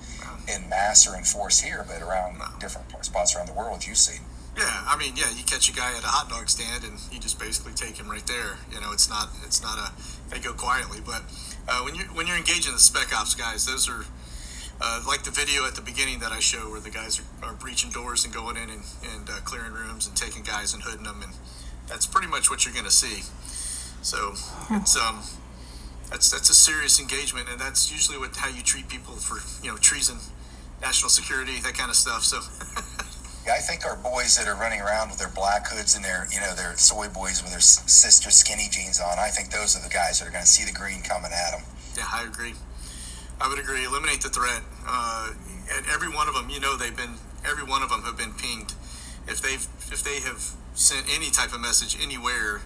in 0.47 0.68
mass 0.70 1.08
or 1.08 1.16
in 1.16 1.24
force 1.24 1.60
here, 1.60 1.86
but 1.88 2.02
around 2.02 2.39
no. 2.39 2.45
different 2.60 2.88
spots 3.06 3.36
around 3.36 3.47
the 3.47 3.54
world 3.54 3.86
you 3.86 3.95
see. 3.95 4.20
Yeah, 4.58 4.84
I 4.86 4.97
mean, 4.97 5.14
yeah, 5.16 5.32
you 5.32 5.43
catch 5.43 5.70
a 5.70 5.74
guy 5.74 5.95
at 5.95 6.04
a 6.04 6.08
hot 6.08 6.28
dog 6.28 6.49
stand 6.49 6.84
and 6.84 6.99
you 7.10 7.20
just 7.20 7.39
basically 7.39 7.72
take 7.72 7.95
him 7.95 8.12
right 8.12 8.26
there. 8.28 8.60
You 8.72 8.82
know, 8.82 8.91
it's 8.91 9.08
not 9.08 9.30
it's 9.45 9.62
not 9.62 9.78
a 9.78 9.91
they 10.32 10.40
go 10.40 10.54
quietly, 10.54 11.00
but 11.06 11.22
uh, 11.68 11.82
when 11.82 11.96
you're 11.96 12.08
when 12.08 12.26
you're 12.26 12.38
engaging 12.38 12.74
the 12.74 12.80
spec 12.80 13.14
ops 13.14 13.36
guys, 13.36 13.66
those 13.66 13.90
are 13.90 14.06
uh, 14.82 15.04
like 15.06 15.24
the 15.24 15.32
video 15.32 15.66
at 15.68 15.76
the 15.76 15.82
beginning 15.82 16.20
that 16.20 16.32
I 16.32 16.40
show 16.40 16.72
where 16.72 16.80
the 16.80 16.90
guys 16.90 17.20
are, 17.20 17.50
are 17.50 17.54
breaching 17.54 17.92
doors 17.92 18.26
and 18.26 18.34
going 18.34 18.58
in 18.58 18.70
and, 18.70 18.84
and 19.14 19.30
uh, 19.30 19.34
clearing 19.44 19.74
rooms 19.74 20.08
and 20.08 20.16
taking 20.16 20.44
guys 20.44 20.74
and 20.74 20.82
hooding 20.82 21.04
them, 21.04 21.22
and 21.22 21.34
that's 21.88 22.08
pretty 22.08 22.28
much 22.28 22.50
what 22.50 22.66
you're 22.66 22.74
going 22.74 22.86
to 22.86 22.92
see. 22.92 23.24
So 24.02 24.34
it's 24.72 24.98
um 24.98 25.22
that's 26.10 26.32
that's 26.32 26.50
a 26.50 26.56
serious 26.56 27.00
engagement, 27.00 27.48
and 27.50 27.60
that's 27.60 27.92
usually 27.92 28.18
what 28.18 28.36
how 28.36 28.50
you 28.50 28.64
treat 28.64 28.88
people 28.88 29.14
for 29.14 29.38
you 29.64 29.72
know 29.72 29.78
treason, 29.78 30.18
national 30.82 31.10
security, 31.10 31.60
that 31.60 31.74
kind 31.74 31.90
of 31.90 31.96
stuff. 31.96 32.24
So. 32.24 32.40
I 33.52 33.60
think 33.60 33.86
our 33.86 33.97
boys 33.97 34.38
that 34.38 34.47
are 34.47 34.56
running 34.56 34.80
around 34.80 35.10
with 35.10 35.20
their 35.20 35.30
black 35.30 35.68
hoods 35.68 35.95
and 35.95 36.04
their, 36.04 36.28
you 36.32 36.39
know, 36.39 36.56
their 36.56 36.78
soy 36.78 37.10
boys 37.10 37.43
with 37.43 37.52
their 37.52 37.60
sister 37.60 38.32
skinny 38.32 38.68
jeans 38.72 38.99
on, 38.99 39.20
I 39.20 39.28
think 39.28 39.52
those 39.52 39.76
are 39.76 39.84
the 39.84 39.89
guys 39.93 40.20
that 40.20 40.28
are 40.28 40.32
going 40.32 40.43
to 40.43 40.49
see 40.49 40.64
the 40.64 40.72
green 40.72 41.02
coming 41.02 41.32
at 41.32 41.52
them. 41.52 41.64
Yeah, 41.97 42.08
I 42.12 42.24
agree. 42.24 42.54
I 43.41 43.49
would 43.49 43.60
agree. 43.60 43.84
Eliminate 43.84 44.22
the 44.22 44.30
threat. 44.30 44.62
Uh, 44.88 45.34
and 45.76 45.86
every 45.91 46.08
one 46.08 46.28
of 46.28 46.34
them, 46.34 46.49
you 46.49 46.60
know, 46.60 46.78
they've 46.78 46.95
been, 46.95 47.16
every 47.43 47.64
one 47.64 47.84
of 47.84 47.89
them 47.89 48.04
have 48.04 48.18
been 48.18 48.34
pinged. 48.34 48.74
If 49.28 49.41
they've, 49.41 49.68
if 49.91 50.02
they 50.04 50.22
have 50.22 50.56
sent 50.74 51.06
any 51.14 51.30
type 51.30 51.54
of 51.54 51.60
message 51.60 51.97
anywhere, 52.02 52.62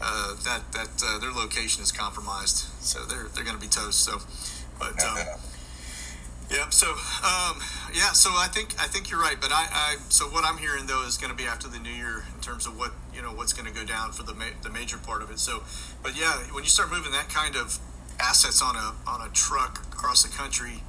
uh, 0.00 0.34
that 0.42 0.72
that 0.72 1.02
uh, 1.04 1.18
their 1.18 1.30
location 1.30 1.80
is 1.80 1.92
compromised, 1.92 2.66
so 2.82 3.04
they're 3.04 3.28
they're 3.34 3.44
going 3.44 3.54
to 3.54 3.62
be 3.62 3.68
toast. 3.68 4.00
So, 4.00 4.18
but. 4.80 4.98
Um, 5.04 5.18
Yep. 6.52 6.72
So, 6.74 6.90
um, 6.90 7.64
yeah. 7.94 8.12
So 8.12 8.30
I 8.30 8.46
think 8.52 8.74
I 8.78 8.86
think 8.86 9.10
you're 9.10 9.20
right. 9.20 9.40
But 9.40 9.52
I, 9.52 9.66
I 9.72 9.96
so 10.10 10.26
what 10.26 10.44
I'm 10.44 10.58
hearing 10.58 10.86
though 10.86 11.06
is 11.06 11.16
going 11.16 11.30
to 11.30 11.36
be 11.36 11.44
after 11.48 11.66
the 11.66 11.78
new 11.78 11.90
year 11.90 12.24
in 12.34 12.40
terms 12.42 12.66
of 12.66 12.76
what 12.76 12.92
you 13.14 13.22
know 13.22 13.32
what's 13.32 13.54
going 13.54 13.66
to 13.66 13.72
go 13.72 13.86
down 13.86 14.12
for 14.12 14.22
the 14.22 14.34
ma- 14.34 14.56
the 14.62 14.68
major 14.68 14.98
part 14.98 15.22
of 15.22 15.30
it. 15.30 15.38
So, 15.38 15.62
but 16.02 16.18
yeah, 16.18 16.32
when 16.52 16.62
you 16.62 16.68
start 16.68 16.90
moving 16.90 17.12
that 17.12 17.30
kind 17.30 17.56
of 17.56 17.78
assets 18.20 18.60
on 18.60 18.76
a 18.76 18.92
on 19.08 19.26
a 19.26 19.32
truck 19.32 19.80
across 19.92 20.22
the 20.22 20.28
country, 20.28 20.82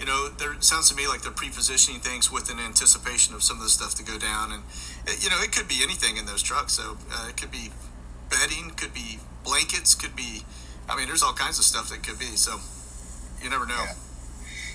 you 0.00 0.06
know, 0.06 0.28
there 0.28 0.60
sounds 0.60 0.90
to 0.90 0.96
me 0.96 1.06
like 1.06 1.22
they're 1.22 1.30
pre-positioning 1.30 2.00
things 2.00 2.32
with 2.32 2.50
an 2.50 2.58
anticipation 2.58 3.34
of 3.34 3.42
some 3.42 3.58
of 3.58 3.62
the 3.62 3.70
stuff 3.70 3.94
to 3.94 4.02
go 4.02 4.18
down, 4.18 4.50
and 4.50 4.62
it, 5.06 5.22
you 5.22 5.30
know, 5.30 5.40
it 5.40 5.52
could 5.52 5.68
be 5.68 5.78
anything 5.82 6.16
in 6.16 6.26
those 6.26 6.42
trucks. 6.42 6.72
So 6.72 6.98
uh, 7.12 7.28
it 7.28 7.36
could 7.36 7.52
be 7.52 7.70
bedding, 8.30 8.70
could 8.70 8.92
be 8.92 9.20
blankets, 9.44 9.94
could 9.94 10.16
be. 10.16 10.42
I 10.88 10.96
mean, 10.96 11.06
there's 11.06 11.22
all 11.22 11.32
kinds 11.32 11.58
of 11.58 11.64
stuff 11.64 11.88
that 11.90 12.02
could 12.02 12.18
be. 12.18 12.34
So 12.34 12.58
you 13.40 13.48
never 13.48 13.66
know. 13.66 13.78
Yeah. 13.78 13.94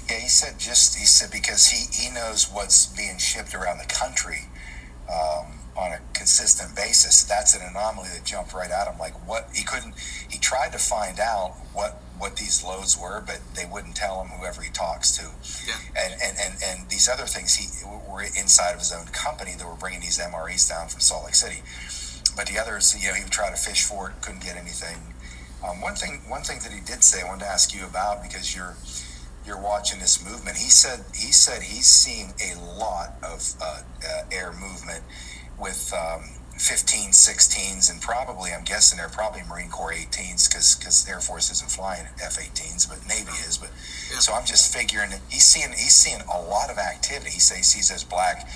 Yeah, 0.09 0.17
he 0.19 0.27
said 0.27 0.59
just 0.59 0.97
he 0.97 1.05
said 1.05 1.31
because 1.31 1.67
he 1.67 1.85
he 1.91 2.13
knows 2.13 2.49
what's 2.51 2.87
being 2.87 3.17
shipped 3.17 3.53
around 3.53 3.77
the 3.77 3.85
country 3.85 4.47
um, 5.07 5.59
on 5.77 5.91
a 5.93 5.99
consistent 6.13 6.75
basis. 6.75 7.23
That's 7.23 7.55
an 7.55 7.61
anomaly 7.61 8.09
that 8.15 8.25
jumped 8.25 8.53
right 8.53 8.71
at 8.71 8.87
him. 8.87 8.97
Like 8.97 9.13
what 9.27 9.49
he 9.53 9.63
couldn't. 9.63 9.93
He 10.29 10.39
tried 10.39 10.71
to 10.71 10.79
find 10.79 11.19
out 11.19 11.55
what 11.73 12.01
what 12.19 12.35
these 12.35 12.63
loads 12.63 12.97
were, 12.99 13.23
but 13.25 13.39
they 13.55 13.65
wouldn't 13.65 13.95
tell 13.95 14.21
him 14.21 14.27
whoever 14.27 14.61
he 14.61 14.69
talks 14.71 15.15
to. 15.17 15.23
Yeah. 15.65 15.75
And, 15.95 16.13
and, 16.21 16.37
and, 16.37 16.53
and 16.61 16.89
these 16.89 17.07
other 17.07 17.23
things 17.23 17.55
he 17.55 17.85
were 17.85 18.23
inside 18.23 18.73
of 18.73 18.79
his 18.79 18.91
own 18.91 19.05
company 19.07 19.55
that 19.57 19.65
were 19.65 19.75
bringing 19.75 20.01
these 20.01 20.19
MREs 20.19 20.67
down 20.67 20.89
from 20.89 20.99
Salt 20.99 21.25
Lake 21.25 21.35
City. 21.35 21.63
But 22.35 22.47
the 22.47 22.59
others, 22.59 22.93
you 23.01 23.07
know, 23.07 23.15
he 23.15 23.23
would 23.23 23.31
try 23.31 23.49
to 23.49 23.55
fish 23.55 23.83
for 23.83 24.09
it, 24.09 24.21
couldn't 24.21 24.43
get 24.43 24.57
anything. 24.57 24.97
Um, 25.65 25.79
one 25.79 25.95
thing, 25.95 26.21
one 26.27 26.41
thing 26.41 26.59
that 26.59 26.73
he 26.73 26.81
did 26.81 27.05
say, 27.05 27.21
I 27.21 27.25
wanted 27.25 27.45
to 27.45 27.49
ask 27.51 27.73
you 27.73 27.85
about 27.85 28.21
because 28.21 28.53
you're 28.53 28.75
you're 29.45 29.61
watching 29.61 29.99
this 29.99 30.23
movement. 30.23 30.57
He 30.57 30.69
said 30.69 31.05
he 31.13 31.31
said 31.31 31.63
he's 31.63 31.87
seen 31.87 32.33
a 32.39 32.59
lot 32.77 33.15
of 33.23 33.53
uh, 33.61 33.81
uh, 34.05 34.23
air 34.31 34.51
movement 34.53 35.03
with 35.59 35.93
um, 35.93 36.23
15, 36.57 37.11
16s, 37.11 37.89
and 37.89 38.01
probably 38.01 38.51
I'm 38.51 38.63
guessing 38.63 38.97
they're 38.97 39.09
probably 39.09 39.41
Marine 39.49 39.69
Corps 39.69 39.93
18s 39.93 40.49
because 40.49 40.75
because 40.75 41.07
Air 41.07 41.19
Force 41.19 41.51
isn't 41.51 41.71
flying 41.71 42.05
F-18s, 42.21 42.87
but 42.87 42.99
Navy 43.07 43.31
is. 43.47 43.57
But 43.57 43.69
yeah. 44.11 44.19
so 44.19 44.33
I'm 44.33 44.45
just 44.45 44.73
figuring 44.75 45.11
he's 45.29 45.45
seeing 45.45 45.69
he's 45.69 45.95
seeing 45.95 46.21
a 46.21 46.41
lot 46.41 46.69
of 46.69 46.77
activity. 46.77 47.31
He 47.31 47.39
says 47.39 47.57
he 47.57 47.63
sees 47.63 47.89
those 47.89 48.03
black. 48.03 48.47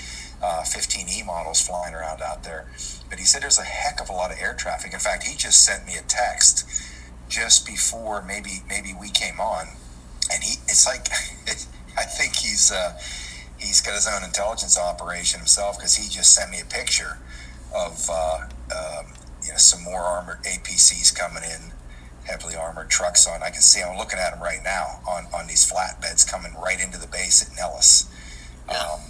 Uh, 0.42 0.62
15E 0.64 1.26
models 1.26 1.62
flying 1.62 1.96
around 1.96 2.22
out 2.22 2.44
there, 2.44 2.68
but 3.10 3.18
he 3.18 3.24
said 3.24 3.42
there's 3.42 3.60
a 3.60 3.64
heck 3.64 4.02
of 4.02 4.10
a 4.10 4.12
lot 4.12 4.30
of 4.30 4.38
air 4.42 4.54
traffic. 4.54 4.92
In 4.92 5.00
fact, 5.00 5.26
he 5.26 5.38
just 5.38 5.64
sent 5.64 5.86
me 5.86 5.96
a 5.96 6.02
text 6.02 6.68
just 7.30 7.66
before 7.66 8.22
maybe 8.22 8.62
maybe 8.68 8.94
we 9.00 9.10
came 9.10 9.40
on 9.40 9.68
and 10.32 10.44
he 10.44 10.56
it's 10.68 10.86
like 10.88 11.08
I 11.98 12.04
think 12.04 12.36
he's 12.36 12.72
uh, 12.72 13.00
he's 13.58 13.82
got 13.82 13.94
his 13.94 14.08
own 14.08 14.24
intelligence 14.24 14.78
operation 14.78 15.40
himself 15.40 15.78
because 15.78 15.96
he 15.96 16.10
just 16.10 16.34
sent 16.34 16.52
me 16.52 16.60
a 16.60 16.66
picture 16.66 17.20
of 17.76 18.10
uh, 18.12 18.40
um, 18.76 19.14
you 19.44 19.52
know 19.52 19.58
some 19.58 19.84
more 19.84 20.02
armored 20.02 20.44
APCs 20.44 21.16
coming 21.16 21.44
in, 21.44 21.74
heavily 22.26 22.56
armored 22.56 22.90
trucks 22.90 23.28
on. 23.28 23.44
I 23.44 23.50
can 23.50 23.62
see 23.62 23.82
I'm 23.82 23.98
looking 23.98 24.20
at 24.20 24.32
them 24.32 24.42
right 24.42 24.62
now 24.64 25.02
on 25.08 25.28
on 25.34 25.48
these 25.48 25.70
flatbeds 25.70 26.30
coming 26.30 26.54
right 26.56 26.80
into 26.80 26.98
the 26.98 27.08
base 27.08 27.42
at 27.48 27.56
Nellis. 27.56 28.10
Yeah. 28.70 28.78
Um, 28.78 29.02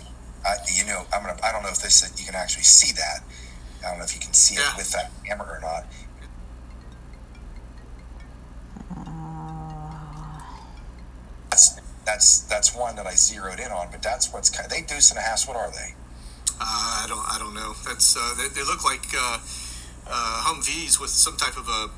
I, 0.46 0.56
you 0.74 0.86
know, 0.86 1.06
I'm 1.14 1.24
gonna. 1.24 1.40
I 1.44 1.52
don't 1.52 1.64
know 1.64 1.70
if 1.70 1.82
this 1.82 2.04
you 2.20 2.26
can 2.26 2.36
actually 2.36 2.64
see 2.64 2.92
that. 2.94 3.24
I 3.86 3.90
don't 3.90 4.00
know 4.00 4.06
if 4.06 4.14
you 4.14 4.22
can 4.22 4.34
see 4.34 4.56
yeah. 4.56 4.72
it 4.72 4.78
with 4.78 4.92
that 4.92 5.12
camera 5.26 5.48
or 5.48 5.62
not. 5.62 5.86
That's 12.06 12.42
that's 12.42 12.76
one 12.76 12.96
that 12.96 13.08
I 13.08 13.16
zeroed 13.16 13.60
in 13.60 13.72
on. 13.72 13.88
But 13.92 14.02
that's 14.02 14.32
what's 14.32 14.50
kind 14.50 14.66
of, 14.66 14.72
they 14.72 14.82
deuce 14.82 15.10
and 15.10 15.20
a 15.20 15.22
half. 15.22 15.48
What 15.48 15.58
are 15.58 15.72
they? 15.72 15.96
Uh, 16.60 17.04
I 17.04 17.06
don't 17.08 17.26
I 17.32 17.38
don't 17.40 17.54
know. 17.54 17.74
That's 17.86 18.16
uh, 18.18 18.36
they, 18.38 18.48
they, 18.50 18.64
look 18.64 18.84
like 18.84 19.06
uh, 19.16 19.40
uh 20.08 20.44
Humvees 20.46 21.00
with 21.00 21.10
some 21.10 21.38
type 21.38 21.58
of 21.58 21.68
a, 21.68 21.90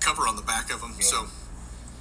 cover 0.00 0.26
on 0.26 0.36
the 0.36 0.42
back 0.42 0.72
of 0.72 0.80
them. 0.80 0.94
Yeah. 0.96 1.04
So 1.04 1.26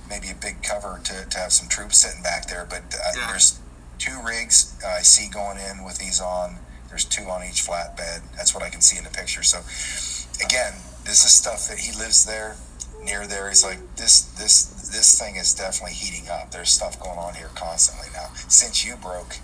maybe 0.09 0.29
a 0.29 0.35
big 0.35 0.63
cover 0.63 0.99
to, 1.03 1.25
to 1.29 1.37
have 1.37 1.53
some 1.53 1.69
troops 1.69 1.97
sitting 1.97 2.23
back 2.23 2.47
there. 2.47 2.65
But 2.69 2.93
uh, 2.93 2.97
yeah. 3.15 3.27
there's 3.27 3.59
two 3.99 4.17
rigs 4.25 4.75
I 4.85 5.01
see 5.01 5.29
going 5.29 5.57
in 5.57 5.83
with 5.83 5.97
these 5.97 6.19
on. 6.19 6.57
There's 6.89 7.05
two 7.05 7.23
on 7.23 7.43
each 7.43 7.65
flatbed. 7.65 8.21
That's 8.35 8.53
what 8.53 8.63
I 8.63 8.69
can 8.69 8.81
see 8.81 8.97
in 8.97 9.03
the 9.03 9.11
picture. 9.11 9.43
So 9.43 9.59
again, 10.43 10.73
this 11.05 11.23
is 11.23 11.31
stuff 11.31 11.67
that 11.69 11.79
he 11.79 11.97
lives 11.97 12.25
there 12.25 12.57
near 13.03 13.27
there. 13.27 13.49
He's 13.49 13.63
like 13.63 13.79
this 13.95 14.21
this 14.21 14.65
this 14.91 15.19
thing 15.19 15.35
is 15.35 15.53
definitely 15.53 15.95
heating 15.95 16.29
up. 16.29 16.51
There's 16.51 16.69
stuff 16.69 16.99
going 16.99 17.17
on 17.17 17.35
here 17.35 17.49
constantly 17.55 18.07
now. 18.13 18.29
Since 18.47 18.85
you 18.85 18.95
broke 18.95 19.37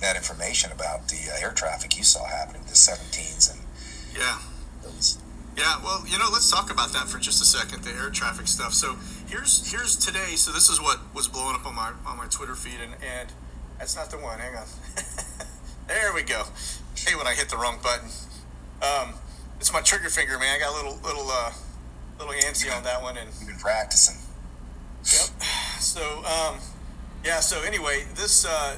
that 0.00 0.16
information 0.16 0.72
about 0.72 1.08
the 1.08 1.30
uh, 1.32 1.42
air 1.44 1.52
traffic 1.52 1.96
you 1.96 2.04
saw 2.04 2.26
happening, 2.26 2.62
the 2.66 2.74
17s 2.74 3.52
and 3.52 3.60
yeah, 4.16 4.38
those. 4.82 5.18
yeah. 5.56 5.80
Well, 5.82 6.04
you 6.06 6.18
know, 6.18 6.28
let's 6.32 6.50
talk 6.50 6.70
about 6.70 6.92
that 6.92 7.08
for 7.08 7.18
just 7.18 7.40
a 7.40 7.44
second. 7.44 7.84
The 7.84 7.90
air 7.90 8.10
traffic 8.10 8.46
stuff. 8.46 8.74
So 8.74 8.96
here's 9.26 9.70
here's 9.70 9.96
today. 9.96 10.36
So 10.36 10.52
this 10.52 10.68
is 10.68 10.80
what 10.80 11.00
was 11.14 11.28
blowing 11.28 11.54
up 11.54 11.66
on 11.66 11.74
my 11.74 11.92
on 12.06 12.16
my 12.16 12.26
Twitter 12.26 12.54
feed, 12.54 12.80
and 12.82 12.94
and 13.02 13.32
that's 13.78 13.96
not 13.96 14.10
the 14.10 14.18
one. 14.18 14.38
Hang 14.38 14.56
on. 14.56 14.66
there 15.88 16.12
we 16.14 16.22
go. 16.22 16.44
Hey, 16.96 17.14
when 17.16 17.26
I 17.26 17.34
hit 17.34 17.48
the 17.48 17.56
wrong 17.56 17.78
button. 17.82 18.08
Um, 18.82 19.14
it's 19.60 19.72
my 19.72 19.80
trigger 19.80 20.08
finger, 20.08 20.38
man. 20.40 20.56
I 20.56 20.58
got 20.58 20.72
a 20.72 20.76
little 20.76 20.98
little 21.04 21.30
uh, 21.30 21.52
little 22.24 22.40
antsy 22.48 22.74
on 22.74 22.82
that 22.84 23.02
one, 23.02 23.16
and 23.16 23.28
you've 23.38 23.48
been 23.48 23.58
practicing. 23.58 24.16
Yep. 25.04 25.42
So, 25.78 26.24
um, 26.24 26.58
yeah. 27.24 27.40
So 27.40 27.62
anyway, 27.62 28.04
this 28.14 28.46
uh, 28.46 28.76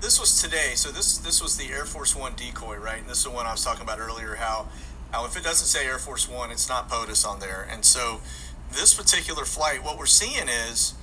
this 0.00 0.20
was 0.20 0.42
today. 0.42 0.72
So 0.74 0.90
this 0.90 1.18
this 1.18 1.42
was 1.42 1.56
the 1.56 1.72
Air 1.72 1.84
Force 1.84 2.14
One 2.14 2.34
decoy, 2.36 2.76
right? 2.76 2.98
And 2.98 3.08
this 3.08 3.18
is 3.18 3.24
the 3.24 3.30
one 3.30 3.46
I 3.46 3.52
was 3.52 3.64
talking 3.64 3.82
about 3.82 3.98
earlier. 3.98 4.34
How 4.34 4.68
how 5.12 5.24
if 5.24 5.36
it 5.36 5.44
doesn't 5.44 5.66
say 5.66 5.86
Air 5.86 5.98
Force 5.98 6.28
One, 6.28 6.50
it's 6.50 6.68
not 6.68 6.90
POTUS 6.90 7.26
on 7.26 7.40
there. 7.40 7.66
And 7.70 7.84
so 7.84 8.20
this 8.70 8.92
particular 8.92 9.44
flight, 9.44 9.82
what 9.82 9.98
we're 9.98 10.06
seeing 10.06 10.48
is. 10.48 10.94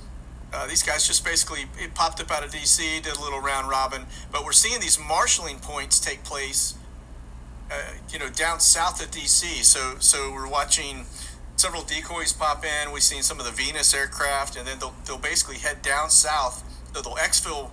Uh, 0.51 0.65
these 0.65 0.81
guys 0.81 1.05
just 1.05 1.23
basically 1.23 1.65
it 1.77 1.93
popped 1.93 2.19
up 2.19 2.31
out 2.31 2.43
of 2.43 2.49
DC, 2.49 3.03
did 3.03 3.15
a 3.15 3.21
little 3.21 3.39
round 3.39 3.69
robin, 3.69 4.07
but 4.31 4.43
we're 4.43 4.51
seeing 4.51 4.81
these 4.81 4.97
marshaling 4.97 5.59
points 5.59 5.99
take 5.99 6.23
place, 6.23 6.73
uh, 7.69 7.75
you 8.11 8.17
know, 8.17 8.27
down 8.29 8.59
south 8.59 8.99
of 8.99 9.11
DC. 9.11 9.63
So 9.63 9.97
so 9.99 10.31
we're 10.31 10.49
watching 10.49 11.05
several 11.59 11.83
decoys 11.83 12.33
pop 12.33 12.63
in. 12.63 12.91
We've 12.91 13.03
seen 13.03 13.21
some 13.21 13.39
of 13.39 13.45
the 13.45 13.51
Venus 13.51 13.93
aircraft, 13.93 14.55
and 14.55 14.67
then 14.67 14.79
they'll, 14.79 14.95
they'll 15.05 15.17
basically 15.17 15.57
head 15.57 15.81
down 15.81 16.09
south. 16.09 16.63
So 16.93 17.01
they'll 17.01 17.15
exfil 17.15 17.71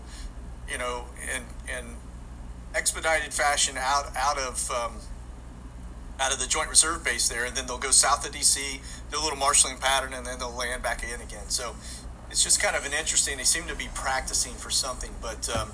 you 0.71 0.79
know, 0.79 1.05
in 1.23 1.43
in 1.73 1.97
expedited 2.75 3.33
fashion 3.33 3.77
out 3.79 4.15
out 4.17 4.39
of 4.39 4.71
um, 4.71 4.93
out 6.21 6.33
of 6.33 6.41
the 6.41 6.47
Joint 6.47 6.69
Reserve 6.69 7.05
Base 7.05 7.29
there, 7.29 7.45
and 7.45 7.57
then 7.57 7.67
they'll 7.67 7.79
go 7.79 7.91
south 7.91 8.27
of 8.27 8.33
DC, 8.33 8.81
do 9.11 9.19
a 9.19 9.23
little 9.23 9.39
marshaling 9.39 9.79
pattern, 9.79 10.13
and 10.13 10.27
then 10.27 10.39
they'll 10.39 10.55
land 10.55 10.83
back 10.83 11.03
in 11.03 11.21
again. 11.21 11.49
So 11.49 11.77
it's 12.31 12.43
just 12.43 12.61
kind 12.61 12.77
of 12.77 12.85
an 12.85 12.93
interesting. 12.93 13.37
They 13.37 13.45
seem 13.45 13.67
to 13.67 13.77
be 13.77 13.89
practicing 13.95 14.55
for 14.55 14.71
something, 14.71 15.11
but 15.21 15.49
um, 15.57 15.71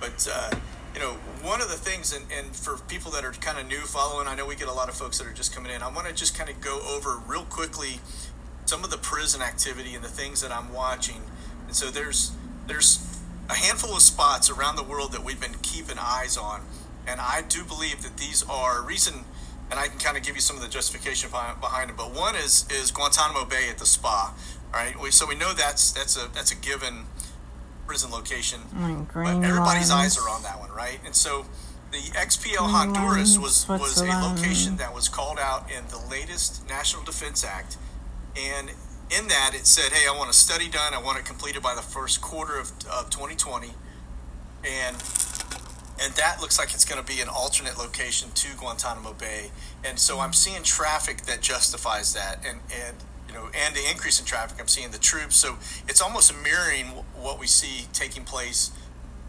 but 0.00 0.28
uh, 0.32 0.50
you 0.94 1.00
know, 1.00 1.12
one 1.42 1.60
of 1.60 1.68
the 1.68 1.76
things, 1.76 2.14
and, 2.14 2.26
and 2.36 2.54
for 2.54 2.76
people 2.88 3.12
that 3.12 3.24
are 3.24 3.32
kind 3.32 3.58
of 3.58 3.66
new 3.66 3.80
following, 3.80 4.26
I 4.26 4.34
know 4.34 4.46
we 4.46 4.56
get 4.56 4.68
a 4.68 4.72
lot 4.72 4.88
of 4.88 4.94
folks 4.94 5.18
that 5.18 5.26
are 5.26 5.32
just 5.32 5.54
coming 5.54 5.72
in. 5.72 5.82
I 5.82 5.88
want 5.88 6.08
to 6.08 6.14
just 6.14 6.36
kind 6.36 6.50
of 6.50 6.60
go 6.60 6.80
over 6.88 7.16
real 7.26 7.44
quickly 7.44 8.00
some 8.66 8.84
of 8.84 8.90
the 8.90 8.98
prison 8.98 9.42
activity 9.42 9.94
and 9.94 10.04
the 10.04 10.08
things 10.08 10.42
that 10.42 10.52
I'm 10.52 10.72
watching. 10.72 11.22
And 11.66 11.74
so 11.74 11.90
there's 11.90 12.32
there's 12.66 13.20
a 13.48 13.54
handful 13.54 13.94
of 13.94 14.02
spots 14.02 14.48
around 14.50 14.76
the 14.76 14.84
world 14.84 15.12
that 15.12 15.24
we've 15.24 15.40
been 15.40 15.56
keeping 15.62 15.96
eyes 15.98 16.36
on, 16.36 16.62
and 17.06 17.20
I 17.20 17.42
do 17.48 17.64
believe 17.64 18.02
that 18.02 18.16
these 18.16 18.44
are 18.48 18.82
reason. 18.82 19.24
And 19.70 19.78
I 19.78 19.86
can 19.86 20.00
kind 20.00 20.16
of 20.16 20.24
give 20.24 20.34
you 20.34 20.40
some 20.40 20.56
of 20.56 20.62
the 20.62 20.68
justification 20.68 21.30
behind 21.30 21.90
it. 21.90 21.96
But 21.96 22.12
one 22.12 22.34
is 22.34 22.66
is 22.70 22.90
Guantanamo 22.90 23.44
Bay 23.44 23.68
at 23.70 23.78
the 23.78 23.86
spa, 23.86 24.34
right? 24.72 24.96
So 25.10 25.26
we 25.26 25.36
know 25.36 25.52
that's 25.52 25.92
that's 25.92 26.16
a 26.16 26.28
that's 26.34 26.50
a 26.50 26.56
given 26.56 27.06
prison 27.90 28.10
location. 28.12 28.60
but 29.40 29.48
everybody's 29.48 29.90
eyes 29.90 30.16
are 30.16 30.28
on 30.28 30.44
that 30.44 30.60
one, 30.60 30.70
right? 30.70 31.00
And 31.04 31.12
so 31.12 31.44
the 31.90 31.98
XPL 31.98 32.70
Honduras 32.70 33.36
was 33.36 33.66
was 33.68 34.00
a 34.00 34.04
location 34.28 34.76
that 34.76 34.94
was 34.94 35.08
called 35.08 35.40
out 35.40 35.68
in 35.72 35.82
the 35.88 35.98
latest 36.08 36.68
National 36.68 37.02
Defense 37.02 37.44
Act, 37.44 37.76
and 38.36 38.70
in 39.10 39.26
that 39.26 39.54
it 39.54 39.66
said, 39.66 39.90
"Hey, 39.92 40.06
I 40.06 40.16
want 40.16 40.30
a 40.30 40.32
study 40.32 40.68
done. 40.68 40.94
I 40.94 41.02
want 41.02 41.18
it 41.18 41.24
completed 41.24 41.62
by 41.64 41.74
the 41.74 41.82
first 41.82 42.20
quarter 42.20 42.60
of, 42.60 42.70
of 42.88 43.10
2020," 43.10 43.74
and 44.64 44.96
and 46.00 46.14
that 46.14 46.40
looks 46.40 46.60
like 46.60 46.72
it's 46.72 46.84
going 46.84 47.04
to 47.04 47.06
be 47.14 47.20
an 47.20 47.28
alternate 47.28 47.76
location 47.76 48.30
to 48.34 48.56
Guantanamo 48.56 49.14
Bay. 49.14 49.50
And 49.84 49.98
so 49.98 50.20
I'm 50.20 50.32
seeing 50.32 50.62
traffic 50.62 51.22
that 51.22 51.40
justifies 51.40 52.14
that, 52.14 52.38
and 52.46 52.60
and 52.72 52.96
you 53.30 53.36
know, 53.36 53.48
and 53.54 53.76
the 53.76 53.88
increase 53.88 54.18
in 54.18 54.26
traffic, 54.26 54.60
I'm 54.60 54.66
seeing 54.66 54.90
the 54.90 54.98
troops. 54.98 55.36
So 55.36 55.56
it's 55.86 56.00
almost 56.00 56.34
mirroring 56.42 56.86
what 57.14 57.38
we 57.38 57.46
see 57.46 57.86
taking 57.92 58.24
place 58.24 58.72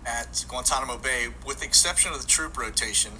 at 0.05 0.43
Guantanamo 0.47 0.97
Bay, 0.97 1.27
with 1.45 1.59
the 1.59 1.65
exception 1.65 2.11
of 2.11 2.19
the 2.19 2.27
troop 2.27 2.57
rotation, 2.57 3.11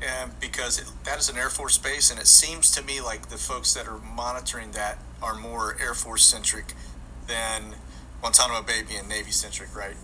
and 0.00 0.38
because 0.38 0.78
it, 0.78 0.86
that 1.02 1.18
is 1.18 1.28
an 1.28 1.36
Air 1.36 1.50
Force 1.50 1.78
base, 1.78 2.12
and 2.12 2.20
it 2.20 2.28
seems 2.28 2.70
to 2.72 2.82
me 2.82 3.00
like 3.00 3.28
the 3.28 3.36
folks 3.36 3.74
that 3.74 3.88
are 3.88 3.98
monitoring 3.98 4.70
that 4.72 4.98
are 5.20 5.34
more 5.34 5.76
Air 5.80 5.94
Force 5.94 6.24
centric 6.24 6.74
than 7.26 7.74
Guantanamo 8.20 8.62
Bay 8.62 8.82
being 8.86 9.08
Navy 9.08 9.32
centric, 9.32 9.74
right? 9.74 9.96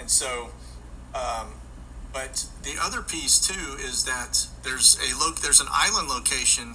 And 0.00 0.10
so, 0.10 0.50
um, 1.14 1.52
but 2.12 2.46
the 2.64 2.74
other 2.82 3.02
piece 3.02 3.38
too 3.38 3.76
is 3.78 4.04
that 4.04 4.48
there's 4.64 4.98
a 4.98 5.16
loc 5.16 5.40
there's 5.40 5.60
an 5.60 5.68
island 5.70 6.08
location 6.08 6.74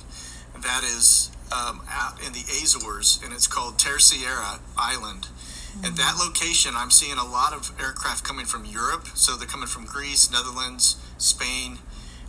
that 0.63 0.83
is 0.83 1.29
um, 1.51 1.81
out 1.89 2.19
in 2.25 2.33
the 2.33 2.43
Azores, 2.63 3.19
and 3.23 3.33
it's 3.33 3.47
called 3.47 3.79
Terceira 3.79 4.59
Island. 4.77 5.27
Mm-hmm. 5.27 5.85
And 5.85 5.97
that 5.97 6.15
location, 6.17 6.73
I'm 6.75 6.91
seeing 6.91 7.17
a 7.17 7.25
lot 7.25 7.53
of 7.53 7.71
aircraft 7.79 8.23
coming 8.23 8.45
from 8.45 8.65
Europe. 8.65 9.07
So 9.13 9.35
they're 9.35 9.47
coming 9.47 9.67
from 9.67 9.85
Greece, 9.85 10.31
Netherlands, 10.31 10.97
Spain. 11.17 11.79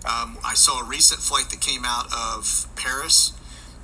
Um, 0.04 0.38
I 0.44 0.54
saw 0.54 0.80
a 0.80 0.84
recent 0.84 1.20
flight 1.20 1.50
that 1.50 1.60
came 1.60 1.84
out 1.84 2.06
of 2.12 2.68
Paris 2.76 3.32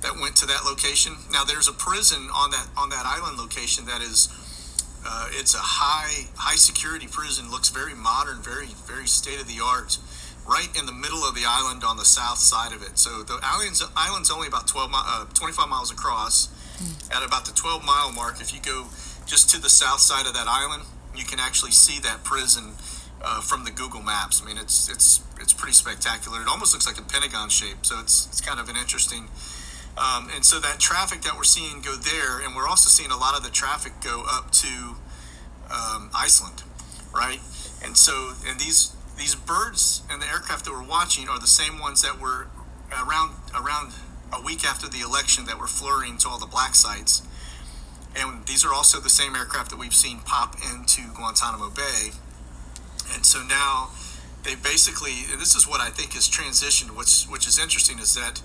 that 0.01 0.15
went 0.19 0.35
to 0.37 0.45
that 0.45 0.63
location. 0.65 1.13
Now 1.31 1.43
there's 1.43 1.67
a 1.67 1.73
prison 1.73 2.29
on 2.33 2.51
that 2.51 2.67
on 2.77 2.89
that 2.89 3.05
island 3.05 3.37
location 3.37 3.85
that 3.85 4.01
is 4.01 4.29
uh, 5.05 5.27
it's 5.31 5.53
a 5.53 5.61
high 5.61 6.29
high 6.35 6.55
security 6.55 7.07
prison. 7.07 7.51
Looks 7.51 7.69
very 7.69 7.95
modern, 7.95 8.41
very 8.41 8.67
very 8.87 9.07
state 9.07 9.41
of 9.41 9.47
the 9.47 9.59
art 9.63 9.97
right 10.47 10.69
in 10.77 10.85
the 10.85 10.93
middle 10.93 11.23
of 11.25 11.33
the 11.33 11.43
island 11.45 11.83
on 11.83 11.97
the 11.97 12.05
south 12.05 12.37
side 12.37 12.73
of 12.73 12.81
it. 12.81 12.97
So 12.97 13.23
the 13.23 13.39
island's, 13.41 13.83
island's 13.97 14.29
only 14.29 14.47
about 14.47 14.67
12 14.67 14.91
uh, 14.93 15.25
25 15.33 15.69
miles 15.69 15.91
across. 15.91 16.47
Mm. 16.77 17.17
At 17.17 17.25
about 17.25 17.45
the 17.45 17.53
12 17.53 17.85
mile 17.85 18.11
mark, 18.11 18.41
if 18.41 18.53
you 18.53 18.59
go 18.59 18.87
just 19.25 19.49
to 19.51 19.61
the 19.61 19.69
south 19.69 20.01
side 20.01 20.27
of 20.27 20.33
that 20.33 20.47
island, 20.47 20.83
you 21.15 21.23
can 21.23 21.39
actually 21.39 21.71
see 21.71 21.99
that 21.99 22.23
prison 22.23 22.73
uh, 23.23 23.41
from 23.41 23.63
the 23.63 23.71
Google 23.71 24.01
Maps. 24.01 24.41
I 24.41 24.45
mean, 24.45 24.57
it's 24.57 24.89
it's 24.89 25.21
it's 25.39 25.53
pretty 25.53 25.73
spectacular. 25.73 26.41
It 26.41 26.47
almost 26.47 26.73
looks 26.73 26.85
like 26.85 26.99
a 26.99 27.01
pentagon 27.01 27.49
shape, 27.49 27.85
so 27.85 27.99
it's 27.99 28.27
it's 28.27 28.41
kind 28.41 28.59
of 28.59 28.69
an 28.69 28.75
interesting. 28.75 29.29
Um, 29.97 30.29
and 30.35 30.43
so 30.43 30.59
that 30.59 30.79
traffic 30.79 31.21
that 31.21 31.37
we're 31.37 31.43
seeing 31.43 31.81
go 31.81 31.95
there, 31.95 32.39
and 32.43 32.55
we're 32.55 32.67
also 32.67 32.89
seeing 32.89 33.11
a 33.11 33.17
lot 33.17 33.37
of 33.37 33.43
the 33.43 33.49
traffic 33.49 33.93
go 34.03 34.25
up 34.29 34.51
to 34.51 34.95
um, 35.71 36.09
Iceland, 36.13 36.63
right? 37.13 37.39
And 37.81 37.97
so, 37.97 38.33
and 38.45 38.59
these 38.59 38.94
these 39.17 39.35
birds 39.35 40.03
and 40.09 40.21
the 40.21 40.27
aircraft 40.27 40.65
that 40.65 40.71
we're 40.71 40.83
watching 40.83 41.29
are 41.29 41.39
the 41.39 41.47
same 41.47 41.79
ones 41.79 42.01
that 42.01 42.19
were 42.19 42.47
around 42.91 43.35
around 43.55 43.93
a 44.33 44.41
week 44.41 44.65
after 44.65 44.87
the 44.87 44.99
election 45.01 45.45
that 45.45 45.59
were 45.59 45.67
flurrying 45.67 46.17
to 46.19 46.29
all 46.29 46.39
the 46.39 46.45
black 46.45 46.75
sites. 46.75 47.21
And 48.15 48.45
these 48.45 48.65
are 48.65 48.73
also 48.73 48.99
the 48.99 49.09
same 49.09 49.35
aircraft 49.35 49.71
that 49.71 49.79
we've 49.79 49.93
seen 49.93 50.19
pop 50.19 50.55
into 50.71 51.01
Guantanamo 51.13 51.69
Bay. 51.69 52.11
And 53.13 53.25
so 53.25 53.43
now 53.43 53.89
they 54.43 54.55
basically, 54.55 55.25
this 55.37 55.55
is 55.55 55.67
what 55.67 55.81
I 55.81 55.89
think 55.89 56.13
has 56.13 56.29
transitioned, 56.29 56.95
which, 56.95 57.23
which 57.23 57.47
is 57.47 57.59
interesting, 57.59 57.99
is 57.99 58.15
that 58.15 58.41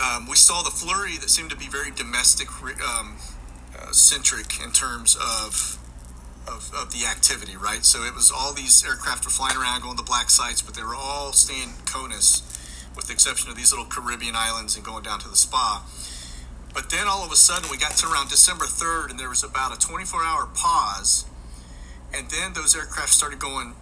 um, 0.00 0.26
we 0.28 0.36
saw 0.36 0.62
the 0.62 0.70
flurry 0.70 1.16
that 1.18 1.28
seemed 1.28 1.50
to 1.50 1.56
be 1.56 1.66
very 1.66 1.90
domestic 1.90 2.48
um, 2.62 3.16
uh, 3.78 3.92
centric 3.92 4.62
in 4.62 4.72
terms 4.72 5.16
of 5.16 5.78
of, 6.46 6.72
of 6.74 6.92
the 6.92 7.06
activity, 7.06 7.56
right? 7.56 7.84
So 7.84 8.04
it 8.04 8.14
was 8.14 8.30
all 8.30 8.52
these 8.52 8.84
aircraft 8.84 9.24
were 9.24 9.30
flying 9.30 9.56
around 9.56 9.82
going 9.82 9.96
to 9.96 10.02
black 10.02 10.30
sites, 10.30 10.62
but 10.62 10.74
they 10.74 10.82
were 10.82 10.94
all 10.94 11.32
staying 11.32 11.74
CONUS, 11.86 12.42
with 12.96 13.06
the 13.06 13.12
exception 13.12 13.50
of 13.50 13.56
these 13.56 13.72
little 13.72 13.86
Caribbean 13.86 14.34
islands 14.36 14.76
and 14.76 14.84
going 14.84 15.02
down 15.02 15.20
to 15.20 15.28
the 15.28 15.36
spa. 15.36 15.84
But 16.72 16.90
then 16.90 17.06
all 17.06 17.24
of 17.24 17.30
a 17.30 17.36
sudden 17.36 17.70
we 17.70 17.78
got 17.78 17.92
to 17.92 18.08
around 18.08 18.30
December 18.30 18.64
3rd 18.64 19.10
and 19.10 19.18
there 19.18 19.28
was 19.28 19.44
about 19.44 19.74
a 19.74 19.78
24 19.78 20.24
hour 20.24 20.46
pause. 20.54 21.24
And 22.12 22.28
then 22.30 22.52
those 22.52 22.76
aircraft 22.76 23.10
started 23.10 23.38
going 23.38 23.74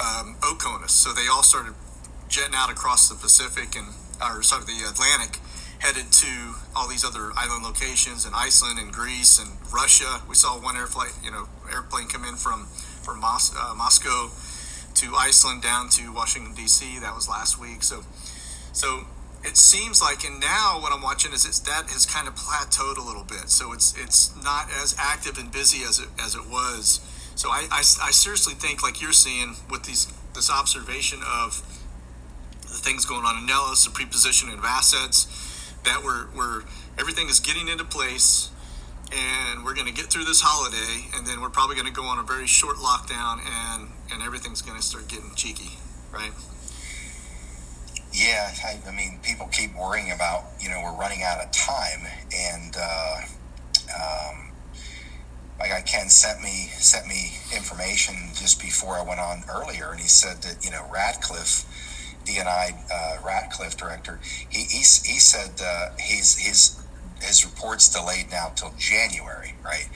um, 0.00 0.36
OCONUS. 0.40 0.90
So 0.90 1.12
they 1.12 1.28
all 1.30 1.42
started 1.42 1.74
jetting 2.28 2.54
out 2.54 2.70
across 2.70 3.08
the 3.08 3.14
Pacific 3.14 3.76
and, 3.76 3.88
or 4.20 4.42
sorry, 4.42 4.64
the 4.64 4.88
Atlantic 4.88 5.38
headed 5.82 6.12
to 6.12 6.54
all 6.76 6.88
these 6.88 7.04
other 7.04 7.32
island 7.36 7.64
locations 7.64 8.24
in 8.24 8.32
Iceland 8.34 8.78
and 8.78 8.92
Greece 8.92 9.38
and 9.38 9.50
Russia. 9.72 10.22
We 10.28 10.34
saw 10.36 10.54
one 10.54 10.76
air 10.76 10.86
flight, 10.86 11.12
you 11.24 11.30
know, 11.30 11.48
airplane 11.72 12.08
come 12.08 12.24
in 12.24 12.36
from 12.36 12.66
from 13.02 13.20
Mos- 13.20 13.54
uh, 13.56 13.74
Moscow 13.74 14.30
to 14.94 15.16
Iceland 15.16 15.62
down 15.62 15.88
to 15.90 16.12
Washington 16.12 16.54
D.C. 16.54 16.98
That 17.00 17.14
was 17.14 17.28
last 17.28 17.58
week. 17.58 17.82
So, 17.82 18.04
so 18.72 19.06
it 19.42 19.56
seems 19.56 20.00
like, 20.00 20.24
and 20.24 20.38
now 20.38 20.78
what 20.80 20.92
I'm 20.92 21.02
watching 21.02 21.32
is 21.32 21.44
it's 21.44 21.58
that 21.60 21.90
has 21.90 22.06
kind 22.06 22.28
of 22.28 22.34
plateaued 22.36 22.96
a 22.96 23.02
little 23.02 23.24
bit. 23.24 23.50
So 23.50 23.72
it's 23.72 23.94
it's 23.96 24.34
not 24.42 24.68
as 24.70 24.94
active 24.98 25.38
and 25.38 25.50
busy 25.50 25.82
as 25.84 25.98
it 25.98 26.08
as 26.22 26.34
it 26.34 26.46
was. 26.46 27.00
So 27.34 27.48
I, 27.48 27.66
I, 27.70 27.78
I 27.78 28.10
seriously 28.10 28.54
think, 28.54 28.82
like 28.82 29.00
you're 29.00 29.12
seeing 29.12 29.56
with 29.70 29.84
these 29.84 30.06
this 30.34 30.50
observation 30.50 31.20
of 31.26 31.62
the 32.62 32.78
things 32.78 33.04
going 33.04 33.24
on 33.24 33.38
in 33.38 33.46
Nellis, 33.46 33.84
the 33.84 33.90
prepositioning 33.90 34.56
of 34.58 34.64
assets 34.64 35.26
that 35.84 36.02
we're, 36.04 36.28
we're 36.34 36.62
everything 36.98 37.28
is 37.28 37.40
getting 37.40 37.68
into 37.68 37.84
place 37.84 38.50
and 39.14 39.64
we're 39.64 39.74
going 39.74 39.86
to 39.86 39.92
get 39.92 40.06
through 40.06 40.24
this 40.24 40.40
holiday 40.40 41.06
and 41.14 41.26
then 41.26 41.40
we're 41.40 41.50
probably 41.50 41.74
going 41.74 41.86
to 41.86 41.92
go 41.92 42.04
on 42.04 42.18
a 42.18 42.22
very 42.22 42.46
short 42.46 42.76
lockdown 42.76 43.40
and 43.44 43.88
and 44.12 44.22
everything's 44.22 44.62
going 44.62 44.76
to 44.76 44.82
start 44.84 45.08
getting 45.08 45.30
cheeky 45.34 45.78
right? 46.12 46.32
Yeah 48.12 48.52
I, 48.64 48.80
I, 48.88 48.92
mean 48.92 49.20
people 49.22 49.48
keep 49.52 49.74
worrying 49.74 50.10
about 50.12 50.44
you 50.60 50.68
know 50.68 50.80
we're 50.82 50.98
running 50.98 51.22
out 51.22 51.44
of 51.44 51.50
time 51.52 52.06
and 52.34 52.76
uh, 52.78 53.16
um, 53.94 54.52
my 55.58 55.68
guy 55.68 55.82
ken 55.82 56.08
sent 56.08 56.42
me 56.42 56.70
sent 56.78 57.06
me 57.06 57.32
information 57.54 58.14
just 58.34 58.60
before 58.60 58.94
i 58.94 59.02
went 59.02 59.20
on 59.20 59.42
earlier 59.48 59.90
and 59.90 60.00
he 60.00 60.08
said 60.08 60.42
that 60.42 60.64
you 60.64 60.70
know 60.70 60.84
Ratcliffe 60.92 61.66
DNI 62.24 62.74
uh, 62.90 63.74
director, 63.76 64.20
he, 64.48 64.60
he, 64.60 64.78
he 64.78 65.18
said 65.18 65.50
uh, 65.64 65.88
he's, 65.98 66.36
his, 66.38 66.81
his 67.22 67.44
report's 67.44 67.88
delayed 67.88 68.30
now 68.30 68.52
till 68.54 68.72
January, 68.78 69.54
right? 69.64 69.88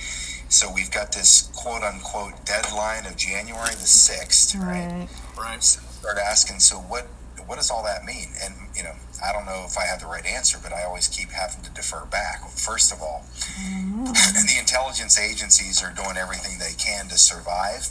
So 0.49 0.73
we've 0.73 0.91
got 0.91 1.13
this 1.13 1.51
quote 1.55 1.83
unquote 1.83 2.45
deadline 2.45 3.07
of 3.07 3.17
January 3.17 3.71
the 3.71 3.89
6th, 3.89 4.59
right? 4.59 5.09
Right. 5.37 5.63
So 5.63 5.81
start 6.01 6.19
asking, 6.19 6.61
so 6.61 6.77
what, 6.77 7.07
what 7.47 7.57
does 7.57 7.71
all 7.71 7.85
that 7.85 8.05
mean? 8.05 8.29
And, 8.43 8.55
you 8.75 8.83
know, 8.83 8.95
I 9.25 9.33
don't 9.33 9.47
know 9.47 9.65
if 9.67 9.77
I 9.79 9.85
have 9.85 10.01
the 10.01 10.07
right 10.07 10.25
answer, 10.25 10.59
but 10.63 10.73
I 10.73 10.85
always 10.85 11.09
keep 11.09 11.31
having 11.31 11.63
to 11.63 11.71
defer 11.71 12.05
back. 12.07 12.49
First 12.51 12.93
of 12.93 13.03
all, 13.03 13.25
mm-hmm. 13.35 14.05
the 14.47 14.57
intelligence 14.59 15.19
agencies 15.19 15.83
are 15.83 15.93
doing 15.93 16.17
everything 16.17 16.59
they 16.59 16.75
can 16.79 17.09
to 17.09 17.19
survive 17.19 17.91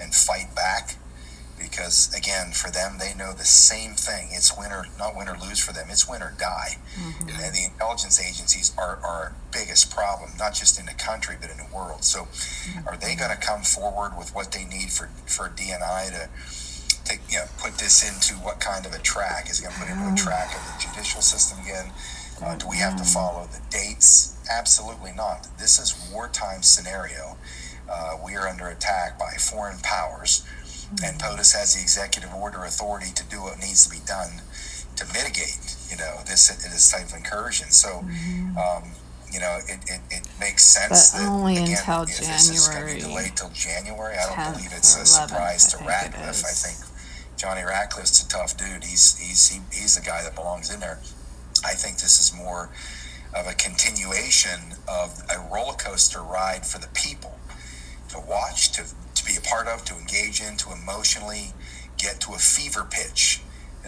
and 0.00 0.14
fight 0.14 0.54
back 0.54 0.96
because 1.60 2.12
again, 2.14 2.52
for 2.52 2.70
them, 2.70 2.96
they 2.98 3.14
know 3.14 3.32
the 3.32 3.44
same 3.44 3.92
thing. 3.92 4.28
It's 4.32 4.56
win 4.56 4.72
or 4.72 4.86
not 4.98 5.14
win 5.14 5.28
or 5.28 5.36
lose 5.38 5.60
for 5.60 5.72
them. 5.72 5.86
It's 5.90 6.08
win 6.08 6.22
or 6.22 6.34
die. 6.38 6.78
Mm-hmm. 6.98 7.28
And 7.28 7.54
the 7.54 7.64
intelligence 7.70 8.20
agencies 8.20 8.72
are 8.78 8.98
our 9.04 9.34
biggest 9.52 9.94
problem, 9.94 10.30
not 10.38 10.54
just 10.54 10.80
in 10.80 10.86
the 10.86 10.94
country 10.94 11.36
but 11.40 11.50
in 11.50 11.58
the 11.58 11.68
world. 11.74 12.04
So, 12.04 12.22
mm-hmm. 12.24 12.88
are 12.88 12.96
they 12.96 13.14
going 13.14 13.30
to 13.30 13.36
come 13.36 13.62
forward 13.62 14.16
with 14.16 14.34
what 14.34 14.52
they 14.52 14.64
need 14.64 14.90
for 14.90 15.10
for 15.26 15.48
DNI 15.48 16.10
to? 16.10 16.28
Take, 17.02 17.20
you 17.30 17.38
know, 17.38 17.46
put 17.58 17.78
this 17.78 18.06
into 18.06 18.38
what 18.44 18.60
kind 18.60 18.84
of 18.84 18.92
a 18.92 18.98
track? 18.98 19.48
Is 19.50 19.58
it 19.58 19.62
going 19.62 19.74
to 19.74 19.80
put 19.80 19.88
into 19.88 20.12
a 20.12 20.16
track 20.16 20.54
of 20.54 20.62
the 20.66 20.86
judicial 20.86 21.22
system 21.22 21.58
again? 21.64 21.90
Uh, 22.40 22.54
do 22.56 22.68
we 22.68 22.76
have 22.76 22.94
to 22.96 23.02
mm-hmm. 23.02 23.14
follow 23.14 23.48
the 23.50 23.60
dates? 23.70 24.36
Absolutely 24.48 25.10
not. 25.16 25.48
This 25.58 25.78
is 25.78 25.96
wartime 26.12 26.62
scenario. 26.62 27.36
Uh, 27.90 28.16
we 28.24 28.36
are 28.36 28.46
under 28.46 28.68
attack 28.68 29.18
by 29.18 29.32
foreign 29.38 29.78
powers 29.82 30.44
and 31.04 31.18
POTUS 31.18 31.54
has 31.54 31.74
the 31.74 31.82
executive 31.82 32.34
order 32.34 32.64
authority 32.64 33.12
to 33.14 33.24
do 33.24 33.42
what 33.42 33.58
needs 33.58 33.86
to 33.86 33.90
be 33.90 34.02
done 34.04 34.42
to 34.96 35.06
mitigate, 35.14 35.76
you 35.88 35.96
know, 35.96 36.20
this 36.26 36.48
this 36.48 36.90
type 36.90 37.08
of 37.08 37.14
incursion. 37.14 37.70
So, 37.70 38.04
mm-hmm. 38.04 38.58
um, 38.58 38.90
you 39.32 39.40
know, 39.40 39.58
it, 39.66 39.78
it, 39.86 40.00
it, 40.10 40.28
makes 40.40 40.64
sense 40.64 41.12
but 41.12 41.18
that 41.18 41.28
only 41.28 41.56
again, 41.56 41.78
until 41.78 42.02
if 42.02 42.18
January. 42.18 42.36
This 42.36 42.50
is 42.50 42.68
going 42.68 42.86
to 42.86 42.94
be 42.94 43.00
delayed 43.00 43.36
till 43.36 43.50
January. 43.50 44.16
I 44.16 44.26
don't 44.26 44.54
believe 44.54 44.72
it's 44.74 44.96
a 44.96 45.00
11th, 45.00 45.28
surprise 45.28 45.72
to 45.72 45.84
Ratcliffe. 45.84 46.44
I 46.44 46.52
think 46.52 47.38
Johnny 47.38 47.62
Ratcliffe's 47.62 48.24
a 48.24 48.28
tough 48.28 48.56
dude. 48.56 48.84
He's 48.84 49.16
he's 49.18 49.48
he, 49.48 49.60
he's 49.72 49.96
the 49.96 50.04
guy 50.04 50.22
that 50.22 50.34
belongs 50.34 50.72
in 50.72 50.80
there. 50.80 50.98
I 51.64 51.74
think 51.74 51.98
this 51.98 52.20
is 52.20 52.36
more 52.36 52.70
of 53.34 53.46
a 53.46 53.54
continuation 53.54 54.74
of 54.88 55.22
a 55.30 55.38
roller 55.52 55.74
coaster 55.74 56.20
ride 56.20 56.66
for 56.66 56.78
the 56.78 56.88
people 56.88 57.38
to 58.08 58.18
watch, 58.18 58.72
to 58.72 58.84
be 59.30 59.36
a 59.38 59.40
part 59.40 59.68
of, 59.68 59.84
to 59.86 59.94
engage 59.94 60.40
in, 60.40 60.56
to 60.56 60.72
emotionally 60.72 61.52
get 61.96 62.20
to 62.22 62.34
a 62.34 62.38
fever 62.38 62.86
pitch. 62.90 63.40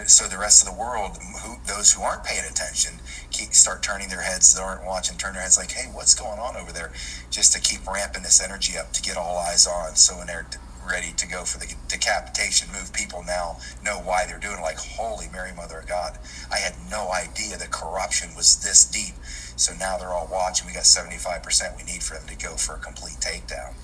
So 0.06 0.26
the 0.26 0.38
rest 0.38 0.66
of 0.66 0.72
the 0.72 0.78
world, 0.78 1.18
who, 1.42 1.56
those 1.66 1.92
who 1.92 2.02
aren't 2.02 2.24
paying 2.24 2.44
attention, 2.48 2.94
keep, 3.30 3.52
start 3.52 3.82
turning 3.82 4.08
their 4.08 4.22
heads. 4.22 4.54
That 4.54 4.62
aren't 4.62 4.86
watching, 4.86 5.18
turn 5.18 5.34
their 5.34 5.42
heads 5.42 5.58
like, 5.58 5.72
"Hey, 5.72 5.90
what's 5.92 6.14
going 6.14 6.38
on 6.38 6.56
over 6.56 6.72
there?" 6.72 6.92
Just 7.30 7.52
to 7.52 7.60
keep 7.60 7.86
ramping 7.86 8.22
this 8.22 8.42
energy 8.42 8.78
up 8.78 8.92
to 8.94 9.02
get 9.02 9.18
all 9.18 9.36
eyes 9.36 9.66
on. 9.66 9.96
So 9.96 10.16
when 10.16 10.28
they're 10.28 10.46
ready 10.88 11.12
to 11.12 11.28
go 11.28 11.44
for 11.44 11.58
the 11.58 11.74
decapitation 11.88 12.68
move, 12.72 12.92
people 12.94 13.22
now 13.22 13.58
know 13.84 13.98
why 13.98 14.24
they're 14.26 14.40
doing 14.40 14.58
it. 14.58 14.62
Like, 14.62 14.78
holy 14.78 15.28
Mary, 15.30 15.52
Mother 15.54 15.80
of 15.80 15.86
God, 15.86 16.18
I 16.50 16.56
had 16.56 16.74
no 16.90 17.12
idea 17.12 17.58
that 17.58 17.70
corruption 17.70 18.30
was 18.34 18.64
this 18.64 18.84
deep. 18.86 19.14
So 19.56 19.74
now 19.78 19.98
they're 19.98 20.08
all 20.08 20.28
watching. 20.32 20.66
We 20.66 20.72
got 20.72 20.86
seventy 20.86 21.18
five 21.18 21.42
percent 21.42 21.76
we 21.76 21.84
need 21.84 22.02
for 22.02 22.14
them 22.14 22.26
to 22.28 22.36
go 22.36 22.56
for 22.56 22.76
a 22.76 22.78
complete 22.78 23.20
takedown. 23.20 23.74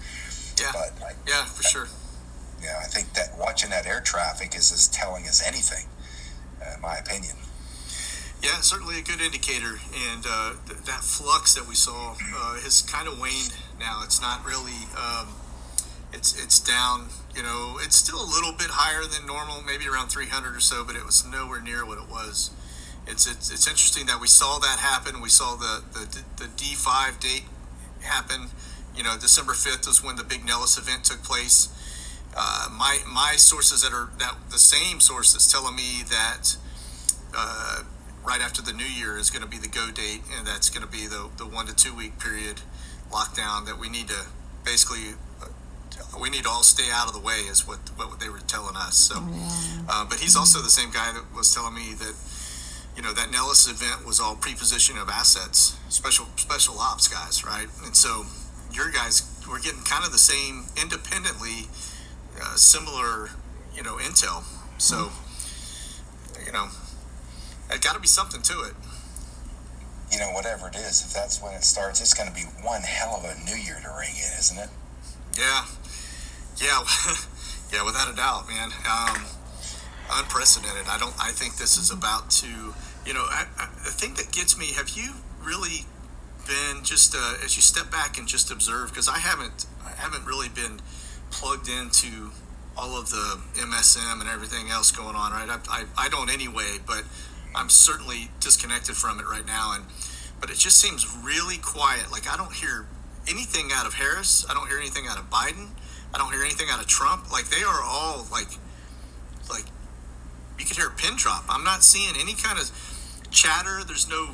Yeah. 0.61 0.72
But 0.72 1.02
I, 1.04 1.12
yeah, 1.26 1.44
for 1.44 1.62
sure. 1.62 1.88
Yeah, 2.62 2.80
I 2.82 2.86
think 2.86 3.12
that 3.14 3.38
watching 3.38 3.70
that 3.70 3.86
air 3.86 4.00
traffic 4.00 4.54
is 4.56 4.72
as 4.72 4.88
telling 4.88 5.26
as 5.26 5.42
anything, 5.46 5.86
uh, 6.61 6.74
in 6.74 6.80
my 6.80 6.96
opinion. 6.96 7.36
Yeah, 8.42 8.61
certainly 8.61 8.98
a 8.98 9.02
good 9.02 9.20
indicator, 9.20 9.78
and 10.11 10.24
uh, 10.28 10.54
th- 10.66 10.80
that 10.86 11.02
flux 11.02 11.54
that 11.54 11.66
we 11.66 11.74
saw 11.74 12.12
uh, 12.12 12.54
has 12.62 12.82
kind 12.82 13.09
of 13.09 13.18
waned 13.18 13.54
now. 13.80 14.02
It's 14.04 14.20
not 14.20 14.44
really, 14.44 14.86
um, 14.96 15.34
it's 16.12 16.40
it's 16.40 16.61
down. 16.61 17.09
You 17.34 17.42
know, 17.42 17.78
it's 17.80 17.96
still 17.96 18.20
a 18.20 18.26
little 18.26 18.52
bit 18.52 18.70
higher 18.70 19.02
than 19.06 19.26
normal, 19.26 19.62
maybe 19.62 19.88
around 19.88 20.09
300 20.09 20.54
or 20.54 20.61
so, 20.61 20.84
but 20.84 20.94
it 20.94 21.04
was 21.04 21.26
nowhere 21.26 21.61
near 21.61 21.84
what 21.84 21.98
it 21.98 22.09
was. 22.09 22.50
It's 23.06 23.26
it's, 23.26 23.50
it's 23.50 23.66
interesting 23.66 24.06
that 24.06 24.20
we 24.20 24.28
saw 24.28 24.59
that 24.59 24.78
happen. 24.78 25.20
We 25.20 25.30
saw 25.30 25.56
the 25.56 25.82
the, 25.92 26.22
the 26.36 26.48
D5 26.50 27.18
date 27.18 27.44
happen 28.02 28.50
you 28.99 29.05
know, 29.05 29.16
December 29.16 29.53
5th 29.53 29.86
was 29.86 30.03
when 30.03 30.16
the 30.16 30.24
big 30.24 30.44
Nellis 30.44 30.76
event 30.76 31.05
took 31.05 31.22
place. 31.22 31.68
Uh, 32.36 32.68
my 32.76 32.99
my 33.07 33.34
sources 33.36 33.82
that 33.82 33.92
are 33.92 34.11
that 34.18 34.34
the 34.51 34.59
same 34.59 34.99
sources 35.01 35.51
telling 35.51 35.76
me 35.76 36.03
that 36.11 36.57
uh, 37.34 37.84
right 38.26 38.40
after 38.40 38.61
the 38.61 38.72
new 38.72 38.84
year 38.84 39.16
is 39.16 39.30
going 39.30 39.42
to 39.42 39.49
be 39.49 39.57
the 39.57 39.68
go 39.68 39.90
date, 39.90 40.22
and 40.36 40.46
that's 40.46 40.68
going 40.68 40.84
to 40.84 40.90
be 40.90 41.07
the 41.07 41.30
the 41.38 41.46
one 41.46 41.66
to 41.66 41.74
two 41.74 41.94
week 41.94 42.18
period 42.18 42.61
lockdown 43.11 43.64
that 43.66 43.78
we 43.78 43.88
need 43.88 44.09
to 44.09 44.26
basically 44.64 45.14
uh, 45.40 45.46
we 46.20 46.28
need 46.28 46.42
to 46.42 46.51
all 46.51 46.62
stay 46.62 46.90
out 46.92 47.07
of 47.07 47.14
the 47.14 47.20
way 47.20 47.46
is 47.49 47.66
what 47.66 47.78
what 47.96 48.18
they 48.18 48.28
were 48.28 48.40
telling 48.40 48.76
us. 48.76 48.96
So, 48.96 49.22
uh, 49.88 50.05
but 50.11 50.18
he's 50.18 50.36
also 50.36 50.61
the 50.61 50.70
same 50.70 50.90
guy 50.90 51.12
that 51.12 51.24
was 51.34 51.55
telling 51.55 51.74
me 51.74 51.94
that 51.94 52.14
you 52.96 53.03
know 53.03 53.14
that 53.14 53.30
Nellis 53.30 53.68
event 53.68 54.05
was 54.05 54.18
all 54.20 54.34
preposition 54.34 54.99
of 54.99 55.09
assets, 55.09 55.78
special 55.88 56.26
special 56.36 56.78
ops 56.78 57.07
guys, 57.07 57.44
right? 57.44 57.68
And 57.84 57.96
so 57.96 58.26
your 58.73 58.91
guys 58.91 59.23
were 59.49 59.59
getting 59.59 59.83
kind 59.83 60.05
of 60.05 60.12
the 60.12 60.19
same 60.19 60.66
independently 60.81 61.69
uh, 62.41 62.55
similar 62.57 63.31
you 63.75 63.83
know 63.83 63.97
intel. 63.97 64.45
So 64.79 65.11
you 66.45 66.53
know 66.53 66.69
it 67.71 67.81
got 67.83 67.95
to 67.95 68.01
be 68.01 68.09
something 68.09 68.43
to 68.43 68.62
it. 68.62 68.75
You 70.12 70.19
know 70.19 70.31
whatever 70.33 70.69
it 70.69 70.77
is 70.77 71.05
if 71.05 71.12
that's 71.12 71.43
when 71.43 71.55
it 71.55 71.64
starts 71.64 72.01
it's 72.01 72.14
going 72.14 72.29
to 72.29 72.35
be 72.35 72.43
one 72.62 72.83
hell 72.83 73.16
of 73.16 73.25
a 73.25 73.35
new 73.45 73.57
year 73.57 73.79
to 73.83 73.91
ring 73.99 74.14
in 74.14 74.39
isn't 74.39 74.59
it? 74.59 74.71
Yeah. 75.37 75.64
Yeah. 76.57 76.85
Yeah 77.71 77.85
without 77.85 78.11
a 78.11 78.16
doubt 78.16 78.49
man. 78.49 78.71
Um, 78.91 79.27
unprecedented. 80.11 80.89
I 80.89 80.99
don't 80.99 81.12
i 81.21 81.33
think 81.33 81.57
this 81.59 81.77
is 81.77 81.91
about 81.91 82.31
to 82.31 82.47
you 83.05 83.12
know 83.12 83.27
I, 83.29 83.45
I, 83.59 83.69
the 83.85 83.91
thing 83.91 84.14
that 84.14 84.33
gets 84.33 84.57
me 84.59 84.73
have 84.73 84.89
you 84.91 85.12
really 85.43 85.85
been 86.49 86.82
just 86.82 87.14
uh, 87.14 87.34
as 87.44 87.55
you 87.57 87.62
step 87.62 87.90
back 87.90 88.18
and 88.18 88.26
just 88.26 88.51
observe 88.51 88.88
because 88.88 89.09
I 89.09 89.18
haven't 89.18 89.66
I 89.84 89.90
haven't 89.90 90.24
really 90.24 90.49
been 90.49 90.80
plugged 91.30 91.68
into 91.68 92.30
all 92.76 92.99
of 92.99 93.11
the 93.11 93.38
MSM 93.55 94.20
and 94.20 94.28
everything 94.28 94.70
else 94.70 94.90
going 94.90 95.14
on 95.14 95.32
right? 95.32 95.49
I, 95.49 95.59
I, 95.68 96.07
I 96.07 96.09
don't 96.09 96.30
anyway 96.30 96.78
but 96.86 97.05
I'm 97.55 97.68
certainly 97.68 98.30
disconnected 98.40 98.96
from 98.96 99.20
it 99.20 99.26
right 99.26 99.46
now 99.46 99.74
and 99.74 99.84
but 100.40 100.51
it 100.51 100.57
just 100.57 100.78
seems 100.78 101.07
really 101.22 101.59
quiet. 101.59 102.11
Like 102.11 102.32
I 102.32 102.36
don't 102.36 102.53
hear 102.53 102.86
anything 103.28 103.70
out 103.72 103.86
of 103.86 103.94
Harris. 103.94 104.46
I 104.49 104.55
don't 104.55 104.68
hear 104.68 104.78
anything 104.78 105.07
out 105.07 105.18
of 105.18 105.28
Biden. 105.28 105.68
I 106.14 106.18
don't 106.18 106.32
hear 106.32 106.42
anything 106.42 106.68
out 106.70 106.80
of 106.80 106.86
Trump. 106.86 107.30
Like 107.30 107.49
they 107.49 107.62
are 107.62 107.82
all 107.82 108.26
like 108.32 108.49
like 109.51 109.64
you 110.59 110.64
could 110.64 110.76
hear 110.76 110.88
a 110.88 110.96
pin 110.96 111.16
drop. 111.16 111.44
I'm 111.49 111.64
not 111.64 111.82
seeing 111.82 112.14
any 112.18 112.34
kind 112.34 112.59
of 112.59 112.70
chatter. 113.30 113.84
There's 113.84 114.09
no 114.09 114.30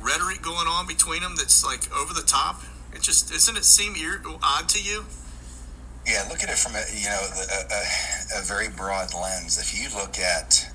rhetoric 0.00 0.42
going 0.42 0.66
on 0.66 0.86
between 0.86 1.22
them 1.22 1.34
that's 1.36 1.64
like 1.64 1.90
over 1.94 2.14
the 2.14 2.22
top? 2.26 2.62
It 2.92 3.02
just 3.02 3.30
doesn't 3.30 3.56
it 3.56 3.64
seem 3.64 3.94
odd 4.42 4.68
to 4.70 4.82
you? 4.82 5.04
Yeah, 6.06 6.24
look 6.28 6.42
at 6.42 6.48
it 6.48 6.56
from 6.56 6.74
a 6.74 6.84
you 6.94 7.08
know 7.08 7.20
a, 7.20 8.38
a, 8.38 8.40
a 8.40 8.42
very 8.42 8.68
broad 8.68 9.12
lens. 9.14 9.58
If 9.58 9.74
you 9.78 9.88
look 9.98 10.18
at 10.18 10.68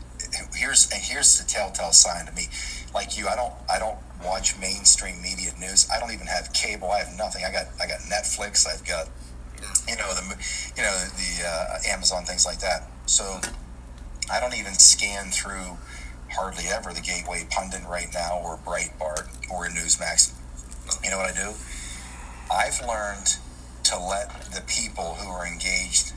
here's 0.54 0.92
here's 0.92 1.40
the 1.40 1.48
telltale 1.48 1.92
sign 1.92 2.26
to 2.26 2.34
me. 2.34 2.48
Like 2.94 3.18
you, 3.18 3.28
I 3.28 3.36
don't 3.36 3.54
I 3.70 3.80
don't 3.80 3.98
watch 4.24 4.58
mainstream 4.60 5.22
media 5.22 5.52
news. 5.60 5.88
I 5.94 6.00
don't 6.00 6.12
even 6.12 6.28
have 6.28 6.52
cable. 6.54 6.92
I 6.92 7.00
have 7.00 7.18
nothing. 7.18 7.46
I 7.46 7.52
got 7.52 7.68
I 7.82 7.88
got 7.88 8.00
Netflix. 8.02 8.68
I've 8.68 8.86
got 8.86 9.08
you 9.88 9.96
know 9.96 10.14
the 10.14 10.24
you 10.76 10.84
know 10.84 10.98
the 11.16 11.48
uh, 11.48 11.78
Amazon 11.88 12.26
things 12.26 12.46
like 12.46 12.60
that. 12.60 12.88
So 13.06 13.40
I 14.32 14.40
don't 14.40 14.56
even 14.56 14.74
scan 14.74 15.32
through 15.32 15.78
hardly 16.32 16.66
ever 16.68 16.94
the 16.94 17.02
Gateway 17.02 17.46
Pundit 17.50 17.82
right 17.88 18.10
now 18.14 18.40
or 18.44 18.58
Breitbart 18.58 19.28
or 19.50 19.68
Newsmax. 19.68 20.34
You 21.04 21.12
know 21.12 21.18
what 21.18 21.32
I 21.32 21.38
do? 21.38 21.54
I've 22.52 22.82
learned 22.86 23.38
to 23.86 24.00
let 24.00 24.52
the 24.54 24.62
people 24.62 25.16
who 25.16 25.30
are 25.30 25.46
engaged, 25.46 26.14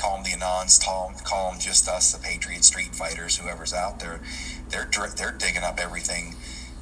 call 0.00 0.16
them 0.16 0.24
the 0.24 0.30
Anons, 0.30 0.82
call 0.82 1.08
them, 1.08 1.18
call 1.24 1.50
them 1.50 1.60
just 1.60 1.88
us, 1.88 2.12
the 2.12 2.22
Patriot 2.22 2.64
Street 2.64 2.94
Fighters, 2.94 3.36
whoever's 3.36 3.72
out 3.72 4.00
there, 4.00 4.20
they're, 4.68 4.88
they're 5.16 5.32
digging 5.32 5.62
up 5.62 5.78
everything 5.78 6.36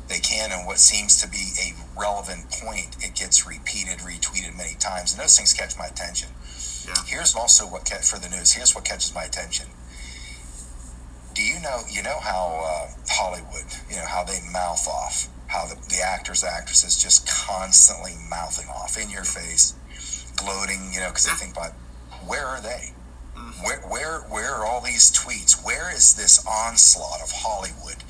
they 0.09 0.19
can 0.19 0.51
and 0.53 0.67
what 0.67 0.79
seems 0.79 1.21
to 1.23 1.29
be 1.29 1.53
a 1.61 1.73
relevant 1.99 2.51
point, 2.51 2.97
it 3.01 3.15
gets 3.15 3.47
repeated, 3.47 3.99
retweeted 3.99 4.57
many 4.57 4.75
times. 4.75 5.13
And 5.13 5.23
those 5.23 5.37
things 5.37 5.55
catch 5.55 5.79
my 5.79 5.87
attention. 5.87 6.29
Yeah. 6.87 6.95
Here's 7.07 7.35
also 7.35 7.65
what 7.65 7.89
for 7.89 8.19
the 8.19 8.29
news. 8.29 8.53
Here's 8.53 8.75
what 8.75 8.85
catches 8.85 9.15
my 9.15 9.25
attention 9.25 9.67
know 11.63 11.81
you 11.91 12.03
know 12.03 12.19
how 12.21 12.63
uh, 12.65 12.91
Hollywood, 13.09 13.65
you 13.89 13.97
know 13.97 14.07
how 14.07 14.25
they 14.25 14.41
mouth 14.53 14.87
off, 14.89 15.29
how 15.47 15.67
the, 15.67 15.77
the 15.89 16.03
actors, 16.03 16.45
actresses 16.45 17.01
just 17.01 17.29
constantly 17.29 18.13
mouthing 18.29 18.69
off 18.69 18.99
in 18.99 19.11
your 19.11 19.25
face, 19.25 19.75
gloating, 20.37 20.93
you 20.93 21.01
know, 21.01 21.09
because 21.09 21.25
they 21.25 21.33
think 21.33 21.55
"But 21.55 21.73
where 22.27 22.47
are 22.47 22.61
they? 22.61 22.93
Mm-hmm. 23.37 23.65
Where, 23.65 23.81
where 23.81 24.19
where 24.21 24.55
are 24.55 24.67
all 24.67 24.81
these 24.81 25.11
tweets? 25.11 25.65
Where 25.65 25.95
is 25.95 26.15
this 26.15 26.45
onslaught 26.47 27.23
of 27.23 27.31
Hollywood? 27.31 28.03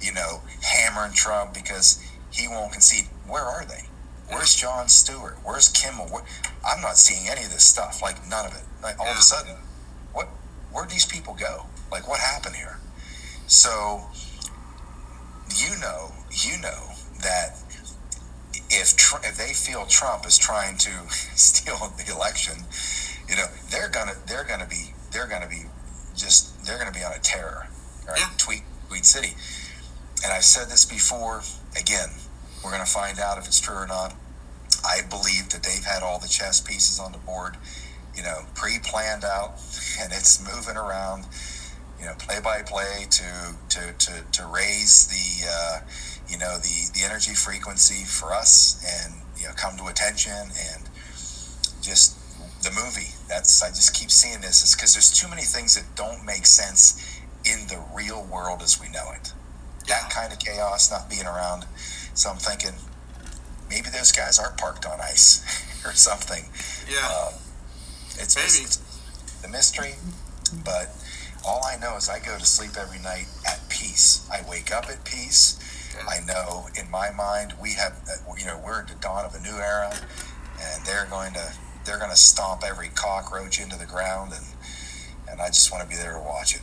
You 0.00 0.14
know, 0.14 0.42
hammering 0.62 1.12
Trump 1.12 1.52
because 1.52 2.02
he 2.32 2.48
won't 2.48 2.72
concede. 2.72 3.06
Where 3.26 3.44
are 3.44 3.64
they? 3.64 3.84
Where's 4.28 4.54
Jon 4.54 4.88
Stewart? 4.88 5.38
Where's 5.44 5.68
Kimmel? 5.68 6.06
Where, 6.06 6.22
I'm 6.64 6.80
not 6.80 6.96
seeing 6.96 7.28
any 7.28 7.44
of 7.44 7.50
this 7.50 7.64
stuff. 7.64 8.00
Like 8.00 8.26
none 8.28 8.46
of 8.46 8.54
it. 8.54 8.62
Like 8.82 8.98
all 8.98 9.10
of 9.10 9.18
a 9.18 9.22
sudden, 9.22 9.56
what? 10.12 10.28
Where'd 10.72 10.88
these 10.88 11.04
people 11.04 11.34
go? 11.34 11.66
Like, 11.90 12.08
what 12.08 12.20
happened 12.20 12.56
here? 12.56 12.78
So, 13.50 14.02
you 15.56 15.76
know, 15.80 16.12
you 16.30 16.56
know 16.62 16.94
that 17.20 17.58
if 18.70 18.94
if 19.24 19.36
they 19.36 19.52
feel 19.52 19.86
Trump 19.86 20.24
is 20.24 20.38
trying 20.38 20.78
to 20.78 20.90
steal 21.34 21.92
the 21.98 22.14
election, 22.14 22.64
you 23.28 23.34
know, 23.34 23.46
they're 23.68 23.88
gonna 23.88 24.14
they're 24.28 24.44
gonna 24.44 24.68
be 24.68 24.94
they're 25.10 25.26
gonna 25.26 25.48
be 25.48 25.64
just 26.14 26.64
they're 26.64 26.78
to 26.92 26.96
be 26.96 27.04
on 27.04 27.12
a 27.12 27.18
terror, 27.18 27.66
right? 28.06 28.20
Yeah. 28.20 28.30
Tweet 28.38 28.62
Tweet 28.88 29.04
City, 29.04 29.34
and 30.22 30.32
I've 30.32 30.44
said 30.44 30.68
this 30.68 30.84
before. 30.84 31.42
Again, 31.76 32.10
we're 32.62 32.70
to 32.78 32.86
find 32.86 33.18
out 33.18 33.36
if 33.36 33.48
it's 33.48 33.60
true 33.60 33.74
or 33.74 33.86
not. 33.88 34.14
I 34.84 35.00
believe 35.02 35.48
that 35.48 35.64
they've 35.64 35.84
had 35.84 36.04
all 36.04 36.20
the 36.20 36.28
chess 36.28 36.60
pieces 36.60 37.00
on 37.00 37.10
the 37.10 37.18
board, 37.18 37.56
you 38.14 38.22
know, 38.22 38.44
pre-planned 38.54 39.24
out, 39.24 39.58
and 40.00 40.12
it's 40.12 40.40
moving 40.40 40.76
around, 40.76 41.26
you 42.00 42.06
know, 42.06 42.14
play 42.18 42.40
by 42.40 42.62
play 42.62 43.06
to 43.10 43.54
to 43.68 43.92
to 43.92 44.24
to 44.32 44.46
raise 44.46 45.06
the, 45.06 45.46
uh, 45.48 45.80
you 46.28 46.38
know, 46.38 46.56
the 46.58 46.90
the 46.94 47.04
energy 47.04 47.34
frequency 47.34 48.04
for 48.04 48.32
us, 48.32 48.82
and 49.04 49.14
you 49.36 49.46
know, 49.46 49.52
come 49.54 49.76
to 49.76 49.86
attention, 49.86 50.32
and 50.32 50.88
just 51.82 52.16
the 52.62 52.70
movie. 52.70 53.12
That's 53.28 53.62
I 53.62 53.68
just 53.68 53.94
keep 53.94 54.10
seeing 54.10 54.40
this 54.40 54.64
is 54.64 54.74
because 54.74 54.94
there's 54.94 55.10
too 55.12 55.28
many 55.28 55.42
things 55.42 55.74
that 55.76 55.94
don't 55.94 56.24
make 56.24 56.46
sense 56.46 57.20
in 57.44 57.68
the 57.68 57.82
real 57.94 58.24
world 58.24 58.62
as 58.62 58.80
we 58.80 58.88
know 58.88 59.12
it. 59.14 59.32
That 59.88 60.10
kind 60.10 60.32
of 60.32 60.38
chaos 60.38 60.90
not 60.90 61.08
being 61.08 61.26
around. 61.26 61.66
So 62.14 62.30
I'm 62.30 62.36
thinking 62.36 62.72
maybe 63.68 63.88
those 63.88 64.12
guys 64.12 64.38
are 64.38 64.52
parked 64.58 64.84
on 64.86 65.00
ice 65.00 65.40
or 65.86 65.92
something. 65.92 66.44
Yeah. 66.90 67.06
Um, 67.06 67.34
it's, 68.18 68.36
Maybe. 68.36 68.64
it's 68.64 68.76
the 69.40 69.48
mystery, 69.48 69.94
but 70.64 70.90
all 71.46 71.64
I 71.64 71.76
know 71.76 71.96
is 71.96 72.08
I 72.08 72.18
go 72.18 72.38
to 72.38 72.44
sleep 72.44 72.72
every 72.78 72.98
night 72.98 73.26
at 73.46 73.60
peace. 73.68 74.28
I 74.30 74.42
wake 74.48 74.72
up 74.72 74.88
at 74.88 75.04
peace. 75.04 75.58
I 76.08 76.20
know 76.24 76.68
in 76.78 76.90
my 76.90 77.10
mind 77.10 77.54
we 77.60 77.72
have, 77.74 77.92
uh, 78.08 78.34
you 78.38 78.46
know, 78.46 78.60
we're 78.64 78.80
at 78.80 78.88
the 78.88 78.94
dawn 78.94 79.24
of 79.24 79.34
a 79.34 79.40
new 79.40 79.56
era, 79.56 79.92
and 80.60 80.84
they're 80.84 81.06
going 81.10 81.34
to 81.34 81.52
they're 81.84 81.98
going 81.98 82.10
to 82.10 82.16
stomp 82.16 82.62
every 82.64 82.88
cockroach 82.88 83.60
into 83.60 83.76
the 83.76 83.86
ground, 83.86 84.32
and 84.32 84.44
and 85.30 85.40
I 85.40 85.48
just 85.48 85.72
want 85.72 85.82
to 85.82 85.88
be 85.88 85.96
there 85.96 86.14
to 86.14 86.20
watch 86.20 86.54
it. 86.54 86.62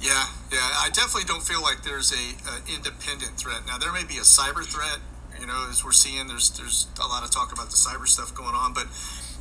Yeah, 0.00 0.26
yeah. 0.50 0.58
I 0.80 0.88
definitely 0.92 1.24
don't 1.24 1.42
feel 1.42 1.60
like 1.62 1.82
there's 1.82 2.12
a, 2.12 2.34
a 2.48 2.74
independent 2.74 3.36
threat. 3.36 3.66
Now 3.66 3.78
there 3.78 3.92
may 3.92 4.04
be 4.04 4.16
a 4.16 4.24
cyber 4.24 4.64
threat, 4.64 4.98
you 5.38 5.46
know, 5.46 5.66
as 5.68 5.84
we're 5.84 5.92
seeing. 5.92 6.28
There's 6.28 6.50
there's 6.50 6.86
a 7.02 7.06
lot 7.06 7.22
of 7.22 7.30
talk 7.30 7.52
about 7.52 7.70
the 7.70 7.76
cyber 7.76 8.06
stuff 8.06 8.34
going 8.34 8.54
on, 8.54 8.72
but 8.72 8.86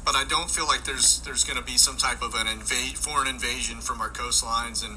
but 0.10 0.18
I 0.18 0.24
don't 0.24 0.49
feel 0.49 0.66
like 0.66 0.86
there's 0.86 1.22
there's 1.22 1.43
going 1.43 1.60
to 1.60 1.64
be 1.64 1.78
some 1.78 1.95
type 1.95 2.24
of 2.24 2.34
an 2.34 2.47
invade 2.47 2.97
foreign 2.97 3.28
invasion 3.28 3.78
from 3.78 4.01
our 4.01 4.10
coastlines, 4.10 4.84
and 4.84 4.95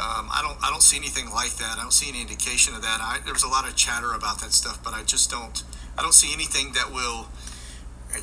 um, 0.00 0.32
I 0.32 0.40
don't 0.40 0.56
I 0.64 0.70
don't 0.70 0.80
see 0.80 0.96
anything 0.96 1.28
like 1.28 1.56
that. 1.60 1.76
I 1.76 1.82
don't 1.82 1.92
see 1.92 2.08
any 2.08 2.22
indication 2.22 2.74
of 2.74 2.80
that. 2.80 3.00
I, 3.02 3.18
there's 3.26 3.42
a 3.42 3.48
lot 3.48 3.68
of 3.68 3.76
chatter 3.76 4.14
about 4.14 4.40
that 4.40 4.52
stuff, 4.52 4.82
but 4.82 4.94
I 4.94 5.02
just 5.02 5.30
don't 5.30 5.62
I 5.98 6.00
don't 6.00 6.14
see 6.14 6.32
anything 6.32 6.72
that 6.72 6.90
will, 6.90 7.28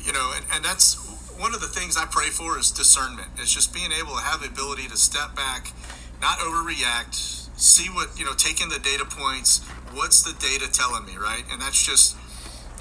you 0.02 0.12
know, 0.12 0.32
and, 0.34 0.44
and 0.52 0.64
that's 0.64 0.98
one 1.38 1.54
of 1.54 1.60
the 1.60 1.68
things 1.68 1.96
I 1.96 2.06
pray 2.06 2.30
for 2.30 2.58
is 2.58 2.72
discernment. 2.72 3.28
It's 3.36 3.54
just 3.54 3.72
being 3.72 3.92
able 3.92 4.16
to 4.16 4.22
have 4.22 4.40
the 4.40 4.48
ability 4.48 4.88
to 4.88 4.96
step 4.96 5.36
back, 5.36 5.70
not 6.20 6.38
overreact, 6.40 7.14
see 7.60 7.86
what 7.90 8.18
you 8.18 8.24
know, 8.24 8.34
take 8.34 8.60
in 8.60 8.70
the 8.70 8.80
data 8.80 9.04
points. 9.04 9.62
What's 9.94 10.24
the 10.24 10.34
data 10.42 10.66
telling 10.66 11.06
me, 11.06 11.16
right? 11.16 11.44
And 11.52 11.62
that's 11.62 11.78
just 11.80 12.16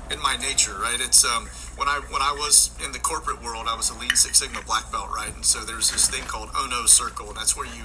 in 0.10 0.20
my 0.24 0.38
nature, 0.38 0.74
right? 0.82 0.98
It's 1.00 1.24
um, 1.24 1.50
when 1.78 1.88
I 1.88 2.00
when 2.10 2.22
I 2.22 2.32
was 2.32 2.72
in 2.84 2.92
the 2.92 3.00
corporate 3.00 3.44
world, 3.44 3.68
I 3.68 3.76
was 3.76 3.90
a 3.90 4.00
Lean 4.00 4.16
Six 4.16 4.40
Sigma 4.40 4.62
black 4.66 4.92
belt, 4.92 5.10
right? 5.14 5.34
And 5.34 5.46
so 5.46 5.60
there's 5.60 5.92
this 5.92 6.10
thing 6.10 6.24
called 6.24 6.50
oh 6.56 6.68
Ohno 6.68 6.88
Circle, 6.88 7.28
and 7.28 7.38
that's 7.38 7.56
where 7.56 7.68
you 7.68 7.84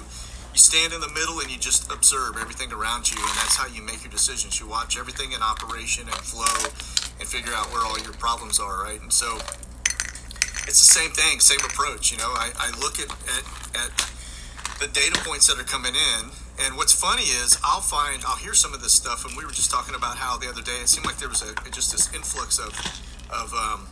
you 0.52 0.58
stand 0.58 0.92
in 0.92 1.00
the 1.00 1.10
middle 1.10 1.38
and 1.38 1.50
you 1.50 1.58
just 1.58 1.90
observe 1.92 2.36
everything 2.38 2.72
around 2.72 3.10
you, 3.10 3.18
and 3.18 3.34
that's 3.38 3.56
how 3.56 3.66
you 3.66 3.82
make 3.82 4.02
your 4.02 4.10
decisions. 4.10 4.58
You 4.58 4.66
watch 4.66 4.98
everything 4.98 5.32
in 5.32 5.42
operation 5.42 6.06
and 6.06 6.16
flow, 6.16 6.70
and 7.18 7.26
figure 7.26 7.52
out 7.54 7.66
where 7.72 7.82
all 7.82 7.98
your 7.98 8.14
problems 8.14 8.58
are, 8.58 8.82
right? 8.82 9.00
And 9.00 9.12
so 9.12 9.38
it's 10.66 10.78
the 10.78 10.90
same 10.90 11.10
thing, 11.10 11.40
same 11.40 11.60
approach. 11.60 12.10
You 12.10 12.18
know, 12.18 12.30
I, 12.30 12.50
I 12.58 12.70
look 12.78 12.98
at, 12.98 13.10
at 13.10 13.44
at 13.74 13.92
the 14.78 14.88
data 14.88 15.18
points 15.26 15.46
that 15.48 15.58
are 15.58 15.68
coming 15.68 15.94
in. 15.94 16.30
And 16.60 16.76
what's 16.76 16.92
funny 16.92 17.24
is 17.24 17.58
I'll 17.64 17.80
find 17.80 18.22
I'll 18.26 18.36
hear 18.36 18.54
some 18.54 18.74
of 18.74 18.82
this 18.82 18.92
stuff, 18.92 19.24
and 19.24 19.36
we 19.36 19.44
were 19.44 19.52
just 19.52 19.70
talking 19.70 19.94
about 19.94 20.16
how 20.16 20.36
the 20.36 20.48
other 20.48 20.62
day 20.62 20.78
it 20.82 20.88
seemed 20.88 21.06
like 21.06 21.18
there 21.18 21.28
was 21.28 21.42
a 21.42 21.54
just 21.70 21.90
this 21.90 22.12
influx 22.14 22.58
of 22.58 22.70
of 23.32 23.52
um, 23.54 23.88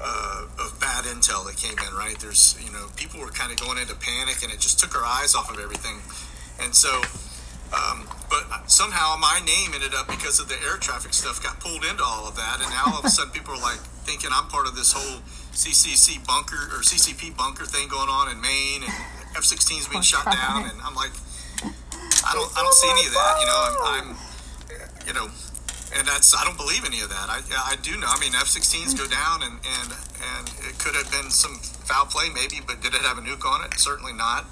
uh, 0.00 0.46
of 0.58 0.76
bad 0.80 1.04
intel 1.04 1.46
that 1.46 1.56
came 1.56 1.76
in. 1.78 1.92
Right? 1.94 2.18
There's 2.18 2.56
you 2.64 2.72
know 2.72 2.88
people 2.96 3.20
were 3.20 3.32
kind 3.32 3.52
of 3.52 3.60
going 3.60 3.78
into 3.78 3.94
panic, 3.94 4.42
and 4.42 4.52
it 4.52 4.60
just 4.60 4.78
took 4.78 4.96
our 4.96 5.04
eyes 5.04 5.34
off 5.34 5.50
of 5.50 5.58
everything. 5.60 6.00
And 6.60 6.74
so, 6.74 6.88
um, 7.76 8.08
but 8.30 8.70
somehow 8.70 9.16
my 9.20 9.40
name 9.44 9.72
ended 9.74 9.94
up 9.94 10.08
because 10.08 10.40
of 10.40 10.48
the 10.48 10.56
air 10.64 10.76
traffic 10.80 11.12
stuff 11.12 11.42
got 11.42 11.60
pulled 11.60 11.84
into 11.84 12.02
all 12.02 12.26
of 12.26 12.36
that, 12.36 12.60
and 12.60 12.70
now 12.70 12.92
all 12.92 12.98
of 12.98 13.04
a 13.04 13.10
sudden 13.10 13.32
people 13.32 13.54
are 13.54 13.60
like 13.60 13.80
thinking 14.08 14.30
I'm 14.32 14.48
part 14.48 14.66
of 14.66 14.74
this 14.74 14.92
whole 14.92 15.20
CCC 15.52 16.24
bunker 16.26 16.70
or 16.72 16.80
CCP 16.80 17.36
bunker 17.36 17.64
thing 17.64 17.88
going 17.88 18.08
on 18.08 18.30
in 18.30 18.40
Maine, 18.40 18.84
and 18.84 18.92
F-16s 19.36 19.90
being 19.90 20.02
shot 20.02 20.24
down, 20.24 20.64
and 20.64 20.80
I'm 20.80 20.94
like, 20.94 21.12
I 22.24 22.32
don't, 22.32 22.50
I 22.56 22.62
don't 22.62 22.74
see 22.74 22.90
any 22.90 23.06
of 23.06 23.12
that. 23.12 23.34
You 23.40 23.46
know, 23.46 23.58
I'm, 23.60 23.76
I'm 23.84 24.16
you 25.06 25.12
know, 25.12 25.28
and 25.96 26.06
that's 26.06 26.36
I 26.36 26.44
don't 26.44 26.56
believe 26.56 26.84
any 26.84 27.00
of 27.00 27.08
that. 27.08 27.26
I, 27.28 27.40
I 27.72 27.76
do 27.82 27.96
know. 27.96 28.06
I 28.08 28.20
mean, 28.20 28.34
F-16s 28.34 28.96
go 28.96 29.06
down, 29.06 29.42
and 29.42 29.56
and 29.80 29.88
and 30.20 30.44
it 30.68 30.78
could 30.78 30.94
have 30.94 31.10
been 31.10 31.30
some 31.30 31.56
foul 31.88 32.06
play, 32.06 32.28
maybe, 32.34 32.60
but 32.64 32.82
did 32.82 32.94
it 32.94 33.00
have 33.00 33.18
a 33.18 33.22
nuke 33.22 33.44
on 33.44 33.64
it? 33.64 33.78
Certainly 33.78 34.12
not. 34.12 34.44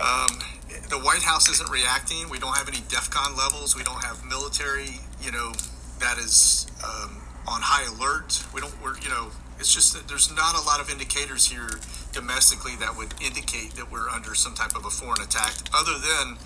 Um, 0.00 0.42
the 0.90 0.98
White 1.00 1.22
House 1.22 1.48
isn't 1.48 1.70
reacting. 1.70 2.28
We 2.28 2.38
don't 2.38 2.56
have 2.56 2.68
any 2.68 2.82
DEFCON 2.92 3.36
levels. 3.38 3.76
We 3.76 3.84
don't 3.84 4.02
have 4.04 4.24
military, 4.24 5.00
you 5.22 5.30
know, 5.30 5.52
that 6.00 6.18
is 6.18 6.66
um, 6.82 7.22
on 7.46 7.62
high 7.62 7.86
alert. 7.96 8.44
We 8.52 8.60
don't. 8.60 8.74
We're, 8.82 8.98
you 8.98 9.08
know, 9.08 9.30
it's 9.58 9.72
just 9.72 9.94
that 9.94 10.08
there's 10.08 10.34
not 10.34 10.54
a 10.56 10.62
lot 10.66 10.80
of 10.80 10.90
indicators 10.90 11.46
here 11.46 11.80
domestically 12.12 12.76
that 12.76 12.96
would 12.96 13.14
indicate 13.22 13.72
that 13.76 13.90
we're 13.90 14.10
under 14.10 14.34
some 14.34 14.54
type 14.54 14.76
of 14.76 14.84
a 14.84 14.90
foreign 14.90 15.22
attack, 15.22 15.54
other 15.72 15.94
than 15.94 16.36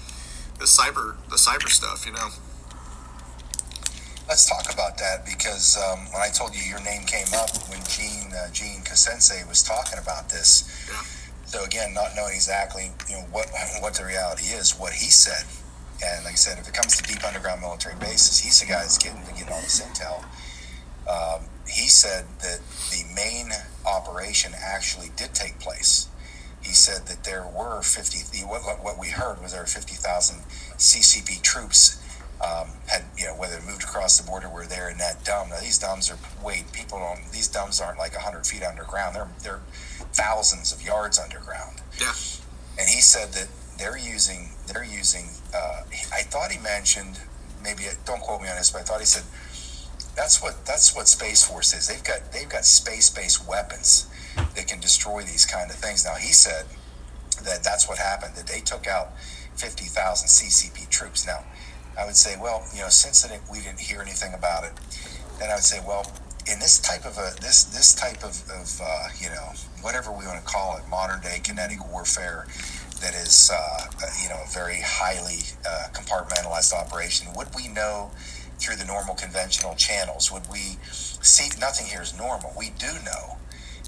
the 0.59 0.67
cyber, 0.67 1.17
the 1.29 1.37
cyber 1.37 1.69
stuff. 1.69 2.07
You 2.07 2.13
know. 2.13 2.29
Let's 4.29 4.45
talk 4.45 4.71
about 4.71 4.99
that 4.99 5.25
because 5.25 5.79
um, 5.79 6.01
when 6.13 6.21
I 6.21 6.29
told 6.29 6.55
you 6.55 6.63
your 6.63 6.85
name 6.85 7.05
came 7.07 7.33
up 7.35 7.49
when 7.71 7.81
Gene 7.89 8.31
uh, 8.37 8.51
Gene 8.53 8.85
Kasense 8.85 9.33
was 9.49 9.63
talking 9.63 9.99
about 9.99 10.29
this. 10.29 10.69
So 11.47 11.65
again, 11.65 11.95
not 11.95 12.11
knowing 12.15 12.35
exactly 12.35 12.91
you 13.09 13.15
know 13.17 13.23
what 13.33 13.47
what 13.81 13.95
the 13.95 14.05
reality 14.05 14.53
is, 14.53 14.79
what 14.79 14.93
he 14.93 15.09
said, 15.09 15.49
and 16.05 16.25
like 16.25 16.35
I 16.35 16.37
said, 16.37 16.59
if 16.59 16.69
it 16.69 16.75
comes 16.75 16.95
to 16.99 17.03
deep 17.03 17.25
underground 17.25 17.63
military 17.63 17.97
bases, 17.97 18.39
he's 18.39 18.61
the 18.61 18.67
guy 18.67 18.81
that's 18.81 18.99
getting 18.99 19.25
to 19.25 19.33
get 19.33 19.51
all 19.51 19.63
this 19.63 19.81
intel. 19.81 20.23
Um, 21.09 21.49
he 21.67 21.89
said 21.89 22.27
that 22.41 22.61
the 22.91 23.05
main 23.17 23.51
operation 23.87 24.53
actually 24.63 25.09
did 25.17 25.33
take 25.33 25.59
place. 25.59 26.07
He 26.61 26.75
said 26.75 27.07
that 27.07 27.25
there 27.25 27.47
were 27.49 27.81
50. 27.81 28.45
What, 28.45 28.61
what 28.85 28.99
we 28.99 29.09
heard 29.09 29.41
was 29.41 29.53
there 29.53 29.63
were 29.63 29.67
50,000 29.67 30.41
CCP 30.77 31.41
troops 31.41 31.99
um, 32.41 32.69
had 32.87 33.05
you 33.17 33.27
know 33.27 33.35
whether 33.35 33.61
moved 33.67 33.83
across 33.83 34.19
the 34.19 34.27
border 34.27 34.49
were 34.49 34.67
there 34.67 34.89
in 34.89 34.99
that 34.99 35.25
dome. 35.25 35.51
Now 35.51 35.61
these 35.61 35.79
domes 35.79 36.11
are 36.11 36.19
wait 36.43 36.71
people 36.73 36.99
don't 36.99 37.33
these 37.33 37.49
domes 37.49 37.81
aren't 37.81 37.99
like 37.99 38.15
hundred 38.15 38.47
feet 38.47 38.63
underground. 38.63 39.17
They're 39.17 39.29
they're 39.43 39.61
thousands 40.13 40.73
of 40.73 40.83
yards 40.83 41.19
underground. 41.19 41.81
Yeah. 42.01 42.13
And 42.79 42.89
he 42.89 43.01
said 43.01 43.33
that 43.33 43.49
they're 43.79 43.99
using 43.99 44.51
they're 44.67 44.85
using. 44.85 45.31
Uh, 45.55 45.83
I 46.13 46.23
thought 46.23 46.53
he 46.53 46.59
mentioned 46.59 47.21
maybe 47.63 47.85
don't 48.05 48.21
quote 48.21 48.43
me 48.43 48.49
on 48.49 48.57
this, 48.57 48.71
but 48.71 48.83
I 48.83 48.85
thought 48.85 49.01
he 49.01 49.07
said 49.07 49.25
that's 50.17 50.43
what 50.43 50.65
that's 50.67 50.95
what 50.95 51.09
Space 51.09 51.45
Force 51.45 51.73
is. 51.75 51.89
They've 51.89 52.03
got 52.03 52.33
they've 52.33 52.49
got 52.49 52.65
space 52.65 53.11
based 53.11 53.47
weapons 53.49 54.07
that 54.55 54.67
can 54.67 54.81
destroy 54.81 55.23
these 55.23 55.47
kind 55.47 55.71
of 55.71 55.77
things. 55.77 56.05
Now 56.05 56.15
he 56.15 56.33
said 56.33 56.67
that 57.45 57.63
that's 57.63 57.89
what 57.89 57.99
happened. 57.99 58.35
That 58.35 58.47
they 58.47 58.61
took 58.61 58.87
out 58.87 59.17
fifty 59.57 59.85
thousand 59.85 60.29
CCP 60.29 60.89
troops. 60.89 61.27
Now 61.27 61.45
I 61.99 62.07
would 62.07 62.17
say, 62.17 62.37
well, 62.41 62.65
you 62.73 62.81
know, 62.81 62.89
since 62.89 63.27
we 63.51 63.61
didn't 63.61 63.81
hear 63.81 64.01
anything 64.01 64.35
about 64.35 64.65
it, 64.65 64.73
then 65.39 65.51
I 65.51 65.55
would 65.55 65.65
say, 65.65 65.81
well, 65.87 66.11
in 66.51 66.59
this 66.59 66.79
type 66.79 67.05
of 67.05 67.19
a 67.19 67.35
this 67.41 67.65
this 67.65 67.95
type 67.95 68.25
of, 68.25 68.43
of 68.51 68.81
uh, 68.83 69.09
you 69.21 69.29
know 69.29 69.53
whatever 69.83 70.11
we 70.11 70.25
want 70.25 70.39
to 70.39 70.45
call 70.45 70.79
it, 70.79 70.89
modern 70.89 71.21
day 71.21 71.41
kinetic 71.43 71.79
warfare 71.91 72.47
that 73.03 73.15
is 73.15 73.51
uh, 73.53 73.87
you 74.23 74.29
know 74.29 74.41
a 74.45 74.51
very 74.51 74.81
highly 74.81 75.41
uh, 75.69 75.89
compartmentalized 75.93 76.73
operation. 76.73 77.29
Would 77.37 77.49
we 77.55 77.69
know 77.69 78.11
through 78.59 78.77
the 78.77 78.85
normal 78.85 79.15
conventional 79.15 79.75
channels? 79.75 80.33
Would 80.33 80.51
we 80.51 80.79
see 80.91 81.51
nothing 81.61 81.87
here 81.87 82.03
is 82.03 82.17
normal? 82.17 82.53
We 82.57 82.71
do 82.79 82.93
know. 83.05 83.37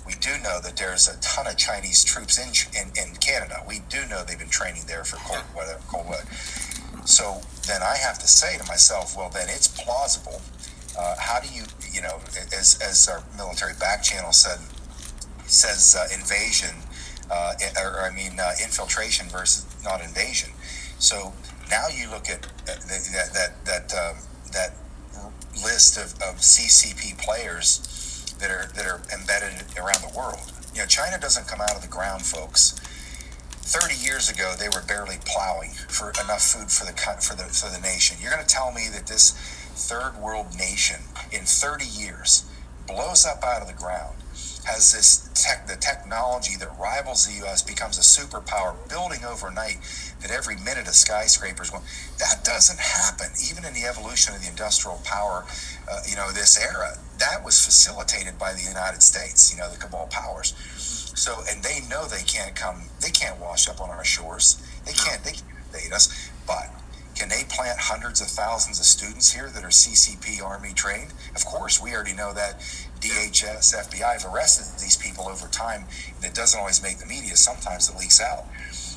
We 0.06 0.14
do 0.14 0.30
know 0.42 0.61
that 0.62 0.76
there's 0.76 1.08
a 1.08 1.18
ton 1.20 1.46
of 1.46 1.56
Chinese 1.56 2.04
troops 2.04 2.38
in, 2.38 2.48
in, 2.80 2.88
in 2.96 3.16
Canada. 3.16 3.62
We 3.68 3.80
do 3.88 4.06
know 4.06 4.24
they've 4.24 4.38
been 4.38 4.48
training 4.48 4.84
there 4.86 5.04
for 5.04 5.16
cold 5.16 5.44
weather, 5.54 5.78
cold 5.88 6.08
weather. 6.08 6.24
So 7.05 7.40
then 7.66 7.82
I 7.82 7.96
have 7.96 8.18
to 8.18 8.28
say 8.28 8.59
to 8.59 8.64
myself, 8.66 9.16
well, 9.16 9.30
then 9.30 9.48
it's 9.48 9.68
plausible. 9.68 10.40
Uh, 10.98 11.14
how 11.18 11.40
do 11.40 11.48
you, 11.53 11.64
you 11.92 12.03
know, 12.03 12.18
as, 12.57 12.78
as 12.82 13.09
our 13.09 13.22
military 13.36 13.74
back 13.78 14.03
channel 14.03 14.32
said, 14.32 14.59
says 15.46 15.96
uh, 15.98 16.07
invasion, 16.12 16.74
uh, 17.30 17.55
or, 17.82 18.03
I 18.03 18.11
mean 18.14 18.38
uh, 18.38 18.53
infiltration 18.62 19.28
versus 19.28 19.66
not 19.84 20.03
invasion. 20.03 20.51
So 20.98 21.32
now 21.70 21.88
you 21.88 22.11
look 22.11 22.28
at 22.28 22.42
that 22.66 22.80
that 22.86 23.30
that 23.32 23.64
that, 23.64 23.94
um, 23.94 24.16
that 24.53 24.74
list 25.62 25.96
of, 25.96 26.12
of 26.22 26.36
CCP 26.40 27.18
players 27.18 28.34
that 28.40 28.51
are 28.51 28.66
that 28.74 28.86
are 28.86 29.01
embedded 29.12 29.64
around 29.78 30.03
the 30.03 30.12
world. 30.16 30.53
You 30.74 30.80
know, 30.80 30.86
China 30.86 31.18
doesn't 31.18 31.46
come 31.46 31.61
out 31.61 31.74
of 31.74 31.82
the 31.82 31.88
ground, 31.88 32.22
folks. 32.22 32.80
30 33.70 33.94
years 34.04 34.28
ago, 34.28 34.54
they 34.58 34.66
were 34.66 34.82
barely 34.82 35.18
plowing 35.24 35.70
for 35.86 36.10
enough 36.24 36.42
food 36.42 36.72
for 36.72 36.84
the 36.84 36.92
for 37.22 37.36
the 37.36 37.44
for 37.44 37.70
the 37.70 37.78
nation. 37.78 38.16
You're 38.20 38.32
going 38.32 38.42
to 38.44 38.54
tell 38.54 38.72
me 38.72 38.88
that 38.92 39.06
this 39.06 39.30
third 39.78 40.18
world 40.18 40.58
nation 40.58 40.98
in 41.30 41.44
30 41.46 41.86
years 41.86 42.50
blows 42.88 43.24
up 43.24 43.44
out 43.44 43.62
of 43.62 43.68
the 43.68 43.78
ground, 43.78 44.16
has 44.66 44.90
this 44.90 45.30
tech, 45.38 45.68
the 45.68 45.76
technology 45.76 46.56
that 46.58 46.68
rivals 46.80 47.28
the 47.28 47.34
U.S. 47.46 47.62
becomes 47.62 47.96
a 47.96 48.02
superpower, 48.02 48.74
building 48.88 49.24
overnight. 49.24 49.78
That 50.20 50.32
every 50.32 50.56
minute 50.56 50.88
a 50.88 50.92
skyscraper 50.92 51.62
is 51.62 51.70
going. 51.70 51.84
That 52.18 52.42
doesn't 52.42 52.80
happen, 52.80 53.30
even 53.48 53.64
in 53.64 53.72
the 53.72 53.86
evolution 53.86 54.34
of 54.34 54.42
the 54.42 54.48
industrial 54.48 55.00
power. 55.04 55.46
Uh, 55.88 56.00
you 56.10 56.16
know, 56.16 56.32
this 56.32 56.58
era 56.58 56.98
that 57.20 57.44
was 57.44 57.64
facilitated 57.64 58.36
by 58.36 58.52
the 58.52 58.62
United 58.66 59.00
States. 59.00 59.54
You 59.54 59.62
know, 59.62 59.70
the 59.70 59.78
cabal 59.78 60.08
powers. 60.10 60.99
So, 61.14 61.42
and 61.50 61.62
they 61.62 61.80
know 61.88 62.06
they 62.06 62.22
can't 62.22 62.54
come. 62.54 62.82
They 63.00 63.11
can't 63.11 63.38
wash 63.40 63.68
up 63.68 63.80
on 63.80 63.90
our 63.90 64.04
shores. 64.04 64.62
They 64.84 64.92
can't. 64.92 65.22
They 65.22 65.32
can't 65.32 65.44
invade 65.66 65.92
us. 65.92 66.30
But 66.46 66.70
can 67.14 67.28
they 67.28 67.44
plant 67.48 67.78
hundreds 67.78 68.20
of 68.20 68.28
thousands 68.28 68.80
of 68.80 68.86
students 68.86 69.32
here 69.32 69.50
that 69.50 69.62
are 69.62 69.68
CCP 69.68 70.42
Army 70.42 70.72
trained? 70.72 71.12
Of 71.36 71.44
course, 71.44 71.82
we 71.82 71.94
already 71.94 72.14
know 72.14 72.32
that. 72.32 72.61
DHS, 73.00 73.74
FBI 73.88 74.20
have 74.20 74.26
arrested 74.30 74.78
these 74.80 74.96
people 74.96 75.28
over 75.28 75.48
time. 75.48 75.84
And 76.16 76.24
it 76.24 76.34
doesn't 76.34 76.58
always 76.58 76.82
make 76.82 76.98
the 76.98 77.06
media. 77.06 77.34
Sometimes 77.36 77.88
it 77.88 77.96
leaks 77.98 78.20
out. 78.20 78.44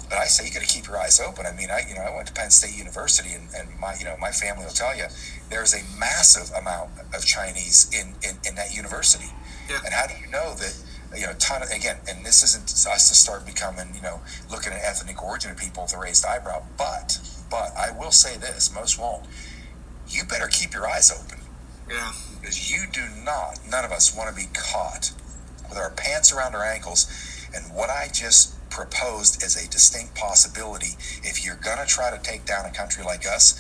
But 0.10 0.18
I 0.18 0.26
say 0.26 0.46
you 0.46 0.54
got 0.54 0.62
to 0.62 0.68
keep 0.68 0.88
your 0.88 0.98
eyes 0.98 1.20
open. 1.20 1.46
I 1.46 1.54
mean, 1.54 1.70
I 1.72 1.82
you 1.88 1.96
know 1.96 2.02
I 2.02 2.14
went 2.16 2.28
to 2.28 2.34
Penn 2.34 2.52
State 2.52 2.78
University, 2.78 3.34
and, 3.34 3.48
and 3.56 3.68
my 3.80 3.96
you 3.98 4.06
know 4.06 4.16
my 4.20 4.32
family 4.32 4.66
will 4.66 4.72
tell 4.72 4.96
you 4.96 5.06
there's 5.50 5.74
a 5.74 5.82
massive 5.98 6.54
amount 6.56 6.92
of 7.16 7.26
Chinese 7.26 7.90
in 7.92 8.14
in, 8.22 8.38
in 8.48 8.56
that 8.56 8.76
university. 8.76 9.32
Yeah. 9.70 9.80
And 9.84 9.94
how 9.94 10.08
do 10.08 10.14
you 10.20 10.30
know 10.30 10.54
that? 10.56 10.76
You 11.16 11.28
know, 11.28 11.34
ton 11.40 11.62
of 11.62 11.70
again, 11.70 11.98
and 12.08 12.26
this 12.26 12.44
isn't 12.44 12.64
us 12.88 13.10
to 13.10 13.16
start 13.16 13.46
becoming, 13.46 13.94
you 13.96 14.02
know, 14.02 14.22
looking 14.50 14.74
at 14.74 14.82
ethnic 14.84 15.24
origin 15.24 15.52
of 15.52 15.58
people 15.58 15.84
with 15.84 15.94
a 15.94 16.00
raised 16.00 16.26
eyebrow. 16.26 16.64
But, 16.78 17.20
but 17.50 17.72
I 17.78 17.92
will 17.92 18.12
say 18.12 18.38
this: 18.38 18.74
most 18.74 19.00
won't. 19.00 19.26
You 20.08 20.24
better 20.24 20.48
keep 20.48 20.74
your 20.74 20.88
eyes 20.88 21.12
open. 21.12 21.40
Yeah. 21.90 22.12
Because 22.40 22.72
you 22.72 22.86
do 22.92 23.02
not, 23.24 23.60
none 23.70 23.86
of 23.86 23.92
us 23.92 24.16
want 24.16 24.30
to 24.30 24.36
be 24.36 24.48
caught 24.54 25.12
with 25.70 25.78
our 25.78 25.92
pants 25.92 26.32
around 26.34 26.56
our 26.56 26.64
ankles. 26.64 27.08
And 27.56 27.66
what 27.74 27.90
I 27.90 28.08
just 28.12 28.54
proposed 28.70 29.44
as 29.44 29.56
a 29.56 29.70
distinct 29.70 30.16
possibility, 30.16 30.98
if 31.24 31.46
you're 31.46 31.56
going 31.56 31.78
to 31.78 31.86
try 31.86 32.10
to 32.16 32.22
take 32.22 32.46
down 32.46 32.66
a 32.66 32.72
country 32.72 33.04
like 33.04 33.26
us, 33.28 33.54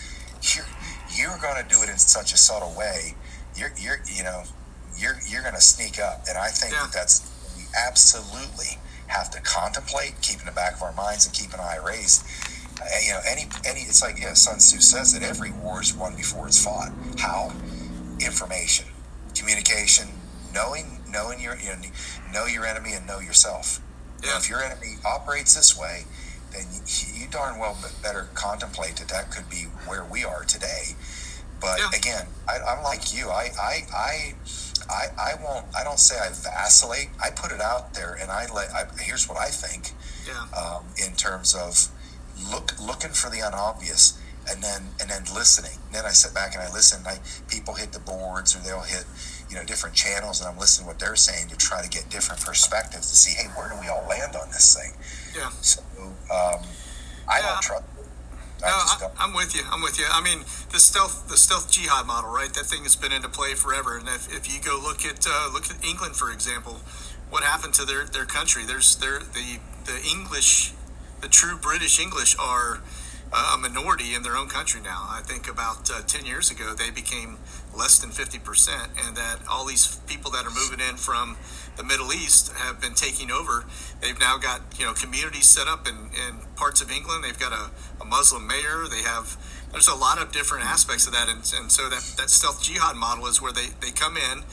you're, 0.55 0.65
you're 1.15 1.37
going 1.39 1.61
to 1.63 1.69
do 1.69 1.81
it 1.83 1.89
in 1.89 1.97
such 1.97 2.33
a 2.33 2.37
subtle 2.37 2.73
way. 2.77 3.13
You're, 3.55 3.71
you're, 3.79 4.01
you 4.11 4.23
know, 4.23 4.43
you're, 4.97 5.17
you're 5.29 5.43
going 5.43 5.53
to 5.55 5.61
sneak 5.61 5.99
up. 5.99 6.23
And 6.27 6.37
I 6.37 6.49
think 6.49 6.73
Yeah. 6.73 6.81
that 6.83 6.93
that's, 6.93 7.19
absolutely 7.75 8.77
have 9.07 9.29
to 9.31 9.41
contemplate, 9.41 10.13
keep 10.21 10.39
in 10.39 10.45
the 10.45 10.51
back 10.51 10.75
of 10.75 10.81
our 10.83 10.93
minds 10.93 11.25
and 11.25 11.33
keep 11.35 11.53
an 11.53 11.59
eye 11.59 11.77
raised. 11.85 12.25
Uh, 12.81 12.85
you 13.05 13.11
know, 13.11 13.19
any, 13.27 13.47
any, 13.65 13.81
it's 13.81 14.01
like, 14.01 14.17
you 14.19 14.25
know, 14.25 14.33
Sun 14.33 14.57
Tzu 14.57 14.79
says 14.79 15.13
that 15.13 15.23
every 15.23 15.51
war 15.51 15.81
is 15.81 15.93
won 15.95 16.15
before 16.15 16.47
it's 16.47 16.63
fought. 16.63 16.91
How? 17.19 17.51
Information, 18.19 18.85
communication, 19.35 20.07
knowing, 20.53 20.99
knowing 21.09 21.39
your, 21.39 21.55
you 21.57 21.69
know, 21.69 21.81
know 22.33 22.45
your 22.45 22.65
enemy 22.65 22.93
and 22.93 23.05
know 23.05 23.19
yourself. 23.19 23.79
Yeah. 24.23 24.37
if 24.37 24.49
your 24.49 24.63
enemy 24.63 24.95
operates 25.05 25.53
this 25.53 25.77
way, 25.77 26.05
then 26.51 26.65
you, 26.87 27.23
you 27.23 27.27
darn 27.29 27.59
well 27.59 27.77
better 28.01 28.29
contemplate 28.33 28.95
that 28.97 29.09
that 29.09 29.31
could 29.31 29.49
be 29.49 29.63
where 29.85 30.05
we 30.05 30.23
are 30.23 30.43
today. 30.43 30.95
But 31.59 31.79
Yeah. 31.79 31.89
again, 31.97 32.27
I, 32.47 32.59
I'm 32.59 32.83
like 32.83 33.13
you. 33.13 33.29
I, 33.29 33.49
I, 33.59 33.85
I, 33.93 34.33
I, 34.89 35.05
I 35.17 35.33
won't. 35.43 35.65
I 35.75 35.83
don't 35.83 35.99
say 35.99 36.15
I 36.17 36.29
vacillate. 36.29 37.09
I 37.23 37.29
put 37.29 37.51
it 37.51 37.61
out 37.61 37.93
there, 37.93 38.13
and 38.19 38.31
I 38.31 38.45
let. 38.53 38.71
I, 38.71 38.85
here's 38.99 39.27
what 39.29 39.37
I 39.37 39.47
think 39.49 39.91
Yeah. 40.27 40.45
um, 40.57 40.85
in 40.97 41.13
terms 41.15 41.55
of 41.55 41.87
look 42.51 42.73
looking 42.81 43.11
for 43.11 43.29
the 43.29 43.41
unobvious 43.41 44.19
and 44.49 44.61
then 44.63 44.89
and 44.99 45.09
then 45.09 45.23
listening. 45.33 45.77
then 45.93 46.05
I 46.05 46.09
sit 46.11 46.33
back 46.33 46.53
and 46.55 46.63
I 46.63 46.71
listen. 46.73 47.05
I 47.05 47.19
people 47.47 47.75
hit 47.75 47.91
the 47.93 47.99
boards 47.99 48.55
or 48.55 48.59
they'll 48.59 48.81
hit 48.81 49.05
you 49.49 49.55
know 49.55 49.63
different 49.63 49.95
channels, 49.95 50.41
and 50.41 50.49
I'm 50.49 50.57
listening 50.59 50.85
to 50.85 50.91
what 50.93 50.99
they're 50.99 51.15
saying 51.15 51.47
to 51.49 51.57
try 51.57 51.81
to 51.81 51.89
get 51.89 52.09
different 52.09 52.41
perspectives 52.43 53.09
to 53.09 53.15
see 53.15 53.31
hey 53.39 53.47
where 53.55 53.69
do 53.69 53.75
we 53.79 53.87
all 53.87 54.05
land 54.09 54.35
on 54.35 54.49
this 54.49 54.75
thing. 54.75 54.93
Yeah. 55.35 55.49
So 55.61 55.81
um, 56.31 56.61
I 57.29 57.39
Yeah. 57.39 57.47
don't 57.53 57.61
trust. 57.61 57.83
No, 58.63 58.69
I. 58.69 59.09
I'm 59.19 59.33
with 59.33 59.55
you. 59.55 59.63
I'm 59.69 59.81
with 59.81 59.99
you. 59.99 60.05
I 60.09 60.21
mean, 60.21 60.45
the 60.71 60.79
stealth, 60.79 61.27
the 61.27 61.35
stealth 61.35 61.69
jihad 61.69 62.07
model, 62.07 62.31
right? 62.31 62.53
That 62.53 62.65
thing 62.65 62.83
has 62.83 62.95
been 62.95 63.11
into 63.11 63.27
play 63.27 63.55
forever. 63.55 63.97
And 63.97 64.07
if, 64.07 64.31
if 64.31 64.47
you 64.53 64.61
go 64.61 64.79
look 64.81 65.05
at 65.05 65.27
uh, 65.27 65.49
look 65.51 65.69
at 65.69 65.83
England, 65.83 66.15
for 66.15 66.31
example, 66.31 66.79
what 67.29 67.43
happened 67.43 67.73
to 67.75 67.85
their, 67.85 68.05
their 68.05 68.25
country? 68.25 68.63
There's 68.65 68.95
their 68.95 69.19
the 69.19 69.59
the 69.85 69.99
English, 70.09 70.71
the 71.19 71.27
true 71.27 71.57
British 71.57 71.99
English 71.99 72.37
are 72.39 72.81
uh, 73.33 73.55
a 73.55 73.57
minority 73.57 74.15
in 74.15 74.23
their 74.23 74.37
own 74.37 74.47
country 74.47 74.79
now. 74.79 75.07
I 75.09 75.21
think 75.21 75.49
about 75.49 75.91
uh, 75.91 76.01
ten 76.07 76.25
years 76.25 76.49
ago 76.49 76.73
they 76.73 76.89
became 76.89 77.39
less 77.77 77.99
than 77.99 78.11
fifty 78.11 78.39
percent, 78.39 78.91
and 79.03 79.17
that 79.17 79.39
all 79.49 79.65
these 79.65 79.97
people 80.07 80.31
that 80.31 80.45
are 80.45 80.55
moving 80.55 80.79
in 80.79 80.95
from 80.95 81.35
the 81.75 81.83
Middle 81.83 82.13
East 82.13 82.51
have 82.53 82.79
been 82.79 82.93
taking 82.93 83.31
over. 83.31 83.65
They've 84.01 84.19
now 84.19 84.37
got 84.37 84.61
you 84.77 84.85
know 84.85 84.93
communities 84.93 85.45
set 85.45 85.67
up 85.67 85.87
in, 85.87 86.11
in 86.13 86.39
parts 86.55 86.81
of 86.81 86.91
England. 86.91 87.23
They've 87.23 87.39
got 87.39 87.51
a, 87.51 87.71
a 88.01 88.05
Muslim 88.05 88.47
mayor. 88.47 88.85
They 88.89 89.01
have 89.01 89.37
there's 89.71 89.87
a 89.87 89.95
lot 89.95 90.21
of 90.21 90.31
different 90.31 90.65
aspects 90.65 91.07
of 91.07 91.13
that, 91.13 91.29
and, 91.29 91.39
and 91.55 91.71
so 91.71 91.89
that 91.89 92.03
that 92.17 92.29
stealth 92.29 92.61
jihad 92.61 92.95
model 92.95 93.25
is 93.27 93.41
where 93.41 93.51
they, 93.51 93.67
they 93.81 93.91
come 93.91 94.17
in, 94.17 94.43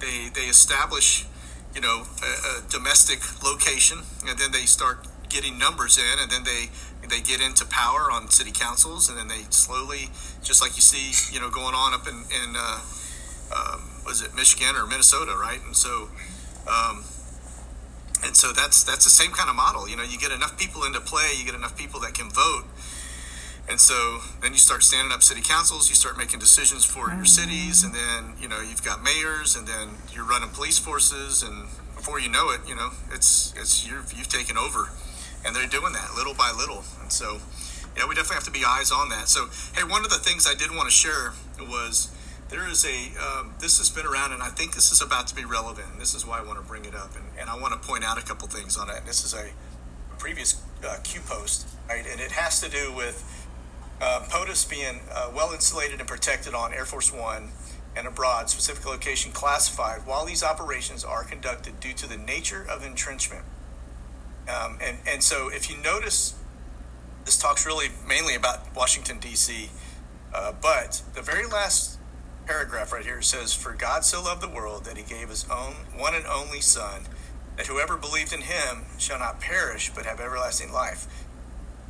they 0.00 0.30
they 0.32 0.46
establish 0.46 1.26
you 1.74 1.80
know 1.80 2.04
a, 2.22 2.58
a 2.58 2.70
domestic 2.70 3.20
location, 3.42 3.98
and 4.26 4.38
then 4.38 4.52
they 4.52 4.66
start 4.66 5.06
getting 5.28 5.58
numbers 5.58 5.98
in, 5.98 6.18
and 6.18 6.30
then 6.30 6.44
they 6.44 6.68
they 7.08 7.20
get 7.20 7.40
into 7.40 7.64
power 7.66 8.10
on 8.10 8.28
city 8.30 8.52
councils, 8.52 9.08
and 9.08 9.18
then 9.18 9.28
they 9.28 9.42
slowly, 9.50 10.10
just 10.42 10.62
like 10.62 10.76
you 10.76 10.82
see, 10.82 11.34
you 11.34 11.40
know, 11.40 11.50
going 11.50 11.74
on 11.74 11.94
up 11.94 12.06
in 12.06 12.14
in 12.14 12.54
uh, 12.56 12.80
um, 13.56 13.82
was 14.04 14.22
it 14.22 14.34
Michigan 14.34 14.76
or 14.76 14.86
Minnesota, 14.86 15.36
right? 15.36 15.60
And 15.64 15.76
so, 15.76 16.08
um, 16.68 17.04
and 18.24 18.36
so 18.36 18.52
that's 18.52 18.84
that's 18.84 19.04
the 19.04 19.10
same 19.10 19.32
kind 19.32 19.48
of 19.48 19.56
model. 19.56 19.88
You 19.88 19.96
know, 19.96 20.02
you 20.02 20.18
get 20.18 20.32
enough 20.32 20.58
people 20.58 20.84
into 20.84 21.00
play, 21.00 21.32
you 21.36 21.44
get 21.44 21.54
enough 21.54 21.76
people 21.76 22.00
that 22.00 22.14
can 22.14 22.30
vote, 22.30 22.64
and 23.68 23.80
so 23.80 24.20
then 24.42 24.52
you 24.52 24.58
start 24.58 24.82
standing 24.82 25.12
up 25.12 25.22
city 25.22 25.40
councils, 25.40 25.88
you 25.88 25.94
start 25.94 26.18
making 26.18 26.40
decisions 26.40 26.84
for 26.84 27.08
your 27.10 27.24
cities, 27.24 27.84
and 27.84 27.94
then 27.94 28.34
you 28.40 28.48
know 28.48 28.60
you've 28.60 28.84
got 28.84 29.02
mayors, 29.02 29.56
and 29.56 29.66
then 29.66 29.88
you're 30.12 30.24
running 30.24 30.50
police 30.50 30.78
forces, 30.78 31.42
and 31.42 31.68
before 31.94 32.20
you 32.20 32.28
know 32.28 32.50
it, 32.50 32.60
you 32.66 32.74
know 32.74 32.90
it's 33.12 33.54
it's 33.56 33.86
you're, 33.86 34.04
you've 34.16 34.28
taken 34.28 34.58
over, 34.58 34.90
and 35.44 35.54
they're 35.54 35.66
doing 35.66 35.92
that 35.92 36.14
little 36.14 36.34
by 36.34 36.52
little, 36.56 36.84
and 37.00 37.12
so 37.12 37.38
yeah, 37.96 38.06
we 38.06 38.14
definitely 38.14 38.36
have 38.36 38.44
to 38.44 38.50
be 38.50 38.64
eyes 38.64 38.92
on 38.92 39.08
that. 39.08 39.28
So 39.28 39.48
hey, 39.74 39.84
one 39.84 40.04
of 40.04 40.10
the 40.10 40.18
things 40.18 40.46
I 40.46 40.54
did 40.54 40.70
want 40.70 40.88
to 40.88 40.94
share 40.94 41.32
was 41.60 42.08
there 42.50 42.68
is 42.68 42.84
a 42.84 43.12
um, 43.20 43.54
this 43.60 43.78
has 43.78 43.90
been 43.90 44.06
around 44.06 44.32
and 44.32 44.42
i 44.42 44.48
think 44.48 44.74
this 44.74 44.90
is 44.92 45.00
about 45.00 45.26
to 45.26 45.34
be 45.34 45.44
relevant 45.44 45.86
and 45.92 46.00
this 46.00 46.14
is 46.14 46.26
why 46.26 46.38
i 46.38 46.42
want 46.42 46.58
to 46.58 46.64
bring 46.64 46.84
it 46.84 46.94
up 46.94 47.14
and, 47.16 47.24
and 47.38 47.48
i 47.48 47.58
want 47.58 47.72
to 47.72 47.88
point 47.88 48.04
out 48.04 48.18
a 48.18 48.22
couple 48.22 48.48
things 48.48 48.76
on 48.76 48.90
it 48.90 49.02
this 49.06 49.24
is 49.24 49.34
a 49.34 49.50
previous 50.18 50.60
uh, 50.86 50.96
q 51.02 51.20
post 51.20 51.66
right? 51.90 52.06
And 52.10 52.20
it 52.20 52.32
has 52.32 52.60
to 52.60 52.70
do 52.70 52.92
with 52.92 53.24
uh, 54.00 54.24
POTUS 54.30 54.68
being 54.68 55.00
uh, 55.12 55.30
well 55.34 55.52
insulated 55.52 55.98
and 55.98 56.08
protected 56.08 56.54
on 56.54 56.72
air 56.72 56.84
force 56.84 57.12
one 57.12 57.50
and 57.96 58.06
abroad 58.06 58.48
specific 58.48 58.86
location 58.86 59.32
classified 59.32 60.06
while 60.06 60.24
these 60.24 60.42
operations 60.42 61.04
are 61.04 61.24
conducted 61.24 61.80
due 61.80 61.92
to 61.94 62.08
the 62.08 62.16
nature 62.16 62.64
of 62.70 62.84
entrenchment. 62.84 63.44
Um, 64.48 64.78
and, 64.80 64.98
and 65.06 65.22
so 65.22 65.48
if 65.48 65.68
you 65.68 65.76
notice 65.76 66.34
this 67.24 67.36
talks 67.36 67.66
really 67.66 67.88
mainly 68.08 68.34
about 68.34 68.74
washington 68.74 69.18
d.c 69.20 69.68
uh, 70.34 70.52
but 70.60 71.02
the 71.14 71.20
very 71.20 71.46
last 71.46 71.99
paragraph 72.50 72.92
right 72.92 73.04
here 73.04 73.22
says, 73.22 73.54
For 73.54 73.72
God 73.72 74.04
so 74.04 74.20
loved 74.20 74.42
the 74.42 74.48
world 74.48 74.84
that 74.84 74.96
he 74.96 75.04
gave 75.04 75.28
his 75.28 75.48
own 75.48 75.74
one 75.96 76.16
and 76.16 76.26
only 76.26 76.60
Son, 76.60 77.02
that 77.56 77.68
whoever 77.68 77.96
believed 77.96 78.32
in 78.32 78.40
him 78.40 78.86
shall 78.98 79.20
not 79.20 79.40
perish 79.40 79.92
but 79.94 80.04
have 80.04 80.18
everlasting 80.18 80.72
life. 80.72 81.06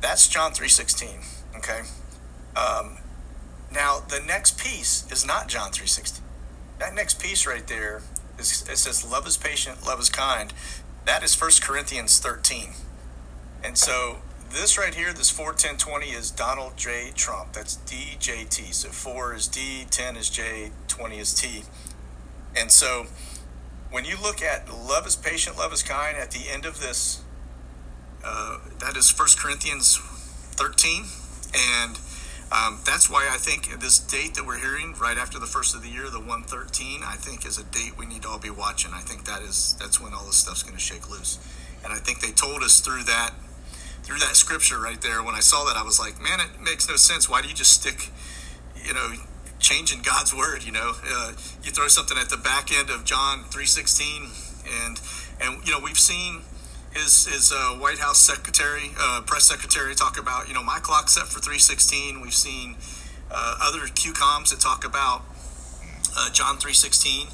That's 0.01 0.27
John 0.27 0.51
3.16, 0.51 1.57
okay? 1.57 1.81
Um, 2.55 2.99
now, 3.73 4.01
the 4.07 4.19
next 4.19 4.59
piece 4.59 5.11
is 5.11 5.25
not 5.25 5.47
John 5.47 5.71
3.16. 5.71 6.19
That 6.77 6.93
next 6.93 7.19
piece 7.19 7.47
right 7.47 7.65
there, 7.65 8.03
is, 8.37 8.63
it 8.69 8.77
says, 8.77 9.03
Love 9.09 9.25
is 9.25 9.37
patient, 9.37 9.83
love 9.83 9.99
is 9.99 10.09
kind. 10.09 10.53
That 11.05 11.23
is 11.23 11.39
1 11.39 11.51
Corinthians 11.61 12.19
13. 12.19 12.69
And 13.63 13.79
so 13.79 14.17
this 14.51 14.77
right 14.77 14.93
here, 14.93 15.13
this 15.13 15.29
41020 15.29 16.07
is 16.07 16.31
Donald 16.31 16.77
J. 16.77 17.11
Trump. 17.15 17.53
That's 17.53 17.77
DJT. 17.77 18.73
So 18.73 18.89
4 18.89 19.35
is 19.35 19.47
D, 19.47 19.85
10 19.89 20.17
is 20.17 20.29
J, 20.29 20.71
20 20.87 21.19
is 21.19 21.33
T. 21.33 21.63
And 22.55 22.71
so 22.71 23.07
when 23.89 24.05
you 24.05 24.15
look 24.21 24.41
at 24.41 24.69
love 24.69 25.07
is 25.07 25.15
patient, 25.15 25.57
love 25.57 25.73
is 25.73 25.83
kind, 25.83 26.17
at 26.17 26.31
the 26.31 26.49
end 26.49 26.65
of 26.65 26.79
this, 26.79 27.23
uh, 28.23 28.59
that 28.79 28.97
is 28.97 29.17
1 29.17 29.27
Corinthians 29.37 29.97
13. 29.97 31.05
And 31.53 31.99
um, 32.51 32.79
that's 32.85 33.09
why 33.09 33.29
I 33.31 33.37
think 33.37 33.79
this 33.79 33.99
date 33.99 34.35
that 34.35 34.45
we're 34.45 34.59
hearing 34.59 34.93
right 34.99 35.17
after 35.17 35.39
the 35.39 35.45
first 35.45 35.73
of 35.75 35.81
the 35.81 35.89
year, 35.89 36.09
the 36.09 36.19
113, 36.19 37.01
I 37.05 37.15
think 37.15 37.45
is 37.45 37.57
a 37.57 37.63
date 37.63 37.97
we 37.97 38.05
need 38.05 38.23
to 38.23 38.29
all 38.29 38.39
be 38.39 38.49
watching. 38.49 38.91
I 38.93 38.99
think 38.99 39.25
that 39.25 39.41
is 39.41 39.75
that's 39.79 40.01
when 40.01 40.13
all 40.13 40.25
this 40.25 40.35
stuff's 40.35 40.63
going 40.63 40.75
to 40.75 40.81
shake 40.81 41.09
loose. 41.09 41.39
And 41.83 41.93
I 41.93 41.97
think 41.97 42.19
they 42.19 42.31
told 42.31 42.61
us 42.61 42.79
through 42.79 43.03
that 43.03 43.33
through 44.11 44.19
that 44.19 44.35
scripture 44.35 44.77
right 44.77 44.99
there. 45.01 45.23
When 45.23 45.35
I 45.35 45.39
saw 45.39 45.63
that, 45.65 45.77
I 45.77 45.83
was 45.83 45.97
like, 45.97 46.21
man, 46.21 46.41
it 46.41 46.59
makes 46.59 46.89
no 46.89 46.97
sense. 46.97 47.29
Why 47.29 47.41
do 47.41 47.47
you 47.47 47.53
just 47.53 47.71
stick, 47.71 48.09
you 48.75 48.93
know, 48.93 49.13
changing 49.59 50.01
God's 50.01 50.35
word? 50.35 50.65
You 50.65 50.73
know, 50.73 50.91
uh, 51.07 51.31
you 51.63 51.71
throw 51.71 51.87
something 51.87 52.17
at 52.17 52.27
the 52.29 52.35
back 52.35 52.77
end 52.77 52.89
of 52.89 53.05
John 53.05 53.45
three 53.45 53.65
sixteen, 53.65 54.27
and 54.83 54.99
and 55.39 55.65
you 55.65 55.71
know 55.71 55.79
we've 55.79 55.97
seen 55.97 56.41
his 56.93 57.25
his 57.25 57.53
uh, 57.55 57.79
White 57.79 57.99
House 57.99 58.19
secretary, 58.19 58.91
uh, 58.99 59.21
press 59.25 59.45
secretary, 59.45 59.95
talk 59.95 60.19
about 60.19 60.49
you 60.49 60.53
know 60.53 60.63
my 60.63 60.79
clock 60.79 61.07
set 61.07 61.27
for 61.27 61.39
three 61.39 61.59
sixteen. 61.59 62.19
We've 62.19 62.33
seen 62.33 62.75
uh, 63.31 63.59
other 63.61 63.87
QComs 63.87 64.49
that 64.49 64.59
talk 64.59 64.83
about 64.83 65.21
uh, 66.17 66.29
John 66.31 66.57
three 66.57 66.73
sixteen 66.73 67.27